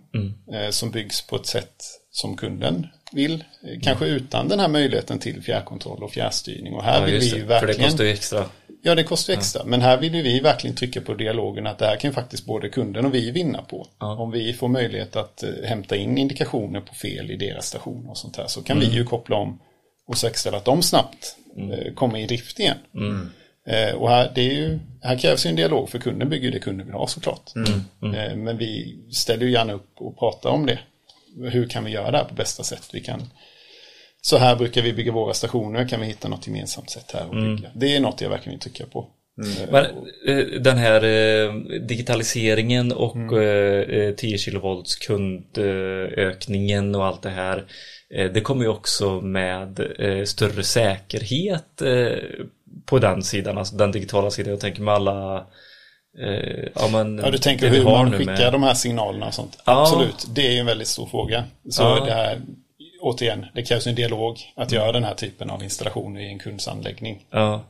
[0.53, 3.33] eh, som byggs på ett sätt som kunden vill.
[3.33, 6.73] Eh, Kanske utan den här möjligheten till fjärrkontroll och fjärrstyrning.
[6.73, 8.45] Och här ja, vill vi ju det, för det verkligen kostar ju extra.
[8.81, 9.63] Ja, det kostar ju extra.
[9.63, 12.69] Men här vill ju vi verkligen trycka på dialogen att det här kan faktiskt både
[12.69, 13.87] kunden och vi vinna på.
[13.97, 18.17] Om vi får möjlighet att eh, hämta in indikationer på fel i deras stationer och
[18.17, 19.59] sånt här så kan vi ju koppla om
[20.07, 22.77] och säkerställa att de snabbt eh, kommer i drift igen.
[23.67, 26.59] Eh, och här, det är ju, här krävs ju en dialog för kunden bygger det
[26.59, 27.51] kunden vill ha såklart.
[28.15, 30.79] Eh, men vi ställer ju gärna upp och pratar om det.
[31.51, 32.89] Hur kan vi göra det här på bästa sätt?
[32.93, 33.29] Vi kan
[34.21, 37.35] så här brukar vi bygga våra stationer, kan vi hitta något gemensamt sätt här och
[37.35, 37.69] bygga.
[37.75, 39.07] Det är något jag verkligen vill trycka på.
[39.37, 39.85] Eh, Men
[40.27, 43.37] eh, den här eh, digitaliseringen och Mm.
[43.37, 47.65] eh, eh, 10 kilovolts kundökningen och allt det här.
[48.33, 49.79] Det kommer ju också med
[50.25, 51.81] större säkerhet
[52.85, 54.51] på den sidan, alltså den digitala sidan.
[54.51, 55.45] Jag tänker med alla
[56.75, 59.57] ja, men, Ja, du tänker hur har man skickar med- de här signalerna och sånt.
[59.65, 59.81] Ja.
[59.81, 61.43] Absolut, det är ju en väldigt stor fråga.
[61.69, 62.05] Så Ja.
[62.05, 62.41] det här,
[63.01, 66.67] återigen, det krävs en dialog att göra den här typen av installationer i en kunds
[66.67, 67.25] anläggning.
[67.31, 67.63] Ja.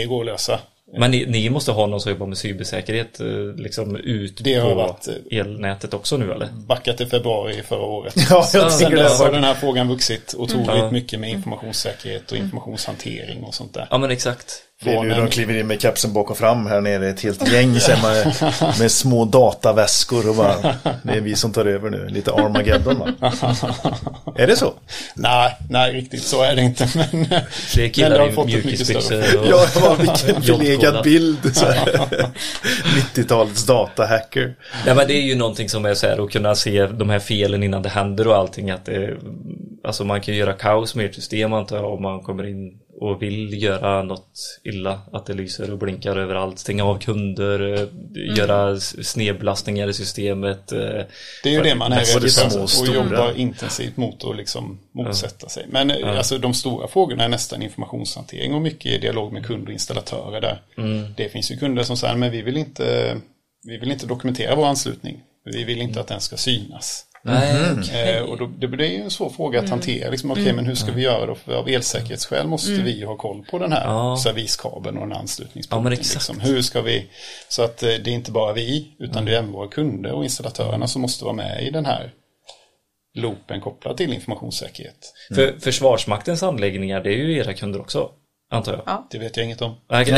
[0.00, 0.60] Det går att lösa.
[0.96, 3.26] Men ni, ni måste ha någon som jobbar med cybersäkerhet eh,
[3.56, 6.48] liksom ut Det har på varit, eh, elnätet också nu eller?
[6.66, 8.14] Backa till februari förra året.
[8.30, 10.90] Ja, jag Sen dess har den här frågan vuxit otroligt Ja.
[10.90, 13.86] mycket med informationssäkerhet och informationshantering och sånt där.
[13.90, 14.62] Ja men exakt.
[14.84, 17.08] Det är Från nu en- de kliver in med kapsen bak och fram här nere,
[17.08, 17.72] ett helt gäng
[18.02, 18.34] med,
[18.78, 20.54] med små dataväskor och bara,
[21.02, 23.08] det är vi som tar över nu, lite Armageddon va?
[24.36, 24.74] Är det så?
[25.14, 26.88] Nej, nej, riktigt så är det inte.
[26.94, 27.26] Men,
[27.74, 31.56] det killar har i mjukisbyxor och Ja, var vilken förlegad bild.
[31.56, 31.88] så här.
[33.14, 34.54] 90-talets datahacker.
[34.86, 37.18] Nej men det är ju någonting som är så här att kunna se de här
[37.18, 39.16] felen innan det händer och allting att det,
[39.84, 42.72] Alltså man kan ju göra kaos med ert system antar jag om man kommer in
[43.00, 48.36] och vill göra något illa Att det lyser och blinkar överallt, stänga av kunder, eh,
[48.36, 50.78] göra s- snedbelastningar i systemet eh,
[51.42, 52.94] Det är ju det man är rädd små för och och stora.
[52.94, 55.66] jobbar intensivt mot att liksom motsätta sig.
[55.70, 59.66] Men eh, alltså, de stora frågorna är nästan informationshantering och mycket i dialog med kunder
[59.66, 60.62] och installatörer där.
[61.16, 63.16] Det finns ju kunder som säger men vi vill inte,
[63.66, 65.20] vi vill inte dokumentera vår anslutning.
[65.44, 67.04] Vi vill inte att den ska synas.
[67.28, 70.10] Nej, Eh, och då, det blir ju en svår fråga att hantera.
[70.10, 71.34] Liksom, Okej, men hur ska vi göra då?
[71.34, 74.16] För av elsäkerhetsskäl måste vi ha koll på den här Ja.
[74.24, 75.92] serviskabeln och den här Ja, anslutningspunkten.
[75.92, 76.14] exakt.
[76.14, 76.40] liksom.
[76.40, 77.06] Hur ska vi?
[77.48, 80.24] Så att eh, det är inte bara vi, utan det är även våra kunder och
[80.24, 82.12] installatörerna som måste vara med i den här
[83.14, 85.12] loopen kopplad till informationssäkerhet.
[85.34, 88.10] För Försvarsmaktens anläggningar det är ju era kunder också
[88.50, 89.06] Antar jag Ja.
[89.10, 89.74] Det vet jag inget om.
[89.90, 90.04] Nej,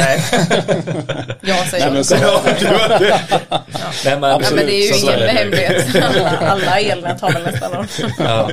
[1.42, 2.16] Jag säger Nej, men så.
[2.16, 2.22] så,
[4.04, 5.96] Nej, men, Ja, men det är ju så- ingen hemlighet.
[6.04, 7.70] Alla, alla elnät har väl nästan.
[7.72, 7.86] Ja.
[8.18, 8.52] Nej, Ja,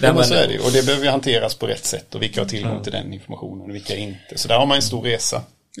[0.00, 0.58] men men, så är det ju.
[0.58, 3.70] Och det behöver ju hanteras på rätt sätt och vilka har tillgång till den informationen
[3.70, 4.38] och vilka inte.
[4.38, 5.36] Så där har man en stor resa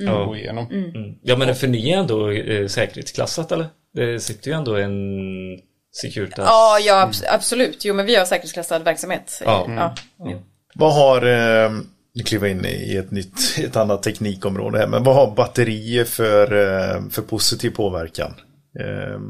[0.08, 0.70] att gå igenom.
[0.70, 1.14] Mm.
[1.22, 3.66] Ja men för ni är ändå eh, säkerhetsklassat eller?
[3.94, 4.92] Det sitter ju ändå en
[6.02, 7.84] Securitas Ja, ja abs- absolut.
[7.84, 9.42] Jo, men vi har säkerhetsklassad verksamhet.
[9.44, 9.66] Ja.
[9.68, 9.94] Ja.
[10.18, 10.42] Jo.
[10.74, 11.70] Vad har, eh,
[12.16, 16.04] nu kliver jag in i ett nytt, ett annat teknikområde här, men vad har batterier
[16.04, 18.34] för, eh, för positiv påverkan?
[18.80, 19.20] Eh,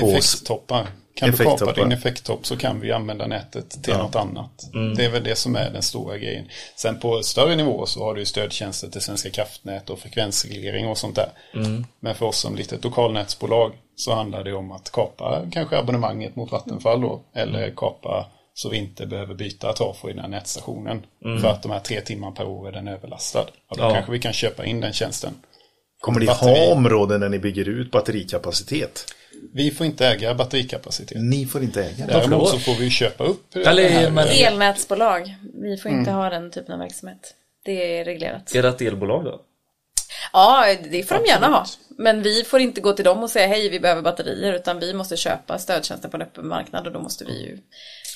[0.00, 0.86] på Effekttoppar.
[1.16, 4.70] Kan du kapa din effekttopp så kan vi använda nätet till något annat.
[4.96, 6.44] Det är väl det som är den stora grejen.
[6.76, 10.98] Sen på större nivå så har du ju stödtjänster till Svenska kraftnät och frekvensreglering och
[10.98, 11.28] sånt där.
[12.00, 16.52] Men för oss som litet lokalnätsbolag så handlar det om att kapa kanske abonnemanget mot
[16.52, 17.22] Vattenfall då.
[17.34, 21.06] Eller kapa så vi inte behöver byta trafo i den här nätstationen.
[21.40, 23.46] För att de här tre timmar per år är den överlastad.
[23.68, 23.90] Ja, då Ja.
[23.94, 25.34] kanske vi kan köpa in den tjänsten.
[26.00, 26.66] Kommer ni batteri.
[26.66, 29.06] ha områden där ni bygger ut batterikapacitet?
[29.54, 31.18] Vi får inte äga batterikapacitet.
[31.20, 32.12] Ni får inte äga det.
[32.12, 34.10] Däremot så får vi köpa upp Eller, det här.
[34.10, 36.22] men- Elnätsbolag, vi får inte Mm.
[36.22, 37.34] ha den typen av verksamhet.
[37.64, 38.54] Det är reglerat.
[38.54, 39.40] Är det ett elbolag då?
[40.32, 41.60] Ja, det får de gärna ha.
[41.60, 41.98] Absolut.
[41.98, 44.94] Men vi får inte gå till dem och säga hej, vi behöver batterier, utan vi
[44.94, 47.58] måste köpa stödtjänster på en öppen marknad och då måste vi ju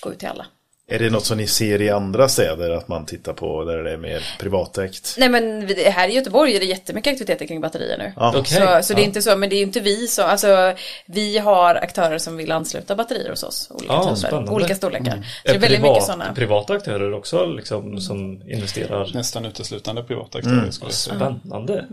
[0.01, 0.47] gå ut till alla.
[0.91, 3.93] Är det något som ni ser i andra städer att man tittar på där det
[3.93, 5.15] är mer privatägt?
[5.19, 8.13] Nej men här i Göteborg är det jättemycket aktiviteter kring batterier nu.
[8.17, 8.29] Ja.
[8.37, 8.45] Okej.
[8.45, 10.75] Så, så det är inte så, men det är ju inte vi som, alltså
[11.07, 13.69] vi har aktörer som vill ansluta batterier hos oss.
[13.71, 14.51] Olika Ja, typer, spännande.
[14.53, 15.13] olika storlekar.
[15.13, 15.23] Mm.
[15.23, 16.35] Så det är Är väldigt privat, mycket sådana.
[16.35, 19.11] privata aktörer också liksom som investerar?
[19.15, 21.17] Nästan uteslutande privata aktörer skulle jag säga.
[21.17, 21.85] Spännande.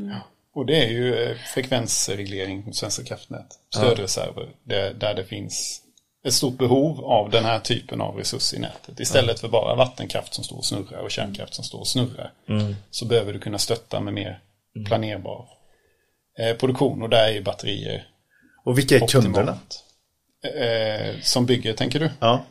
[0.56, 3.48] Och det är ju eh, frekvensreglering hos Svenska kraftnät.
[3.76, 4.50] Stödreserver.
[4.64, 5.82] Där, där det finns
[6.28, 9.00] ett stort behov av den här typen av resurs i nätet.
[9.00, 12.32] Istället för bara vattenkraft som står och snurrar och kärnkraft som står och snurrar.
[12.92, 14.40] Så behöver du kunna stötta med mer
[14.86, 15.46] planerbar
[16.40, 17.02] eh, produktion.
[17.02, 18.08] Och där är ju batterier
[18.66, 19.38] Och vilka är kunderna?
[19.40, 19.84] optimalt.
[20.56, 22.10] Eh, som bygger, tänker du?
[22.20, 22.46] Ja.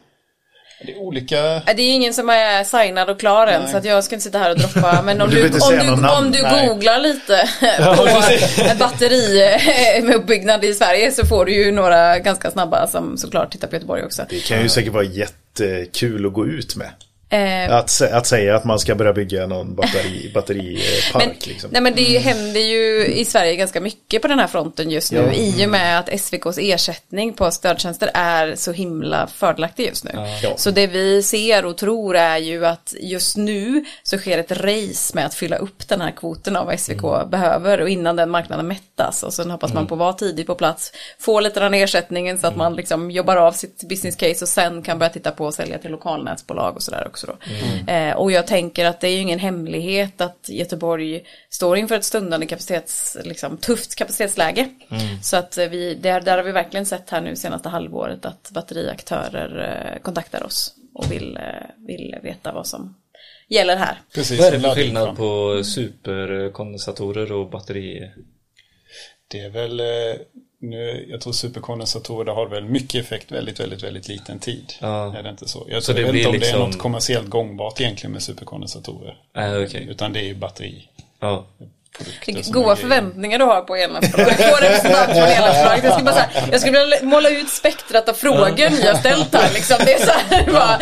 [0.83, 1.37] Det är olika...
[1.67, 3.71] Det är ingen som är signad och klar än Nej.
[3.71, 5.03] så att jag ska inte sitta här och droppa.
[5.05, 7.49] Men om Du du, om du, om du googlar lite
[8.77, 9.59] på batteri
[10.03, 13.75] med uppbyggnad i Sverige så får du ju några ganska snabba som såklart tittar på
[13.75, 14.27] Göteborg också.
[14.29, 16.91] Det kan ju säkert vara jättekul att gå ut med.
[17.35, 21.71] Eh, Att, att säga att man ska börja bygga någon batteri, batteripark Men, liksom.
[21.73, 25.19] nej men det händer ju i Sverige ganska mycket på den här fronten just nu
[25.19, 25.33] Ja.
[25.33, 30.11] i och med att SVKs ersättning på stödtjänster är så himla fördelaktig just nu.
[30.43, 30.55] Ja.
[30.57, 35.15] Så det vi ser och tror är ju att just nu så sker ett race
[35.15, 37.31] med att fylla upp den här kvoten av vad SVK Mm.
[37.31, 40.55] behöver och innan den marknaden mättas och sen hoppas man på att vara tidigt på
[40.55, 42.59] plats, få lite den ersättningen så att Mm.
[42.65, 45.79] man liksom jobbar av sitt business case och sen kan börja titta på att sälja
[45.79, 47.37] till lokalnätsbolag och sådär också då.
[47.87, 48.11] Mm.
[48.11, 52.05] Eh, och jag tänker att det är ju ingen hemlighet att Göteborg står inför ett
[52.05, 54.69] stundande kapacitets, liksom, tufft kapacitetsläge.
[54.91, 55.23] Mm.
[55.23, 58.51] Så att eh, vi, där, där har vi verkligen sett här nu senaste halvåret att
[58.51, 62.97] batteriaktörer eh, kontaktar oss och vill, eh, vill veta vad som
[63.49, 64.01] gäller här.
[64.15, 68.11] Precis, Vad är det som för skillnad på superkondensatorer och batteri?
[69.29, 70.17] Det är väl, eh,
[70.71, 74.73] nu, jag tror superkondensatorer, har väl mycket effekt väldigt, väldigt, väldigt liten tid.
[74.81, 75.17] Ja.
[75.17, 75.67] Är det inte så?
[75.69, 78.13] Jag, Så tror, det jag vet inte om det liksom- är något kommersiellt gångbart egentligen
[78.13, 79.17] med superkondensatorer.
[79.37, 79.87] Äh, okej.
[79.91, 80.89] Utan det är ju batteri.
[81.21, 81.45] Ja.
[82.53, 84.51] Goda förväntningar du har på elnätsbolaget.
[84.51, 85.85] På representant från elnätsbolaget.
[85.85, 89.55] Jag skulle bara jag skulle vilja måla ut spektrat av frågor ni har ställt här.
[89.55, 89.77] Liksom.
[89.85, 90.79] Det är så här, bara,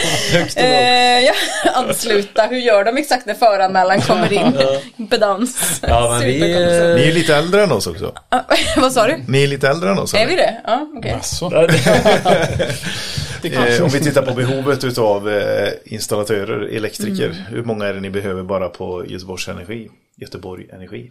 [0.56, 1.32] eh, ja,
[1.74, 4.58] ansluta, hur gör de exakt när föranmälan kommer in?
[4.96, 5.80] Impedans.
[5.82, 6.40] Ja, men vi.
[6.40, 8.12] Ni är lite äldre än oss också.
[8.76, 9.16] Vad sa du?
[9.28, 10.14] Ni är lite äldre än oss.
[10.14, 10.60] Är vi det?
[10.66, 11.12] Ja, okej.
[11.12, 11.50] Alltså,
[13.44, 17.26] Eh, om vi tittar på behovet utav eh, installatörer, elektriker.
[17.26, 17.36] Mm.
[17.48, 19.90] Hur många är det ni behöver bara på Göteborgs Energi?
[20.22, 21.10] Göteborg Energi.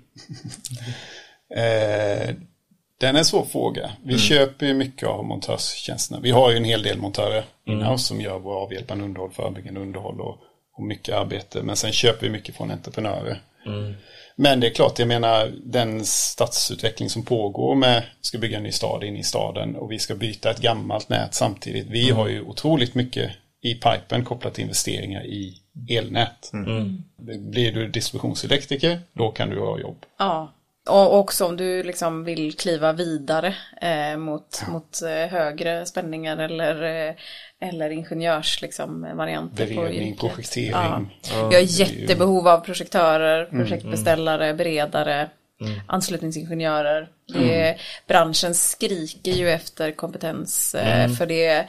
[1.55, 2.35] eh,
[2.99, 3.91] den är en svår fråga.
[4.03, 6.19] Vi köper ju mycket av montörstjänsterna.
[6.21, 10.21] Vi har ju en hel del montörer inhouse som gör våra avhjälpande underhåll, förebyggande underhåll
[10.21, 10.37] och,
[10.77, 11.63] och mycket arbete.
[11.63, 13.41] Men sen köper vi mycket från entreprenörer.
[14.35, 18.71] Men det är klart, jag menar den stadsutveckling som pågår med, ska bygga en ny
[18.71, 21.87] stad in i staden och vi ska byta ett gammalt nät samtidigt.
[21.87, 23.31] Vi har ju otroligt mycket
[23.61, 26.51] i pipen kopplat till investeringar i elnät.
[27.39, 30.05] Blir du distributionselektriker, då kan du ha jobb.
[30.17, 30.53] Ja.
[30.89, 37.07] Och också om du liksom vill kliva vidare eh, mot, mot eh, högre spänningar eller,
[37.07, 37.15] eh,
[37.69, 40.19] eller ingenjörs liksom, varianter på Beredning, yrket.
[40.19, 40.71] projektering.
[40.71, 41.47] Ja.
[41.49, 45.29] Vi har jättebehov av projektörer, projektbeställare, beredare,
[45.87, 47.09] anslutningsingenjörer.
[47.33, 47.77] Det,
[48.07, 50.75] Branschen skriker ju efter kompetens
[51.17, 51.67] för det.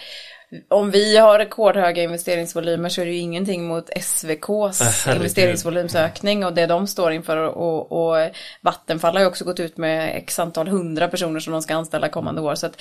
[0.68, 5.16] Om vi har rekordhöga investeringsvolymer så är det ju ingenting mot SVKs herregud.
[5.16, 7.36] investeringsvolymsökning och det de står inför.
[7.36, 8.30] Och, och
[8.60, 12.08] Vattenfall har ju också gått ut med x antal hundra personer som de ska anställa
[12.08, 12.54] kommande år.
[12.54, 12.80] Så att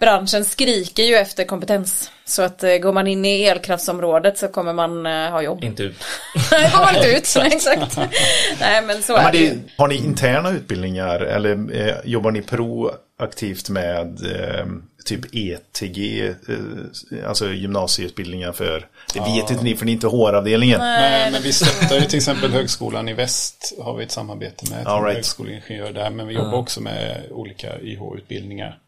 [0.00, 2.10] branschen skriker ju efter kompetens.
[2.24, 5.64] Så att eh, går man in i elkraftsområdet så kommer man eh, ha jobb.
[5.64, 5.96] Inte ut.
[6.50, 7.34] Nej, går man inte ut.
[7.38, 7.98] Nej, Exakt.
[8.60, 12.30] Nej, men så Ja, är men det det, har ni interna utbildningar eller eh, jobbar
[12.30, 12.42] ni
[13.18, 14.66] proaktivt med eh,
[15.04, 20.80] typ ETG, eh, alltså gymnasieutbildningar för, det vet inte ni för ni är inte HR-avdelningen.
[20.80, 24.86] Nej, men vi stöttar ju till exempel Högskolan i Väst har vi ett samarbete med.
[24.86, 25.16] All right.
[25.16, 28.78] Högskoleingenjör där, men vi jobbar också med olika YH-utbildningar.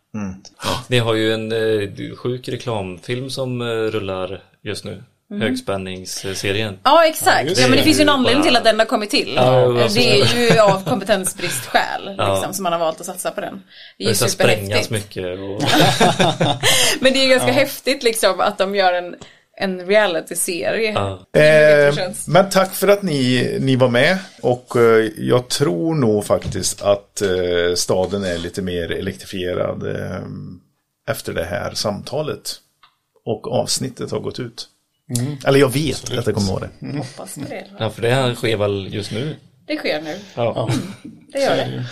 [0.89, 5.03] Ni har ju en eh, sjuk reklamfilm som eh, rullar just nu.
[5.41, 6.79] Högspänningsserien.
[6.83, 7.49] Ja, exakt.
[7.49, 9.33] just Ja, men det finns ju en Bara- anledning till att den har kommit till.
[9.37, 9.99] Ja, alltså.
[9.99, 12.35] det är ju av kompetensbristskäl Ja.
[12.35, 13.63] liksom, som man har valt att satsa på den.
[13.99, 14.91] Det är ju superhäftigt.
[14.91, 15.39] mycket.
[15.39, 15.63] Och...
[17.01, 19.17] Men det är ju ganska häftigt liksom att de gör en
[19.59, 20.93] en reality-serie.
[20.93, 21.41] Ja.
[21.41, 21.95] Eh,
[22.27, 24.19] men tack för att ni, ni var med.
[24.43, 30.21] Och eh, jag tror nog faktiskt att eh, staden är lite mer elektrifierad eh,
[31.11, 32.55] efter det här samtalet.
[33.25, 34.67] Och avsnittet har gått ut.
[35.47, 36.97] Eller jag vet att det kommer vara det.
[36.99, 37.65] Hoppas på det.
[37.79, 39.37] Ja, för det här sker väl just nu.
[39.67, 40.15] Det sker nu.
[40.35, 40.71] Ja.
[41.33, 41.85] Det gör det.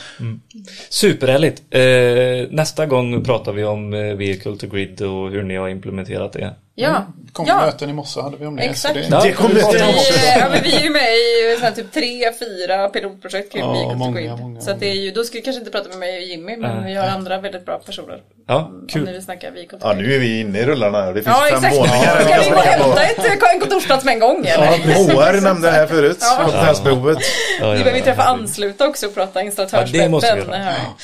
[0.88, 1.62] Superhärligt.
[1.70, 6.32] Eh, nästa gång pratar vi om eh, Vehicle to Grid och hur ni har implementerat
[6.32, 6.54] det.
[6.74, 7.06] Ja.
[7.32, 7.56] Kom ja.
[7.66, 8.62] möten i morse hade vi om det.
[8.62, 8.94] Exakt.
[8.94, 11.92] Det, Ja, Det kommer vi ja, men vi är ju med i så här, typ
[11.92, 15.24] tre, fyra pilotprojekt kring Ja, Vehicle to många, många, Så att det är ju, då
[15.24, 16.92] ska vi kanske inte prata med mig och Jimmy, men Nej.
[16.92, 18.20] vi har andra väldigt bra personer.
[18.46, 19.06] Ja, Om ni kul.
[19.06, 21.02] vill snacka Ja, nu är vi inne i rullarna.
[21.02, 21.14] här.
[21.14, 21.76] Det finns Ja, fem exakt.
[21.76, 22.20] våningar.
[22.20, 24.64] Ska vi gå och hämta ett, en kontorsplats med en gång eller?
[24.64, 26.18] Ja, HR nämnde det här förut.
[26.20, 26.44] Ja.
[26.44, 27.18] Kompetensbehovet.
[27.60, 28.04] Ja, Vi ja, behöver ja.
[28.04, 30.62] träffa ansluta också och prata Ja, installatörswebben.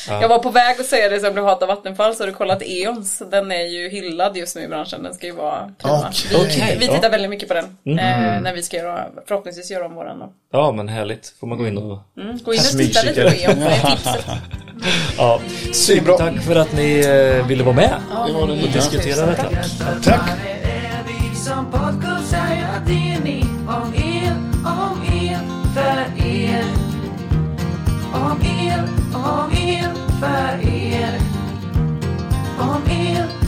[0.09, 0.21] Ja.
[0.23, 2.33] Jag var på väg att säga det som blev hat av Vattenfall så har du
[2.33, 3.23] kollat E.ONs.
[3.31, 5.03] Den är ju hyllad just nu i branschen.
[5.03, 6.11] Den ska ju vara Okej.
[6.31, 6.95] Vi, Okej, vi ja.
[6.95, 7.65] tittar väldigt mycket på den.
[7.65, 10.19] Eh, när vi ska göra, förhoppningsvis göra om våran.
[10.19, 10.33] då.
[10.53, 11.35] Ja, men härligt.
[11.41, 11.99] Får man gå in och...
[12.17, 13.29] Mm, gå in och titta lite på.
[13.31, 14.27] Det tipset.
[15.17, 15.41] Ja,
[15.73, 17.95] supertack för att ni eh, ville vara med
[18.27, 19.49] det var det och diskutera detta.
[20.05, 20.31] Tack.
[22.87, 23.45] ni
[28.13, 28.85] om er,
[29.15, 31.21] om er, för er.
[32.59, 33.40] Om er,